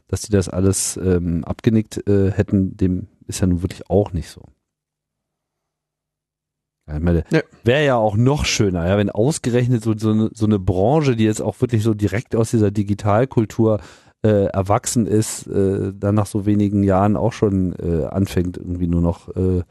dass 0.08 0.22
sie 0.22 0.32
das 0.32 0.48
alles 0.48 0.96
ähm, 0.96 1.44
abgenickt 1.44 2.06
äh, 2.08 2.32
hätten, 2.32 2.76
dem 2.76 3.06
ist 3.26 3.40
ja 3.40 3.46
nun 3.46 3.62
wirklich 3.62 3.88
auch 3.88 4.12
nicht 4.12 4.28
so. 4.28 4.42
Ja, 6.88 6.98
ja. 6.98 7.42
Wäre 7.62 7.84
ja 7.84 7.96
auch 7.96 8.16
noch 8.16 8.44
schöner, 8.44 8.88
ja, 8.88 8.98
wenn 8.98 9.10
ausgerechnet 9.10 9.84
so, 9.84 9.96
so, 9.96 10.10
eine, 10.10 10.30
so 10.34 10.46
eine 10.46 10.58
Branche, 10.58 11.14
die 11.14 11.24
jetzt 11.24 11.40
auch 11.40 11.60
wirklich 11.60 11.84
so 11.84 11.94
direkt 11.94 12.34
aus 12.34 12.50
dieser 12.50 12.72
Digitalkultur 12.72 13.80
äh, 14.22 14.46
erwachsen 14.46 15.06
ist, 15.06 15.46
äh, 15.46 15.92
dann 15.94 16.14
nach 16.14 16.26
so 16.26 16.46
wenigen 16.46 16.82
Jahren 16.82 17.16
auch 17.16 17.32
schon 17.32 17.74
äh, 17.74 18.04
anfängt, 18.04 18.58
irgendwie 18.58 18.86
nur 18.86 19.00
noch 19.00 19.34
äh, 19.34 19.62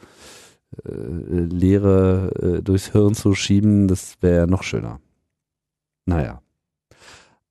äh, 0.86 1.46
Leere 1.50 2.32
äh, 2.42 2.62
durchs 2.62 2.92
Hirn 2.92 3.14
zu 3.14 3.36
schieben, 3.36 3.88
das 3.88 4.16
wäre 4.22 4.38
ja 4.38 4.48
noch 4.48 4.64
schöner. 4.64 5.00
Naja. 6.06 6.42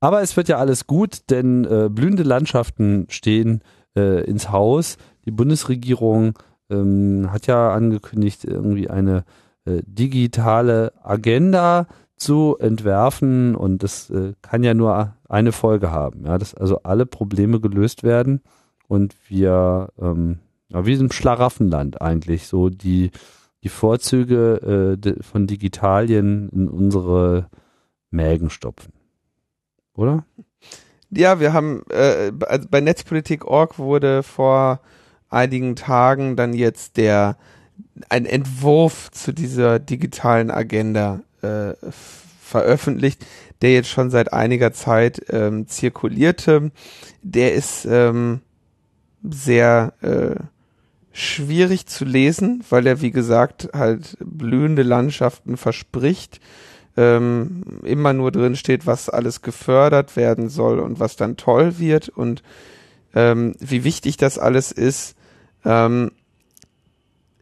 Aber 0.01 0.23
es 0.23 0.37
wird 0.37 0.49
ja 0.49 0.59
alles 0.59 0.87
gut, 0.87 1.31
denn 1.31 1.65
äh, 1.65 1.89
blühende 1.91 2.23
Landschaften 2.23 3.07
stehen 3.09 3.63
ins 3.95 4.53
Haus. 4.53 4.97
Die 5.25 5.33
Bundesregierung 5.33 6.39
ähm, 6.71 7.33
hat 7.33 7.49
ja 7.49 7.73
angekündigt, 7.73 8.45
irgendwie 8.45 8.89
eine 8.89 9.25
digitale 9.67 10.93
Agenda 11.03 11.89
zu 12.19 12.57
entwerfen 12.59 13.55
und 13.55 13.83
das 13.83 14.11
äh, 14.11 14.35
kann 14.43 14.63
ja 14.63 14.75
nur 14.75 15.15
eine 15.29 15.53
Folge 15.53 15.91
haben, 15.91 16.27
ja, 16.27 16.39
dass 16.39 16.55
also 16.55 16.83
alle 16.83 17.07
Probleme 17.07 17.61
gelöst 17.61 18.03
werden 18.03 18.43
und 18.89 19.15
wir 19.29 19.89
ähm, 20.01 20.39
ja, 20.69 20.85
wie 20.85 20.95
im 20.95 21.13
Schlaraffenland 21.13 22.01
eigentlich 22.03 22.47
so 22.47 22.69
die 22.69 23.11
die 23.65 23.69
Vorzüge 23.69 24.95
äh, 24.95 24.97
de, 24.97 25.23
von 25.23 25.47
Digitalien 25.47 26.49
in 26.51 26.69
unsere 26.69 27.49
Mägen 28.11 28.51
stopfen, 28.51 28.93
oder? 29.95 30.25
Ja, 31.11 31.41
wir 31.41 31.53
haben 31.53 31.83
äh, 31.91 32.33
also 32.47 32.69
bei 32.71 32.81
Netzpolitik.org 32.81 33.79
wurde 33.79 34.23
vor 34.23 34.81
einigen 35.29 35.77
Tagen 35.77 36.37
dann 36.37 36.53
jetzt 36.53 36.97
der 36.97 37.37
ein 38.09 38.27
Entwurf 38.27 39.11
zu 39.11 39.33
dieser 39.33 39.79
digitalen 39.79 40.51
Agenda 40.51 41.21
äh, 41.43 41.75
veröffentlicht, 42.41 43.25
der 43.63 43.73
jetzt 43.73 43.89
schon 43.89 44.11
seit 44.11 44.33
einiger 44.33 44.73
Zeit 44.73 45.23
ähm, 45.31 45.67
zirkulierte. 45.67 46.71
Der 47.23 47.55
ist 47.55 47.87
ähm, 47.91 48.41
sehr 49.23 49.93
äh, 50.01 50.37
schwierig 51.13 51.87
zu 51.87 52.05
lesen, 52.05 52.65
weil 52.71 52.87
er, 52.87 53.01
wie 53.01 53.11
gesagt, 53.11 53.71
halt 53.75 54.17
blühende 54.21 54.83
Landschaften 54.83 55.57
verspricht. 55.57 56.41
Ähm, 56.97 57.63
immer 57.85 58.13
nur 58.13 58.33
drin 58.33 58.57
steht, 58.57 58.87
was 58.87 59.09
alles 59.09 59.43
gefördert 59.43 60.17
werden 60.17 60.49
soll 60.49 60.81
und 60.81 60.99
was 60.99 61.17
dann 61.17 61.37
toll 61.37 61.79
wird 61.79 62.09
und 62.09 62.43
ähm, 63.15 63.55
wie 63.61 63.85
wichtig 63.85 64.17
das 64.17 64.39
alles 64.39 64.73
ist. 64.73 65.17
Ähm, 65.65 66.13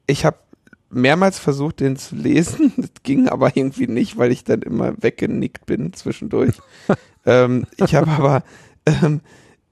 ich 0.07 0.24
habe 0.24 0.38
mehrmals 0.90 1.38
versucht, 1.38 1.80
den 1.80 1.96
zu 1.96 2.16
lesen. 2.16 2.72
Das 2.76 2.90
ging 3.02 3.28
aber 3.28 3.57
irgendwie 3.57 3.86
nicht, 3.86 4.16
weil 4.16 4.32
ich 4.32 4.44
dann 4.44 4.62
immer 4.62 4.94
weggenickt 5.00 5.66
bin 5.66 5.92
zwischendurch. 5.92 6.54
ähm, 7.26 7.66
ich 7.76 7.94
habe 7.94 8.11
aber 8.11 8.42
ähm, 8.86 9.20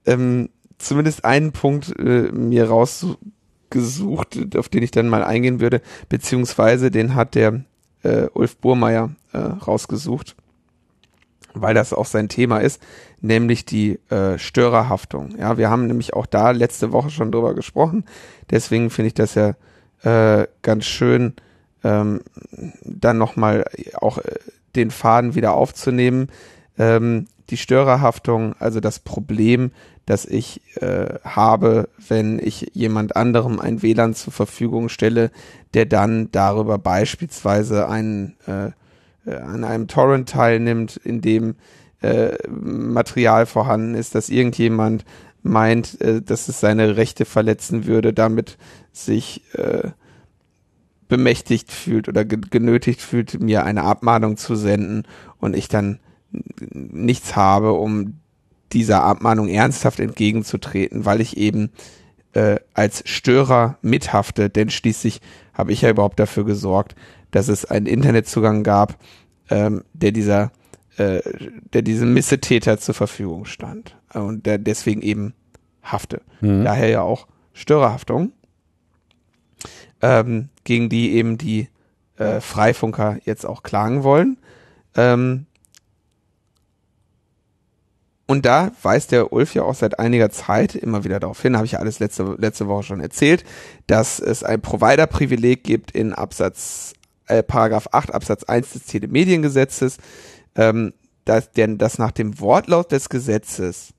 ähm, 0.05 0.49
zumindest 0.77 1.25
einen 1.25 1.51
Punkt 1.51 1.97
äh, 1.99 2.31
mir 2.31 2.69
rausgesucht, 2.69 4.55
auf 4.57 4.69
den 4.69 4.83
ich 4.83 4.91
dann 4.91 5.09
mal 5.09 5.23
eingehen 5.23 5.59
würde, 5.59 5.81
beziehungsweise 6.09 6.91
den 6.91 7.15
hat 7.15 7.35
der 7.35 7.63
äh, 8.03 8.27
Ulf 8.33 8.57
Burmeier 8.57 9.11
äh, 9.33 9.37
rausgesucht, 9.37 10.35
weil 11.53 11.73
das 11.73 11.93
auch 11.93 12.05
sein 12.05 12.29
Thema 12.29 12.59
ist, 12.59 12.81
nämlich 13.21 13.65
die 13.65 13.99
äh, 14.09 14.37
Störerhaftung. 14.37 15.37
Ja, 15.37 15.57
wir 15.57 15.69
haben 15.69 15.87
nämlich 15.87 16.13
auch 16.13 16.25
da 16.25 16.51
letzte 16.51 16.91
Woche 16.91 17.09
schon 17.09 17.31
drüber 17.31 17.55
gesprochen. 17.55 18.05
Deswegen 18.51 18.89
finde 18.89 19.07
ich 19.07 19.13
das 19.13 19.35
ja 19.35 19.55
äh, 20.05 20.47
ganz 20.61 20.85
schön, 20.85 21.33
ähm, 21.83 22.21
dann 22.83 23.17
nochmal 23.17 23.65
auch 23.95 24.19
äh, 24.19 24.35
den 24.75 24.91
Faden 24.91 25.35
wieder 25.35 25.53
aufzunehmen. 25.53 26.29
Ähm, 26.77 27.27
die 27.49 27.57
Störerhaftung, 27.57 28.55
also 28.59 28.79
das 28.79 28.99
Problem, 28.99 29.71
das 30.05 30.25
ich 30.25 30.61
äh, 30.81 31.15
habe, 31.23 31.89
wenn 32.07 32.39
ich 32.39 32.71
jemand 32.73 33.15
anderem 33.15 33.59
ein 33.59 33.81
WLAN 33.81 34.13
zur 34.13 34.33
Verfügung 34.33 34.89
stelle, 34.89 35.31
der 35.73 35.85
dann 35.85 36.31
darüber 36.31 36.77
beispielsweise 36.77 37.87
einen, 37.87 38.35
äh, 38.47 38.67
äh, 39.29 39.35
an 39.37 39.63
einem 39.63 39.87
Torrent 39.87 40.29
teilnimmt, 40.29 40.97
in 40.97 41.21
dem 41.21 41.55
äh, 42.01 42.37
Material 42.49 43.45
vorhanden 43.45 43.95
ist, 43.95 44.13
dass 44.15 44.29
irgendjemand 44.29 45.05
meint, 45.41 45.99
äh, 46.01 46.21
dass 46.21 46.47
es 46.47 46.59
seine 46.59 46.97
Rechte 46.97 47.25
verletzen 47.25 47.85
würde, 47.85 48.13
damit 48.13 48.57
sich 48.97 49.41
äh, 49.53 49.89
bemächtigt 51.07 51.71
fühlt 51.71 52.09
oder 52.09 52.25
genötigt 52.25 53.01
fühlt, 53.01 53.39
mir 53.39 53.63
eine 53.63 53.83
Abmahnung 53.83 54.37
zu 54.37 54.55
senden 54.55 55.03
und 55.39 55.55
ich 55.55 55.67
dann 55.67 55.99
nichts 56.71 57.35
habe, 57.35 57.73
um 57.73 58.19
dieser 58.73 59.03
Abmahnung 59.03 59.47
ernsthaft 59.47 59.99
entgegenzutreten, 59.99 61.05
weil 61.05 61.21
ich 61.21 61.37
eben 61.37 61.69
äh, 62.33 62.57
als 62.73 63.03
Störer 63.05 63.77
mithafte, 63.81 64.49
denn 64.49 64.69
schließlich 64.69 65.21
habe 65.53 65.71
ich 65.71 65.81
ja 65.81 65.89
überhaupt 65.89 66.19
dafür 66.19 66.43
gesorgt, 66.43 66.95
dass 67.31 67.47
es 67.47 67.65
einen 67.65 67.85
Internetzugang 67.85 68.63
gab, 68.63 68.97
ähm, 69.49 69.83
der 69.93 70.11
dieser, 70.11 70.51
äh, 70.97 71.21
der 71.73 71.83
diesem 71.83 72.13
Missetäter 72.13 72.77
zur 72.79 72.95
Verfügung 72.95 73.45
stand 73.45 73.95
und 74.13 74.45
der 74.45 74.57
deswegen 74.57 75.01
eben 75.01 75.33
hafte. 75.83 76.21
Mhm. 76.41 76.63
Daher 76.63 76.89
ja 76.89 77.01
auch 77.01 77.27
Störerhaftung 77.53 78.33
ähm, 80.05 80.49
gegen 80.63 80.87
die 80.87 81.13
eben 81.13 81.39
die 81.39 81.67
äh, 82.17 82.39
Freifunker 82.39 83.17
jetzt 83.25 83.43
auch 83.43 83.63
klagen 83.63 84.03
wollen. 84.03 84.37
Ähm, 84.95 85.47
und 88.27 88.45
da 88.45 88.71
weist 88.83 89.11
der 89.11 89.33
Ulf 89.33 89.55
ja 89.55 89.63
auch 89.63 89.73
seit 89.73 89.97
einiger 89.97 90.29
Zeit 90.29 90.75
immer 90.75 91.03
wieder 91.03 91.19
darauf 91.19 91.41
hin, 91.41 91.55
habe 91.55 91.65
ich 91.65 91.71
ja 91.71 91.79
alles 91.79 91.97
letzte, 91.97 92.35
letzte 92.37 92.67
Woche 92.67 92.83
schon 92.83 92.99
erzählt, 92.99 93.43
dass 93.87 94.19
es 94.19 94.43
ein 94.43 94.61
Provider-Privileg 94.61 95.63
gibt 95.63 95.89
in 95.91 96.13
Absatz, 96.13 96.93
äh, 97.25 97.41
Paragraph 97.41 97.89
8 97.91 98.13
Absatz 98.13 98.43
1 98.43 98.73
des 98.73 98.85
Telemediengesetzes, 98.85 99.97
ähm, 100.55 100.93
dass, 101.23 101.51
denn 101.51 101.79
das 101.79 101.97
nach 101.97 102.11
dem 102.11 102.39
Wortlaut 102.39 102.91
des 102.91 103.09
Gesetzes 103.09 103.95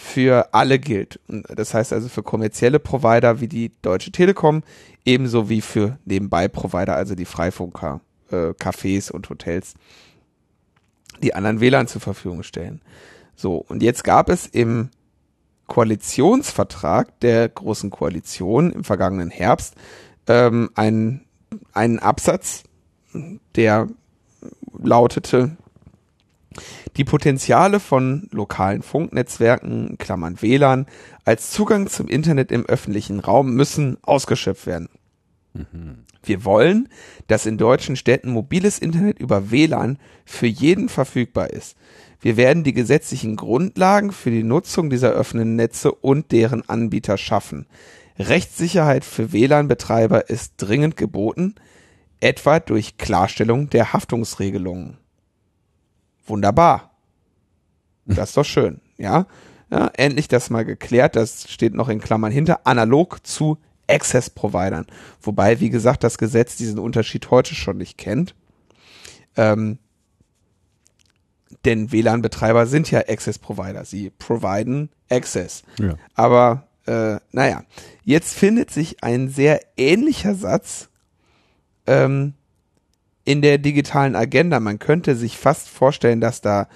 für 0.00 0.54
alle 0.54 0.78
gilt. 0.78 1.20
Das 1.28 1.74
heißt 1.74 1.92
also 1.92 2.08
für 2.08 2.22
kommerzielle 2.22 2.78
Provider 2.78 3.40
wie 3.40 3.48
die 3.48 3.70
Deutsche 3.82 4.10
Telekom, 4.10 4.62
ebenso 5.04 5.50
wie 5.50 5.60
für 5.60 5.98
Nebenbei-Provider, 6.06 6.96
also 6.96 7.14
die 7.14 7.26
Freifunker, 7.26 8.00
äh, 8.30 8.50
Cafés 8.54 9.12
und 9.12 9.28
Hotels, 9.28 9.74
die 11.22 11.34
anderen 11.34 11.60
WLAN 11.60 11.86
zur 11.86 12.00
Verfügung 12.00 12.42
stellen. 12.42 12.80
So, 13.36 13.56
und 13.56 13.82
jetzt 13.82 14.02
gab 14.02 14.30
es 14.30 14.46
im 14.46 14.88
Koalitionsvertrag 15.66 17.20
der 17.20 17.50
Großen 17.50 17.90
Koalition 17.90 18.72
im 18.72 18.84
vergangenen 18.84 19.30
Herbst 19.30 19.74
ähm, 20.26 20.70
einen, 20.74 21.26
einen 21.74 21.98
Absatz, 21.98 22.64
der 23.54 23.86
lautete, 24.82 25.56
die 26.96 27.04
Potenziale 27.04 27.80
von 27.80 28.28
lokalen 28.32 28.82
Funknetzwerken, 28.82 29.96
Klammern 29.98 30.42
WLAN, 30.42 30.86
als 31.24 31.50
Zugang 31.50 31.88
zum 31.88 32.08
Internet 32.08 32.50
im 32.50 32.66
öffentlichen 32.66 33.20
Raum 33.20 33.54
müssen 33.54 33.98
ausgeschöpft 34.02 34.66
werden. 34.66 34.88
Mhm. 35.54 36.04
Wir 36.22 36.44
wollen, 36.44 36.88
dass 37.28 37.46
in 37.46 37.56
deutschen 37.56 37.96
Städten 37.96 38.30
mobiles 38.30 38.78
Internet 38.78 39.18
über 39.18 39.50
WLAN 39.50 39.98
für 40.24 40.46
jeden 40.46 40.88
verfügbar 40.88 41.50
ist. 41.50 41.76
Wir 42.20 42.36
werden 42.36 42.64
die 42.64 42.74
gesetzlichen 42.74 43.36
Grundlagen 43.36 44.12
für 44.12 44.30
die 44.30 44.42
Nutzung 44.42 44.90
dieser 44.90 45.16
offenen 45.16 45.56
Netze 45.56 45.92
und 45.92 46.32
deren 46.32 46.68
Anbieter 46.68 47.16
schaffen. 47.16 47.66
Rechtssicherheit 48.18 49.06
für 49.06 49.32
WLAN-Betreiber 49.32 50.28
ist 50.28 50.54
dringend 50.58 50.98
geboten, 50.98 51.54
etwa 52.20 52.60
durch 52.60 52.98
Klarstellung 52.98 53.70
der 53.70 53.94
Haftungsregelungen. 53.94 54.99
Wunderbar. 56.30 56.90
Das 58.06 58.30
ist 58.30 58.36
doch 58.36 58.44
schön, 58.44 58.80
ja? 58.96 59.26
ja? 59.70 59.90
Endlich 59.94 60.28
das 60.28 60.50
mal 60.50 60.64
geklärt, 60.64 61.16
das 61.16 61.50
steht 61.50 61.74
noch 61.74 61.88
in 61.88 62.00
Klammern 62.00 62.32
hinter, 62.32 62.66
analog 62.66 63.24
zu 63.26 63.58
Access-Providern. 63.88 64.86
Wobei, 65.20 65.60
wie 65.60 65.70
gesagt, 65.70 66.04
das 66.04 66.18
Gesetz 66.18 66.56
diesen 66.56 66.78
Unterschied 66.78 67.30
heute 67.30 67.54
schon 67.54 67.76
nicht 67.78 67.98
kennt. 67.98 68.34
Ähm, 69.36 69.78
denn 71.64 71.92
WLAN-Betreiber 71.92 72.66
sind 72.66 72.90
ja 72.90 73.00
Access-Provider. 73.00 73.84
Sie 73.84 74.10
providen 74.10 74.90
Access. 75.10 75.62
Ja. 75.78 75.96
Aber 76.14 76.68
äh, 76.86 77.16
naja, 77.32 77.64
jetzt 78.04 78.34
findet 78.34 78.70
sich 78.70 79.02
ein 79.02 79.28
sehr 79.28 79.60
ähnlicher 79.76 80.34
Satz 80.34 80.88
ähm, 81.86 82.34
in 83.30 83.42
der 83.42 83.58
digitalen 83.58 84.16
Agenda. 84.16 84.58
Man 84.58 84.80
könnte 84.80 85.14
sich 85.14 85.38
fast 85.38 85.68
vorstellen, 85.68 86.20
dass 86.20 86.40
da 86.40 86.66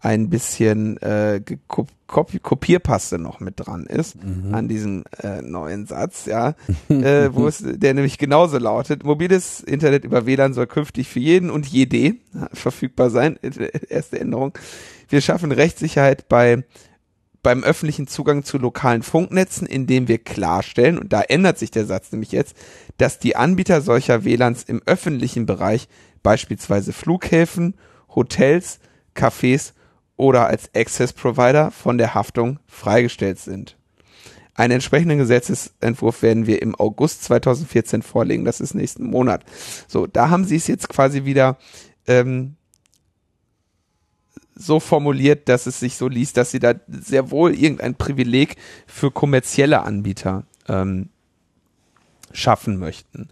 ein 0.00 0.30
bisschen 0.30 0.96
äh, 0.98 1.40
Kop 1.66 1.88
Kopierpaste 2.06 3.18
noch 3.18 3.40
mit 3.40 3.54
dran 3.56 3.86
ist 3.86 4.22
mhm. 4.22 4.54
an 4.54 4.68
diesem 4.68 5.02
äh, 5.20 5.42
neuen 5.42 5.86
Satz, 5.86 6.26
ja, 6.26 6.54
äh, 6.88 7.30
wo 7.32 7.48
es 7.48 7.64
der 7.64 7.94
nämlich 7.94 8.18
genauso 8.18 8.58
lautet: 8.58 9.02
Mobiles 9.02 9.60
Internet 9.60 10.04
über 10.04 10.24
WLAN 10.24 10.54
soll 10.54 10.68
künftig 10.68 11.08
für 11.08 11.18
jeden 11.18 11.50
und 11.50 11.66
jede 11.66 12.14
verfügbar 12.52 13.10
sein. 13.10 13.38
Erste 13.88 14.20
Änderung. 14.20 14.56
Wir 15.08 15.20
schaffen 15.20 15.50
Rechtssicherheit 15.50 16.28
bei 16.28 16.62
beim 17.44 17.62
öffentlichen 17.62 18.08
Zugang 18.08 18.42
zu 18.42 18.58
lokalen 18.58 19.04
Funknetzen, 19.04 19.68
indem 19.68 20.08
wir 20.08 20.18
klarstellen, 20.18 20.98
und 20.98 21.12
da 21.12 21.20
ändert 21.20 21.58
sich 21.58 21.70
der 21.70 21.84
Satz 21.84 22.10
nämlich 22.10 22.32
jetzt, 22.32 22.56
dass 22.98 23.20
die 23.20 23.36
Anbieter 23.36 23.82
solcher 23.82 24.24
WLANs 24.24 24.64
im 24.64 24.82
öffentlichen 24.86 25.46
Bereich, 25.46 25.86
beispielsweise 26.24 26.92
Flughäfen, 26.92 27.74
Hotels, 28.08 28.80
Cafés 29.14 29.74
oder 30.16 30.46
als 30.46 30.74
Access 30.74 31.12
Provider 31.12 31.70
von 31.70 31.98
der 31.98 32.14
Haftung 32.14 32.58
freigestellt 32.66 33.38
sind. 33.38 33.76
Einen 34.54 34.74
entsprechenden 34.74 35.18
Gesetzesentwurf 35.18 36.22
werden 36.22 36.46
wir 36.46 36.62
im 36.62 36.74
August 36.76 37.24
2014 37.24 38.02
vorlegen. 38.02 38.44
Das 38.44 38.60
ist 38.60 38.74
nächsten 38.74 39.04
Monat. 39.04 39.44
So, 39.86 40.06
da 40.06 40.30
haben 40.30 40.44
sie 40.44 40.56
es 40.56 40.68
jetzt 40.68 40.88
quasi 40.88 41.24
wieder 41.24 41.58
ähm, 42.06 42.56
so 44.54 44.80
formuliert, 44.80 45.48
dass 45.48 45.66
es 45.66 45.80
sich 45.80 45.96
so 45.96 46.08
liest, 46.08 46.36
dass 46.36 46.50
sie 46.50 46.60
da 46.60 46.74
sehr 46.88 47.30
wohl 47.30 47.54
irgendein 47.54 47.96
Privileg 47.96 48.56
für 48.86 49.10
kommerzielle 49.10 49.82
Anbieter 49.82 50.44
ähm, 50.68 51.08
schaffen 52.32 52.78
möchten. 52.78 53.28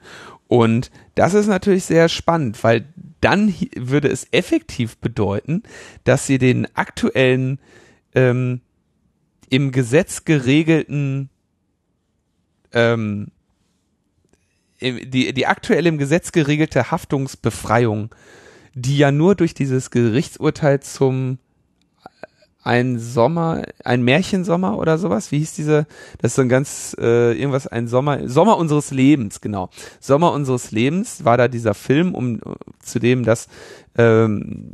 Und 0.49 0.91
das 1.15 1.35
ist 1.35 1.47
natürlich 1.47 1.85
sehr 1.85 2.09
spannend, 2.09 2.63
weil 2.63 2.87
dann 3.21 3.55
würde 3.77 4.09
es 4.09 4.27
effektiv 4.33 4.99
bedeuten, 4.99 5.63
dass 6.05 6.27
sie 6.27 6.39
den 6.39 6.67
aktuellen 6.77 7.59
ähm, 8.15 8.61
im 9.49 9.71
Gesetz 9.73 10.25
geregelten 10.25 11.31
ähm, 12.73 13.29
die, 14.83 15.33
die 15.33 15.47
aktuell 15.47 15.87
im 15.87 15.99
Gesetz 15.99 16.33
geregelte 16.33 16.91
Haftungsbefreiung, 16.91 18.15
die 18.75 18.99
ja 18.99 19.13
nur 19.13 19.35
durch 19.35 19.55
dieses 19.55 19.91
Gerichtsurteil 19.91 20.81
zum 20.81 21.39
ein 22.65 22.99
Sommer, 22.99 23.63
ein 23.85 24.03
Märchensommer 24.03 24.77
oder 24.79 24.99
sowas. 24.99 25.31
Wie 25.33 25.39
hieß 25.39 25.55
diese? 25.55 25.87
Das 26.19 26.33
ist 26.33 26.37
so 26.37 26.43
ein 26.43 26.49
ganz 26.49 26.95
äh, 26.99 27.33
irgendwas, 27.33 27.67
ein 27.67 27.89
Sommer, 27.89 28.29
Sommer 28.29 28.57
unseres 28.57 28.93
Lebens, 28.93 29.41
genau. 29.41 29.71
Sommer 30.01 30.33
unseres 30.33 30.71
Lebens 30.71 31.25
war 31.25 31.37
da 31.37 31.49
dieser 31.49 31.75
Film, 31.75 32.15
um 32.15 32.41
zu 32.79 33.01
dem, 33.01 33.25
dass 33.25 33.49
ähm, 33.97 34.71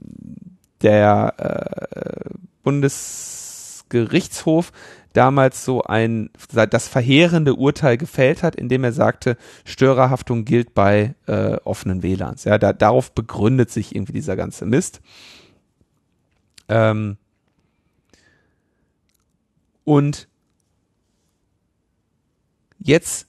der 0.82 1.32
äh, 1.38 2.28
Bundesgerichtshof 2.62 4.72
damals 5.18 5.64
so 5.64 5.82
ein 5.82 6.30
das 6.70 6.86
verheerende 6.86 7.56
Urteil 7.56 7.98
gefällt 7.98 8.44
hat, 8.44 8.54
indem 8.54 8.84
er 8.84 8.92
sagte, 8.92 9.36
Störerhaftung 9.64 10.44
gilt 10.44 10.74
bei 10.74 11.16
äh, 11.26 11.56
offenen 11.64 12.04
WLANs. 12.04 12.44
Ja, 12.44 12.56
da, 12.56 12.72
darauf 12.72 13.10
begründet 13.10 13.72
sich 13.72 13.96
irgendwie 13.96 14.12
dieser 14.12 14.36
ganze 14.36 14.64
Mist. 14.64 15.00
Ähm, 16.68 17.16
und 19.82 20.28
jetzt 22.78 23.26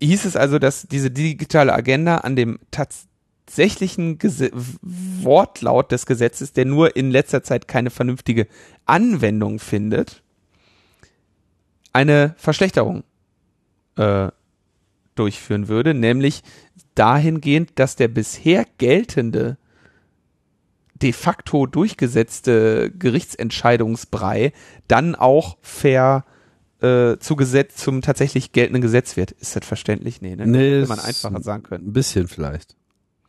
hieß 0.00 0.24
es 0.24 0.34
also, 0.34 0.58
dass 0.58 0.88
diese 0.88 1.12
digitale 1.12 1.72
Agenda 1.72 2.16
an 2.16 2.34
dem 2.34 2.58
tatsächlichen 2.72 4.18
Gese 4.18 4.50
Wortlaut 4.82 5.92
des 5.92 6.04
Gesetzes, 6.04 6.52
der 6.52 6.64
nur 6.64 6.96
in 6.96 7.12
letzter 7.12 7.44
Zeit 7.44 7.68
keine 7.68 7.90
vernünftige 7.90 8.48
Anwendung 8.86 9.60
findet, 9.60 10.21
eine 11.92 12.34
Verschlechterung 12.36 13.04
äh, 13.96 14.28
durchführen 15.14 15.68
würde, 15.68 15.94
nämlich 15.94 16.42
dahingehend, 16.94 17.72
dass 17.76 17.96
der 17.96 18.08
bisher 18.08 18.66
geltende 18.78 19.58
de 20.94 21.12
facto 21.12 21.66
durchgesetzte 21.66 22.90
Gerichtsentscheidungsbrei 22.90 24.52
dann 24.86 25.14
auch 25.14 25.58
fair 25.60 26.24
äh, 26.80 27.18
zu 27.18 27.36
Gesetz, 27.36 27.76
zum 27.76 28.02
tatsächlich 28.02 28.52
geltenden 28.52 28.82
Gesetz 28.82 29.16
wird. 29.16 29.32
Ist 29.32 29.56
das 29.56 29.66
verständlich? 29.66 30.22
Nee, 30.22 30.36
ne? 30.36 30.46
Nee, 30.46 30.78
Hätte 30.78 30.88
man 30.88 31.00
einfacher 31.00 31.42
sagen 31.42 31.62
können. 31.64 31.88
Ein 31.88 31.92
bisschen 31.92 32.28
vielleicht. 32.28 32.76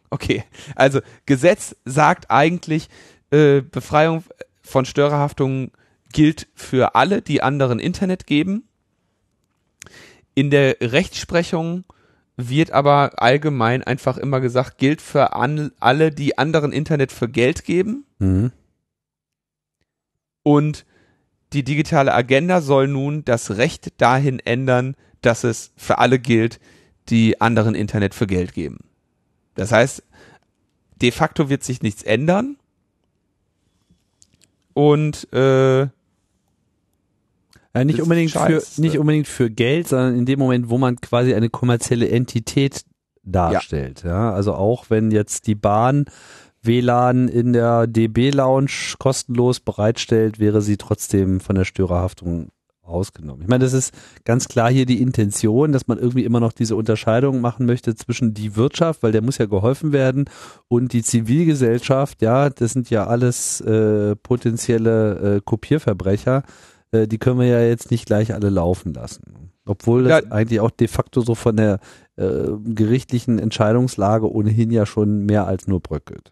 Okay, 0.10 0.44
also 0.76 1.02
Gesetz 1.26 1.76
sagt 1.86 2.30
eigentlich, 2.30 2.88
äh, 3.32 3.62
Befreiung 3.62 4.24
von 4.62 4.86
Störerhaftung 4.86 5.72
gilt 6.14 6.48
für 6.56 6.96
alle, 6.96 7.22
die 7.22 7.42
anderen 7.44 7.80
Internet 7.80 8.26
geben. 8.26 8.64
In 10.36 10.50
der 10.50 10.78
Rechtsprechung 10.82 11.84
wird 12.38 12.72
aber 12.72 13.22
allgemein 13.22 13.84
einfach 13.84 14.18
immer 14.18 14.40
gesagt, 14.40 14.78
gilt 14.78 15.02
für 15.02 15.34
an, 15.34 15.72
alle, 15.80 16.12
die 16.12 16.38
anderen 16.38 16.72
Internet 16.72 17.12
für 17.12 17.30
Geld 17.30 17.66
geben. 17.66 18.06
Mhm. 18.20 18.52
Und 20.42 20.86
die 21.54 21.64
digitale 21.64 22.14
Agenda 22.14 22.62
soll 22.62 22.88
nun 22.88 23.24
das 23.24 23.58
Recht 23.58 24.02
dahin 24.02 24.40
ändern, 24.40 24.96
dass 25.22 25.44
es 25.44 25.72
für 25.78 26.00
alle 26.00 26.20
gilt, 26.20 26.60
die 27.10 27.40
anderen 27.40 27.76
Internet 27.76 28.16
für 28.16 28.28
Geld 28.28 28.54
geben. 28.54 28.80
Das 29.56 29.72
heißt, 29.72 30.04
de 31.02 31.12
facto 31.12 31.50
wird 31.50 31.64
sich 31.64 31.82
nichts 31.82 32.02
ändern. 32.02 32.58
Und 34.74 35.32
äh, 35.32 35.88
ja, 37.76 37.84
nicht 37.84 38.02
unbedingt 38.02 38.32
für 38.32 38.64
nicht 38.78 38.98
unbedingt 38.98 39.28
für 39.28 39.50
Geld, 39.50 39.88
sondern 39.88 40.16
in 40.16 40.26
dem 40.26 40.40
Moment, 40.40 40.70
wo 40.70 40.78
man 40.78 40.98
quasi 40.98 41.34
eine 41.34 41.50
kommerzielle 41.50 42.10
Entität 42.10 42.86
darstellt. 43.24 44.04
Ja, 44.04 44.10
ja 44.10 44.34
also 44.34 44.54
auch 44.54 44.90
wenn 44.90 45.12
jetzt 45.12 45.48
die 45.48 45.56
Bahn 45.56 46.06
WLAN 46.62 47.28
in 47.28 47.54
der 47.54 47.88
DB 47.88 48.32
Lounge 48.32 48.96
kostenlos 49.00 49.60
bereitstellt, 49.60 50.40
wäre 50.40 50.62
sie 50.62 50.78
trotzdem 50.78 51.40
von 51.40 51.56
der 51.56 51.66
Störerhaftung 51.66 52.50
ausgenommen. 52.84 53.42
Ich 53.42 53.48
meine, 53.48 53.64
das 53.64 53.74
ist 53.74 53.94
ganz 54.26 54.48
klar 54.48 54.70
hier 54.70 54.86
die 54.86 55.02
Intention, 55.02 55.72
dass 55.72 55.88
man 55.88 55.98
irgendwie 55.98 56.26
immer 56.26 56.40
noch 56.40 56.52
diese 56.52 56.76
Unterscheidung 56.76 57.42
machen 57.42 57.66
möchte 57.66 57.96
zwischen 57.96 58.34
die 58.34 58.56
Wirtschaft, 58.56 59.04
weil 59.04 59.12
der 59.14 59.22
muss 59.22 59.38
ja 59.38 59.46
geholfen 59.46 59.94
werden, 59.94 60.26
und 60.68 60.92
die 60.94 61.02
Zivilgesellschaft, 61.02 62.22
ja, 62.22 62.50
das 62.50 62.74
sind 62.74 62.90
ja 62.90 63.08
alles 63.08 63.62
äh, 63.62 64.16
potenzielle 64.18 65.38
äh, 65.38 65.42
Kopierverbrecher, 65.44 66.44
äh, 66.94 67.08
die 67.08 67.18
können 67.18 67.40
wir 67.40 67.48
ja 67.48 67.62
jetzt 67.62 67.92
nicht 67.92 68.06
gleich 68.06 68.34
alle 68.34 68.50
laufen 68.50 68.94
lassen. 68.94 69.52
Obwohl 69.66 70.04
das 70.04 70.24
ja. 70.24 70.32
eigentlich 70.32 70.60
auch 70.60 70.72
de 70.72 70.88
facto 70.88 71.22
so 71.22 71.36
von 71.36 71.56
der 71.56 71.80
äh, 72.16 72.50
gerichtlichen 72.66 73.40
Entscheidungslage 73.40 74.32
ohnehin 74.32 74.72
ja 74.72 74.86
schon 74.86 75.26
mehr 75.26 75.48
als 75.48 75.68
nur 75.68 75.80
bröckelt. 75.80 76.32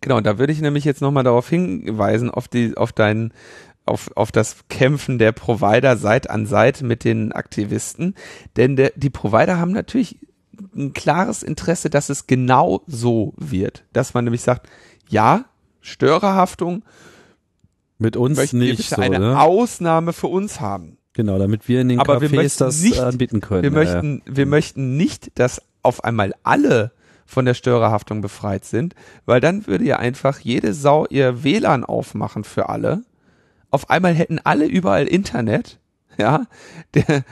Genau, 0.00 0.20
da 0.20 0.38
würde 0.38 0.52
ich 0.52 0.60
nämlich 0.60 0.84
jetzt 0.84 1.02
nochmal 1.02 1.24
darauf 1.24 1.48
hinweisen, 1.48 2.30
auf 2.30 2.46
die, 2.46 2.76
auf 2.76 2.92
deinen 2.92 3.32
auf, 3.84 4.10
auf 4.16 4.30
das 4.30 4.68
Kämpfen 4.68 5.18
der 5.18 5.32
Provider 5.32 5.96
Seite 5.96 6.30
an 6.30 6.46
Seite 6.46 6.84
mit 6.84 7.04
den 7.04 7.32
Aktivisten. 7.32 8.14
Denn 8.56 8.76
der, 8.76 8.92
die 8.94 9.10
Provider 9.10 9.58
haben 9.58 9.72
natürlich 9.72 10.18
ein 10.76 10.92
klares 10.92 11.42
Interesse, 11.42 11.90
dass 11.90 12.10
es 12.10 12.26
genau 12.26 12.82
so 12.86 13.32
wird. 13.36 13.84
Dass 13.92 14.14
man 14.14 14.24
nämlich 14.24 14.42
sagt, 14.42 14.68
ja, 15.08 15.46
Störerhaftung. 15.80 16.84
Mit 17.98 18.16
uns 18.16 18.52
nicht 18.52 18.90
so, 18.90 19.00
eine 19.00 19.18
ne? 19.18 19.40
Ausnahme 19.40 20.12
für 20.12 20.28
uns 20.28 20.60
haben. 20.60 20.98
Genau, 21.14 21.38
damit 21.38 21.68
wir 21.68 21.80
in 21.80 21.88
den 21.88 21.98
Aber 21.98 22.18
Cafés 22.18 22.58
das 22.58 22.80
nicht, 22.80 23.00
anbieten 23.00 23.40
können. 23.40 23.64
Wir 23.64 23.72
möchten, 23.72 24.22
wir 24.24 24.46
möchten 24.46 24.96
nicht, 24.96 25.38
dass 25.38 25.60
auf 25.82 26.04
einmal 26.04 26.34
alle 26.44 26.92
von 27.26 27.44
der 27.44 27.54
Störerhaftung 27.54 28.20
befreit 28.20 28.64
sind, 28.64 28.94
weil 29.26 29.40
dann 29.40 29.66
würde 29.66 29.84
ja 29.84 29.98
einfach 29.98 30.38
jede 30.38 30.72
Sau 30.74 31.06
ihr 31.06 31.42
WLAN 31.42 31.84
aufmachen 31.84 32.44
für 32.44 32.68
alle 32.68 33.02
auf 33.70 33.90
einmal 33.90 34.14
hätten 34.14 34.38
alle 34.42 34.66
überall 34.66 35.06
Internet, 35.06 35.78
ja, 36.16 36.46
der, 36.94 37.24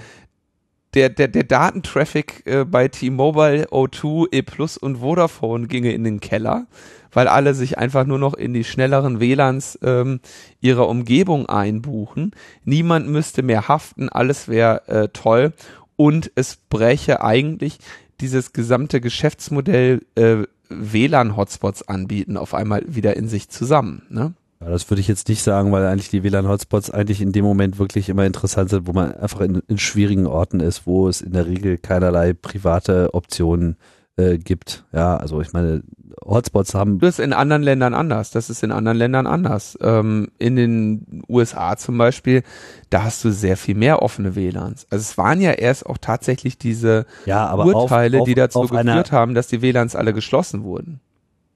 der, 0.97 1.11
der, 1.11 1.29
der 1.29 1.45
Datentraffic 1.45 2.43
äh, 2.47 2.65
bei 2.65 2.89
T-Mobile, 2.89 3.69
O2, 3.69 4.29
E 4.33 4.43
Plus 4.43 4.79
und 4.79 4.97
Vodafone 4.97 5.67
ginge 5.69 5.93
in 5.93 6.05
den 6.05 6.21
Keller, 6.21 6.67
weil 7.13 7.29
alle 7.29 7.55
sich 7.55 7.77
einfach 7.77 8.07
nur 8.07 8.19
noch 8.19 8.33
in 8.35 8.55
die 8.55 8.65
schnelleren 8.65 9.21
WLANs 9.21 9.79
ähm, 9.83 10.21
ihrer 10.61 10.89
Umgebung 10.89 11.47
einbuchen. 11.47 12.33
Niemand 12.65 13.09
müsste 13.09 13.43
mehr 13.43 13.69
haften, 13.69 14.09
alles 14.09 14.49
wäre 14.49 14.89
äh, 14.89 15.09
toll 15.13 15.53
und 15.97 16.33
es 16.35 16.57
bräche 16.57 17.23
eigentlich 17.23 17.79
dieses 18.21 18.55
gesamte 18.55 19.03
Geschäftsmodell 19.03 20.01
äh, 20.15 20.45
WLAN-Hotspots 20.71 21.87
anbieten 21.87 22.39
auf 22.39 22.55
einmal 22.55 22.83
wieder 22.87 23.17
in 23.17 23.29
sich 23.29 23.51
zusammen. 23.51 24.03
Ne? 24.09 24.33
Ja, 24.67 24.73
das 24.73 24.91
würde 24.91 25.01
ich 25.01 25.07
jetzt 25.07 25.29
nicht 25.29 25.45
sagen, 25.45 25.71
weil 25.71 25.87
eigentlich 25.87 26.09
die 26.09 26.25
WLAN-Hotspots 26.25 26.91
eigentlich 26.91 27.23
in 27.23 27.31
dem 27.31 27.45
Moment 27.45 27.79
wirklich 27.79 28.09
immer 28.09 28.27
interessant 28.27 28.71
sind, 28.71 28.89
wo 28.89 28.93
man 28.93 29.13
einfach 29.13 29.41
in, 29.41 29.63
in 29.69 29.79
schwierigen 29.79 30.27
Orten 30.27 30.59
ist, 30.59 30.89
wo 30.89 31.09
es 31.09 31.21
in 31.21 31.35
der 31.35 31.47
Regel 31.47 31.79
keinerlei 31.79 32.33
private 32.33 33.15
Optionen 33.15 33.77
äh, 34.17 34.39
gibt. 34.39 34.85
Ja, 34.93 35.19
also 35.19 35.41
ich 35.41 35.53
meine, 35.53 35.85
Hotspots 36.25 36.75
haben. 36.75 36.99
Das 36.99 37.21
ist 37.21 37.25
in 37.25 37.33
anderen 37.33 37.63
Ländern 37.63 37.95
anders. 37.95 38.33
Das 38.33 38.51
ist 38.51 38.65
in 38.65 38.73
anderen 38.73 38.99
Ländern 38.99 39.29
anders. 39.29 39.79
Ähm, 39.81 40.33
in 40.41 40.57
den 40.57 41.23
USA 41.29 41.77
zum 41.77 41.97
Beispiel, 41.97 42.43
da 42.91 43.05
hast 43.05 43.25
du 43.25 43.31
sehr 43.31 43.57
viel 43.57 43.77
mehr 43.77 44.03
offene 44.03 44.35
WLANs. 44.35 44.89
Also 44.91 45.01
es 45.01 45.17
waren 45.17 45.41
ja 45.41 45.53
erst 45.53 45.87
auch 45.87 45.99
tatsächlich 45.99 46.59
diese 46.59 47.07
ja, 47.25 47.55
Urteile, 47.55 48.17
auf, 48.17 48.23
auf, 48.23 48.27
die 48.27 48.35
dazu 48.35 48.63
geführt 48.63 49.13
haben, 49.13 49.35
dass 49.35 49.47
die 49.47 49.63
WLANs 49.63 49.95
alle 49.95 50.13
geschlossen 50.13 50.65
wurden. 50.65 50.99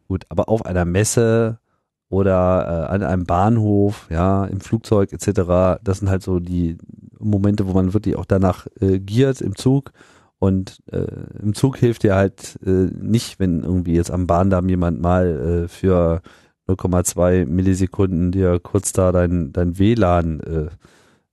Gut, 0.06 0.26
aber 0.28 0.48
auf 0.48 0.64
einer 0.64 0.84
Messe 0.84 1.58
oder 2.11 2.88
äh, 2.90 2.92
an 2.92 3.02
einem 3.02 3.24
Bahnhof, 3.24 4.08
ja, 4.11 4.44
im 4.44 4.61
Flugzeug 4.61 5.12
etc. 5.12 5.80
Das 5.82 6.00
sind 6.00 6.11
halt 6.11 6.22
so 6.22 6.40
die 6.40 6.76
Momente, 7.18 7.66
wo 7.66 7.72
man 7.72 7.94
wirklich 7.94 8.16
auch 8.16 8.26
danach 8.26 8.66
äh, 8.80 8.98
giert 8.98 9.40
im 9.40 9.56
Zug. 9.56 9.92
Und 10.40 10.80
äh, 10.90 11.06
im 11.40 11.54
Zug 11.54 11.76
hilft 11.76 12.02
dir 12.02 12.16
halt 12.16 12.58
äh, 12.66 12.88
nicht, 13.00 13.38
wenn 13.38 13.62
irgendwie 13.62 13.94
jetzt 13.94 14.11
am 14.11 14.26
Bahndamm 14.26 14.68
jemand 14.68 15.00
mal 15.00 15.64
äh, 15.64 15.68
für 15.68 16.20
0,2 16.66 17.46
Millisekunden 17.46 18.32
dir 18.32 18.58
kurz 18.58 18.92
da 18.92 19.12
dein, 19.12 19.52
dein 19.52 19.78
WLAN 19.78 20.40
äh, 20.40 20.68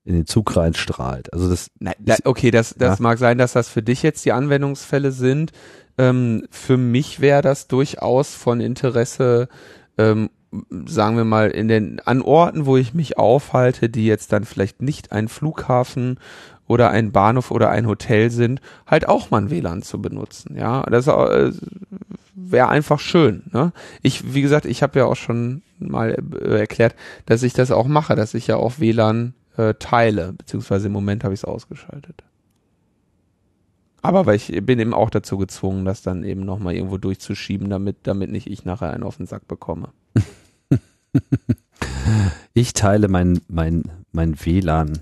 in 0.03 0.13
den 0.13 0.25
Zug 0.25 0.55
reinstrahlt. 0.55 1.34
Also 1.34 1.49
das. 1.49 1.71
Nein, 1.80 1.95
da, 1.99 2.15
okay, 2.23 2.51
das, 2.51 2.75
das 2.78 2.99
ja. 2.99 3.03
mag 3.03 3.17
sein, 3.17 3.38
dass 3.38 3.53
das 3.53 3.67
für 3.67 3.82
dich 3.82 4.03
jetzt 4.03 4.25
die 4.25 4.32
Anwendungsfälle 4.32 5.11
sind. 5.11 5.51
Ähm, 5.97 6.45
für 6.51 6.78
mich 6.78 7.19
wäre 7.19 7.41
das 7.41 7.67
durchaus 7.67 8.36
von 8.36 8.61
Interesse, 8.61 9.49
ähm, 9.97 10.30
sagen 10.86 11.18
wir 11.18 11.26
mal, 11.26 11.50
in 11.50 11.68
den, 11.68 12.00
an 12.06 12.22
Orten, 12.22 12.66
wo 12.66 12.78
ich 12.78 12.93
mich 12.93 13.18
aufhalte, 13.18 13.89
die 13.89 14.06
jetzt 14.06 14.32
dann 14.32 14.45
vielleicht 14.45 14.82
nicht 14.82 15.12
ein 15.12 15.28
Flughafen 15.28 16.20
oder 16.68 16.89
ein 16.89 17.12
Bahnhof 17.12 17.52
oder 17.52 17.70
ein 17.70 17.88
Hotel 17.88 18.30
sind, 18.30 18.62
halt 18.86 19.08
auch 19.08 19.32
mal 19.32 19.41
ein 19.41 19.50
WLAN 19.50 19.82
zu 19.82 20.02
benutzen. 20.02 20.56
Ja, 20.58 20.84
das 20.84 21.08
äh, 21.08 21.52
wäre 22.36 22.70
einfach 22.70 23.00
schön. 23.00 23.43
Ne? 23.52 23.72
Ich, 24.02 24.34
wie 24.34 24.41
gesagt, 24.41 24.66
ich 24.66 24.84
habe 24.84 25.00
ja 25.00 25.06
auch 25.06 25.16
schon 25.16 25.64
mal 25.80 26.18
äh, 26.41 26.60
erklärt, 26.60 26.95
dass 27.26 27.43
ich 27.43 27.54
das 27.54 27.72
auch 27.72 27.88
mache, 27.88 28.16
dass 28.16 28.34
ich 28.34 28.48
ja 28.48 28.58
auch 28.58 28.80
WLAN 28.80 29.34
äh, 29.58 29.74
teile, 29.80 30.34
beziehungsweise 30.34 30.88
im 30.88 30.93
Moment 30.93 31.24
habe 31.24 31.34
ich 31.34 31.41
es 31.41 31.45
ausgeschaltet. 31.45 32.24
Aber 34.02 34.26
weil 34.26 34.36
ich 34.36 34.48
bin 34.66 34.80
eben 34.80 34.93
auch 34.93 35.10
dazu 35.10 35.38
gezwungen, 35.38 35.84
das 35.84 36.02
dann 36.02 36.24
eben 36.24 36.45
nochmal 36.45 36.76
irgendwo 36.76 36.98
durchzuschieben, 36.98 37.70
damit, 37.70 37.98
damit 38.04 38.32
nicht 38.32 38.48
ich 38.48 38.64
nachher 38.64 38.91
einen 38.91 39.04
auf 39.04 39.18
den 39.18 39.26
Sack 39.26 39.48
bekomme. 39.48 39.89
ich 42.53 42.74
teile 42.74 43.07
mein, 43.07 43.41
mein, 43.47 43.84
mein 44.11 44.43
WLAN 44.43 44.99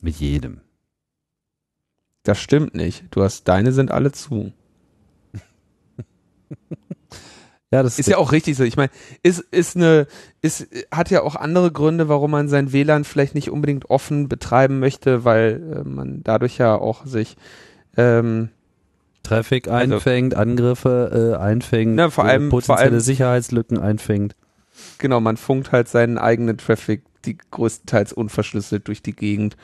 mit 0.00 0.16
jedem. 0.16 0.60
Das 2.22 2.38
stimmt 2.38 2.74
nicht. 2.74 3.04
Du 3.10 3.22
hast, 3.22 3.44
deine 3.48 3.72
sind 3.72 3.90
alle 3.90 4.12
zu. 4.12 4.52
Ja, 7.72 7.84
das 7.84 8.00
ist 8.00 8.08
ja 8.08 8.16
auch 8.16 8.32
richtig 8.32 8.56
so. 8.56 8.64
Ich 8.64 8.76
meine, 8.76 8.90
ist 9.22 9.38
ist 9.38 9.76
eine 9.76 10.08
ist 10.42 10.66
hat 10.90 11.08
ja 11.10 11.22
auch 11.22 11.36
andere 11.36 11.70
Gründe, 11.70 12.08
warum 12.08 12.32
man 12.32 12.48
sein 12.48 12.72
WLAN 12.72 13.04
vielleicht 13.04 13.36
nicht 13.36 13.48
unbedingt 13.48 13.88
offen 13.90 14.28
betreiben 14.28 14.80
möchte, 14.80 15.24
weil 15.24 15.62
äh, 15.76 15.88
man 15.88 16.24
dadurch 16.24 16.58
ja 16.58 16.74
auch 16.74 17.06
sich 17.06 17.36
ähm, 17.96 18.48
Traffic 19.22 19.68
also 19.68 19.94
einfängt, 19.94 20.34
also, 20.34 20.50
Angriffe 20.50 21.36
äh, 21.36 21.42
einfängt, 21.42 21.94
na, 21.96 22.10
vor 22.10 22.24
allem, 22.24 22.48
potenzielle 22.48 22.78
vor 22.78 22.92
allem, 22.92 23.00
Sicherheitslücken 23.00 23.78
einfängt. 23.78 24.34
Genau, 24.98 25.20
man 25.20 25.36
funkt 25.36 25.72
halt 25.72 25.88
seinen 25.88 26.18
eigenen 26.18 26.58
Traffic, 26.58 27.02
die 27.24 27.36
größtenteils 27.50 28.12
unverschlüsselt 28.12 28.88
durch 28.88 29.02
die 29.02 29.14
Gegend. 29.14 29.56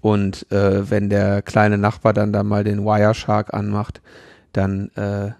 Und 0.00 0.50
äh, 0.52 0.90
wenn 0.90 1.10
der 1.10 1.42
kleine 1.42 1.78
Nachbar 1.78 2.12
dann 2.12 2.32
da 2.32 2.42
mal 2.42 2.64
den 2.64 2.84
Wireshark 2.84 3.52
anmacht, 3.52 4.00
dann 4.52 4.90
äh, 4.94 5.32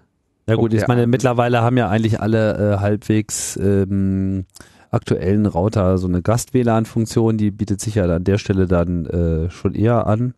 ja 0.49 0.55
gut, 0.55 0.73
ich 0.73 0.87
meine, 0.87 1.05
mittlerweile 1.05 1.61
haben 1.61 1.77
ja 1.77 1.89
eigentlich 1.89 2.19
alle 2.19 2.73
äh, 2.75 2.79
halbwegs 2.79 3.55
ähm, 3.57 4.45
aktuellen 4.89 5.45
Router 5.45 5.99
so 5.99 6.07
eine 6.07 6.23
Gast-WLAN-Funktion, 6.23 7.37
die 7.37 7.51
bietet 7.51 7.79
sich 7.81 7.95
ja 7.95 8.05
an 8.05 8.23
der 8.23 8.39
Stelle 8.39 8.65
dann 8.65 9.05
äh, 9.05 9.51
schon 9.51 9.75
eher 9.75 10.07
an. 10.07 10.33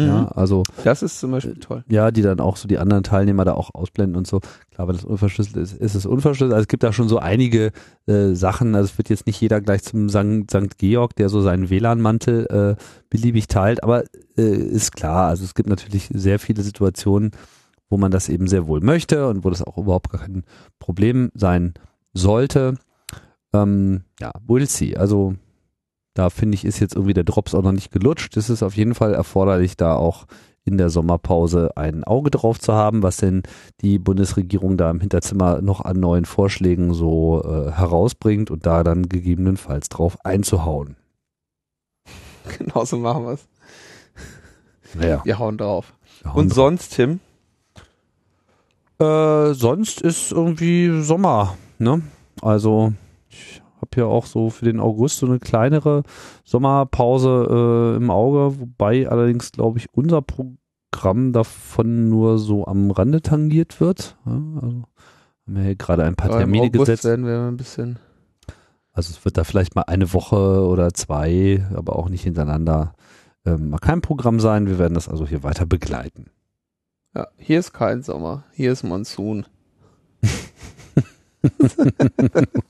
Ja, 0.00 0.22
mhm. 0.22 0.28
also. 0.34 0.62
Das 0.84 1.02
ist 1.02 1.18
zum 1.18 1.32
Beispiel 1.32 1.56
toll. 1.56 1.84
Ja, 1.88 2.10
die 2.10 2.22
dann 2.22 2.38
auch 2.38 2.56
so 2.56 2.68
die 2.68 2.78
anderen 2.78 3.02
Teilnehmer 3.02 3.44
da 3.44 3.54
auch 3.54 3.74
ausblenden 3.74 4.16
und 4.16 4.26
so. 4.26 4.40
Klar, 4.70 4.86
wenn 4.86 4.94
das 4.94 5.04
unverschlüsselt 5.04 5.56
ist, 5.56 5.74
ist 5.74 5.94
es 5.96 6.06
unverschlüsselt. 6.06 6.52
Also 6.52 6.62
es 6.62 6.68
gibt 6.68 6.84
da 6.84 6.92
schon 6.92 7.08
so 7.08 7.18
einige 7.18 7.72
äh, 8.06 8.34
Sachen. 8.34 8.76
Also 8.76 8.92
es 8.92 8.98
wird 8.98 9.08
jetzt 9.08 9.26
nicht 9.26 9.40
jeder 9.40 9.60
gleich 9.60 9.82
zum 9.82 10.08
St. 10.08 10.50
St. 10.50 10.78
Georg, 10.78 11.16
der 11.16 11.28
so 11.28 11.40
seinen 11.40 11.68
WLAN-Mantel 11.68 12.46
äh, 12.78 12.82
beliebig 13.10 13.48
teilt, 13.48 13.82
aber 13.82 14.04
äh, 14.36 14.42
ist 14.42 14.92
klar. 14.94 15.26
Also 15.26 15.44
es 15.44 15.54
gibt 15.54 15.68
natürlich 15.68 16.10
sehr 16.12 16.38
viele 16.38 16.62
Situationen, 16.62 17.32
wo 17.90 17.96
man 17.96 18.12
das 18.12 18.28
eben 18.28 18.46
sehr 18.46 18.68
wohl 18.68 18.80
möchte 18.80 19.26
und 19.26 19.44
wo 19.44 19.50
das 19.50 19.62
auch 19.62 19.78
überhaupt 19.78 20.10
gar 20.10 20.20
kein 20.20 20.44
Problem 20.78 21.30
sein 21.34 21.74
sollte. 22.12 22.74
Ähm, 23.52 24.02
ja, 24.20 24.30
we'll 24.46 24.66
see. 24.66 24.96
Also 24.96 25.34
da 26.18 26.30
finde 26.30 26.56
ich, 26.56 26.64
ist 26.64 26.80
jetzt 26.80 26.96
irgendwie 26.96 27.14
der 27.14 27.22
Drops 27.22 27.54
auch 27.54 27.62
noch 27.62 27.70
nicht 27.70 27.92
gelutscht. 27.92 28.36
Es 28.36 28.50
ist 28.50 28.64
auf 28.64 28.74
jeden 28.74 28.96
Fall 28.96 29.14
erforderlich, 29.14 29.76
da 29.76 29.94
auch 29.94 30.26
in 30.64 30.76
der 30.76 30.90
Sommerpause 30.90 31.76
ein 31.76 32.02
Auge 32.02 32.32
drauf 32.32 32.58
zu 32.58 32.72
haben, 32.72 33.04
was 33.04 33.18
denn 33.18 33.44
die 33.82 34.00
Bundesregierung 34.00 34.76
da 34.76 34.90
im 34.90 34.98
Hinterzimmer 34.98 35.62
noch 35.62 35.80
an 35.80 36.00
neuen 36.00 36.24
Vorschlägen 36.24 36.92
so 36.92 37.40
äh, 37.44 37.70
herausbringt 37.70 38.50
und 38.50 38.66
da 38.66 38.82
dann 38.82 39.08
gegebenenfalls 39.08 39.88
drauf 39.88 40.18
einzuhauen. 40.24 40.96
Genau 42.58 42.84
so 42.84 42.96
machen 42.96 43.24
wir 43.24 43.32
es. 43.34 43.46
Naja. 44.94 45.20
Wir 45.22 45.38
hauen 45.38 45.58
drauf. 45.58 45.92
Wir 46.22 46.32
hauen 46.32 46.40
und 46.40 46.48
drauf. 46.48 46.56
sonst, 46.56 46.94
Tim? 46.94 47.20
Äh, 48.98 49.52
sonst 49.52 50.00
ist 50.00 50.32
irgendwie 50.32 51.02
Sommer, 51.02 51.56
ne? 51.78 52.02
Also 52.40 52.94
habe 53.90 54.00
ja 54.00 54.06
auch 54.06 54.26
so 54.26 54.50
für 54.50 54.64
den 54.64 54.80
August 54.80 55.18
so 55.18 55.26
eine 55.26 55.38
kleinere 55.38 56.02
Sommerpause 56.44 57.94
äh, 57.94 57.96
im 57.96 58.10
Auge, 58.10 58.58
wobei 58.60 59.08
allerdings, 59.08 59.52
glaube 59.52 59.78
ich, 59.78 59.86
unser 59.92 60.22
Programm 60.22 61.32
davon 61.32 62.08
nur 62.08 62.38
so 62.38 62.66
am 62.66 62.90
Rande 62.90 63.22
tangiert 63.22 63.80
wird. 63.80 64.16
Ja, 64.26 64.32
also 64.32 64.84
Haben 65.46 65.56
wir 65.56 65.62
hier 65.62 65.76
gerade 65.76 66.04
ein 66.04 66.16
paar 66.16 66.30
Aber 66.30 66.38
Termine 66.40 66.70
gesetzt. 66.70 67.04
werden 67.04 67.26
wir 67.26 67.40
ein 67.42 67.56
bisschen. 67.56 67.98
Also 68.92 69.12
es 69.12 69.24
wird 69.24 69.36
da 69.36 69.44
vielleicht 69.44 69.74
mal 69.76 69.82
eine 69.82 70.12
Woche 70.12 70.66
oder 70.66 70.92
zwei, 70.92 71.64
aber 71.74 71.96
auch 71.96 72.08
nicht 72.08 72.24
hintereinander 72.24 72.94
ähm, 73.46 73.70
mal 73.70 73.78
kein 73.78 74.00
Programm 74.00 74.40
sein. 74.40 74.66
Wir 74.66 74.78
werden 74.78 74.94
das 74.94 75.08
also 75.08 75.26
hier 75.26 75.42
weiter 75.42 75.66
begleiten. 75.66 76.30
Ja, 77.14 77.28
hier 77.36 77.58
ist 77.60 77.72
kein 77.72 78.02
Sommer, 78.02 78.44
hier 78.52 78.72
ist 78.72 78.82
Monsun. 78.82 79.46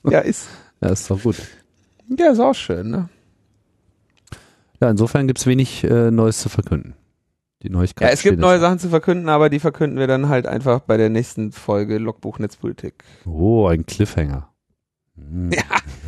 ja, 0.09 0.19
ist. 0.19 0.47
Ja, 0.81 0.89
ist 0.89 1.09
doch 1.09 1.21
gut. 1.21 1.35
Ja, 2.17 2.31
ist 2.31 2.39
auch 2.39 2.55
schön, 2.55 2.89
ne? 2.89 3.09
Ja, 4.81 4.89
insofern 4.89 5.27
gibt's 5.27 5.45
wenig 5.45 5.83
äh, 5.83 6.09
Neues 6.09 6.39
zu 6.39 6.49
verkünden. 6.49 6.95
Die 7.61 7.69
Neuigkeiten. 7.69 8.07
Ja, 8.07 8.13
es 8.13 8.21
gibt 8.21 8.39
neue 8.39 8.59
Sachen 8.59 8.79
zu 8.79 8.87
verkünden, 8.89 9.27
aber 9.27 9.49
die 9.49 9.59
verkünden 9.59 9.99
wir 9.99 10.07
dann 10.07 10.29
halt 10.29 10.47
einfach 10.47 10.79
bei 10.79 10.95
der 10.95 11.09
nächsten 11.09 11.51
Folge 11.51 11.97
Logbuch 11.97 12.39
Netzpolitik. 12.39 13.03
Oh, 13.25 13.67
ein 13.67 13.85
Cliffhanger. 13.85 14.48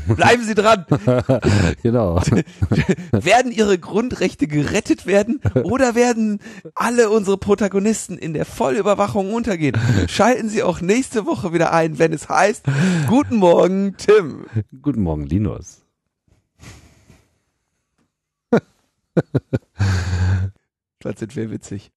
Hm. 0.07 0.15
Bleiben 0.15 0.43
Sie 0.43 0.55
dran! 0.55 0.85
genau. 1.83 2.19
werden 3.11 3.51
Ihre 3.51 3.77
Grundrechte 3.77 4.47
gerettet 4.47 5.05
werden 5.05 5.39
oder 5.63 5.95
werden 5.95 6.39
alle 6.73 7.09
unsere 7.09 7.37
Protagonisten 7.37 8.17
in 8.17 8.33
der 8.33 8.45
Vollüberwachung 8.45 9.33
untergehen? 9.33 9.77
Schalten 10.07 10.49
Sie 10.49 10.63
auch 10.63 10.81
nächste 10.81 11.25
Woche 11.25 11.53
wieder 11.53 11.71
ein, 11.71 11.99
wenn 11.99 12.13
es 12.13 12.29
heißt, 12.29 12.65
Guten 13.07 13.35
Morgen, 13.37 13.95
Tim. 13.97 14.45
Guten 14.81 15.03
Morgen, 15.03 15.25
Linus. 15.25 15.81
Das 20.99 21.19
sind 21.19 21.35
wir 21.35 21.51
witzig. 21.51 21.89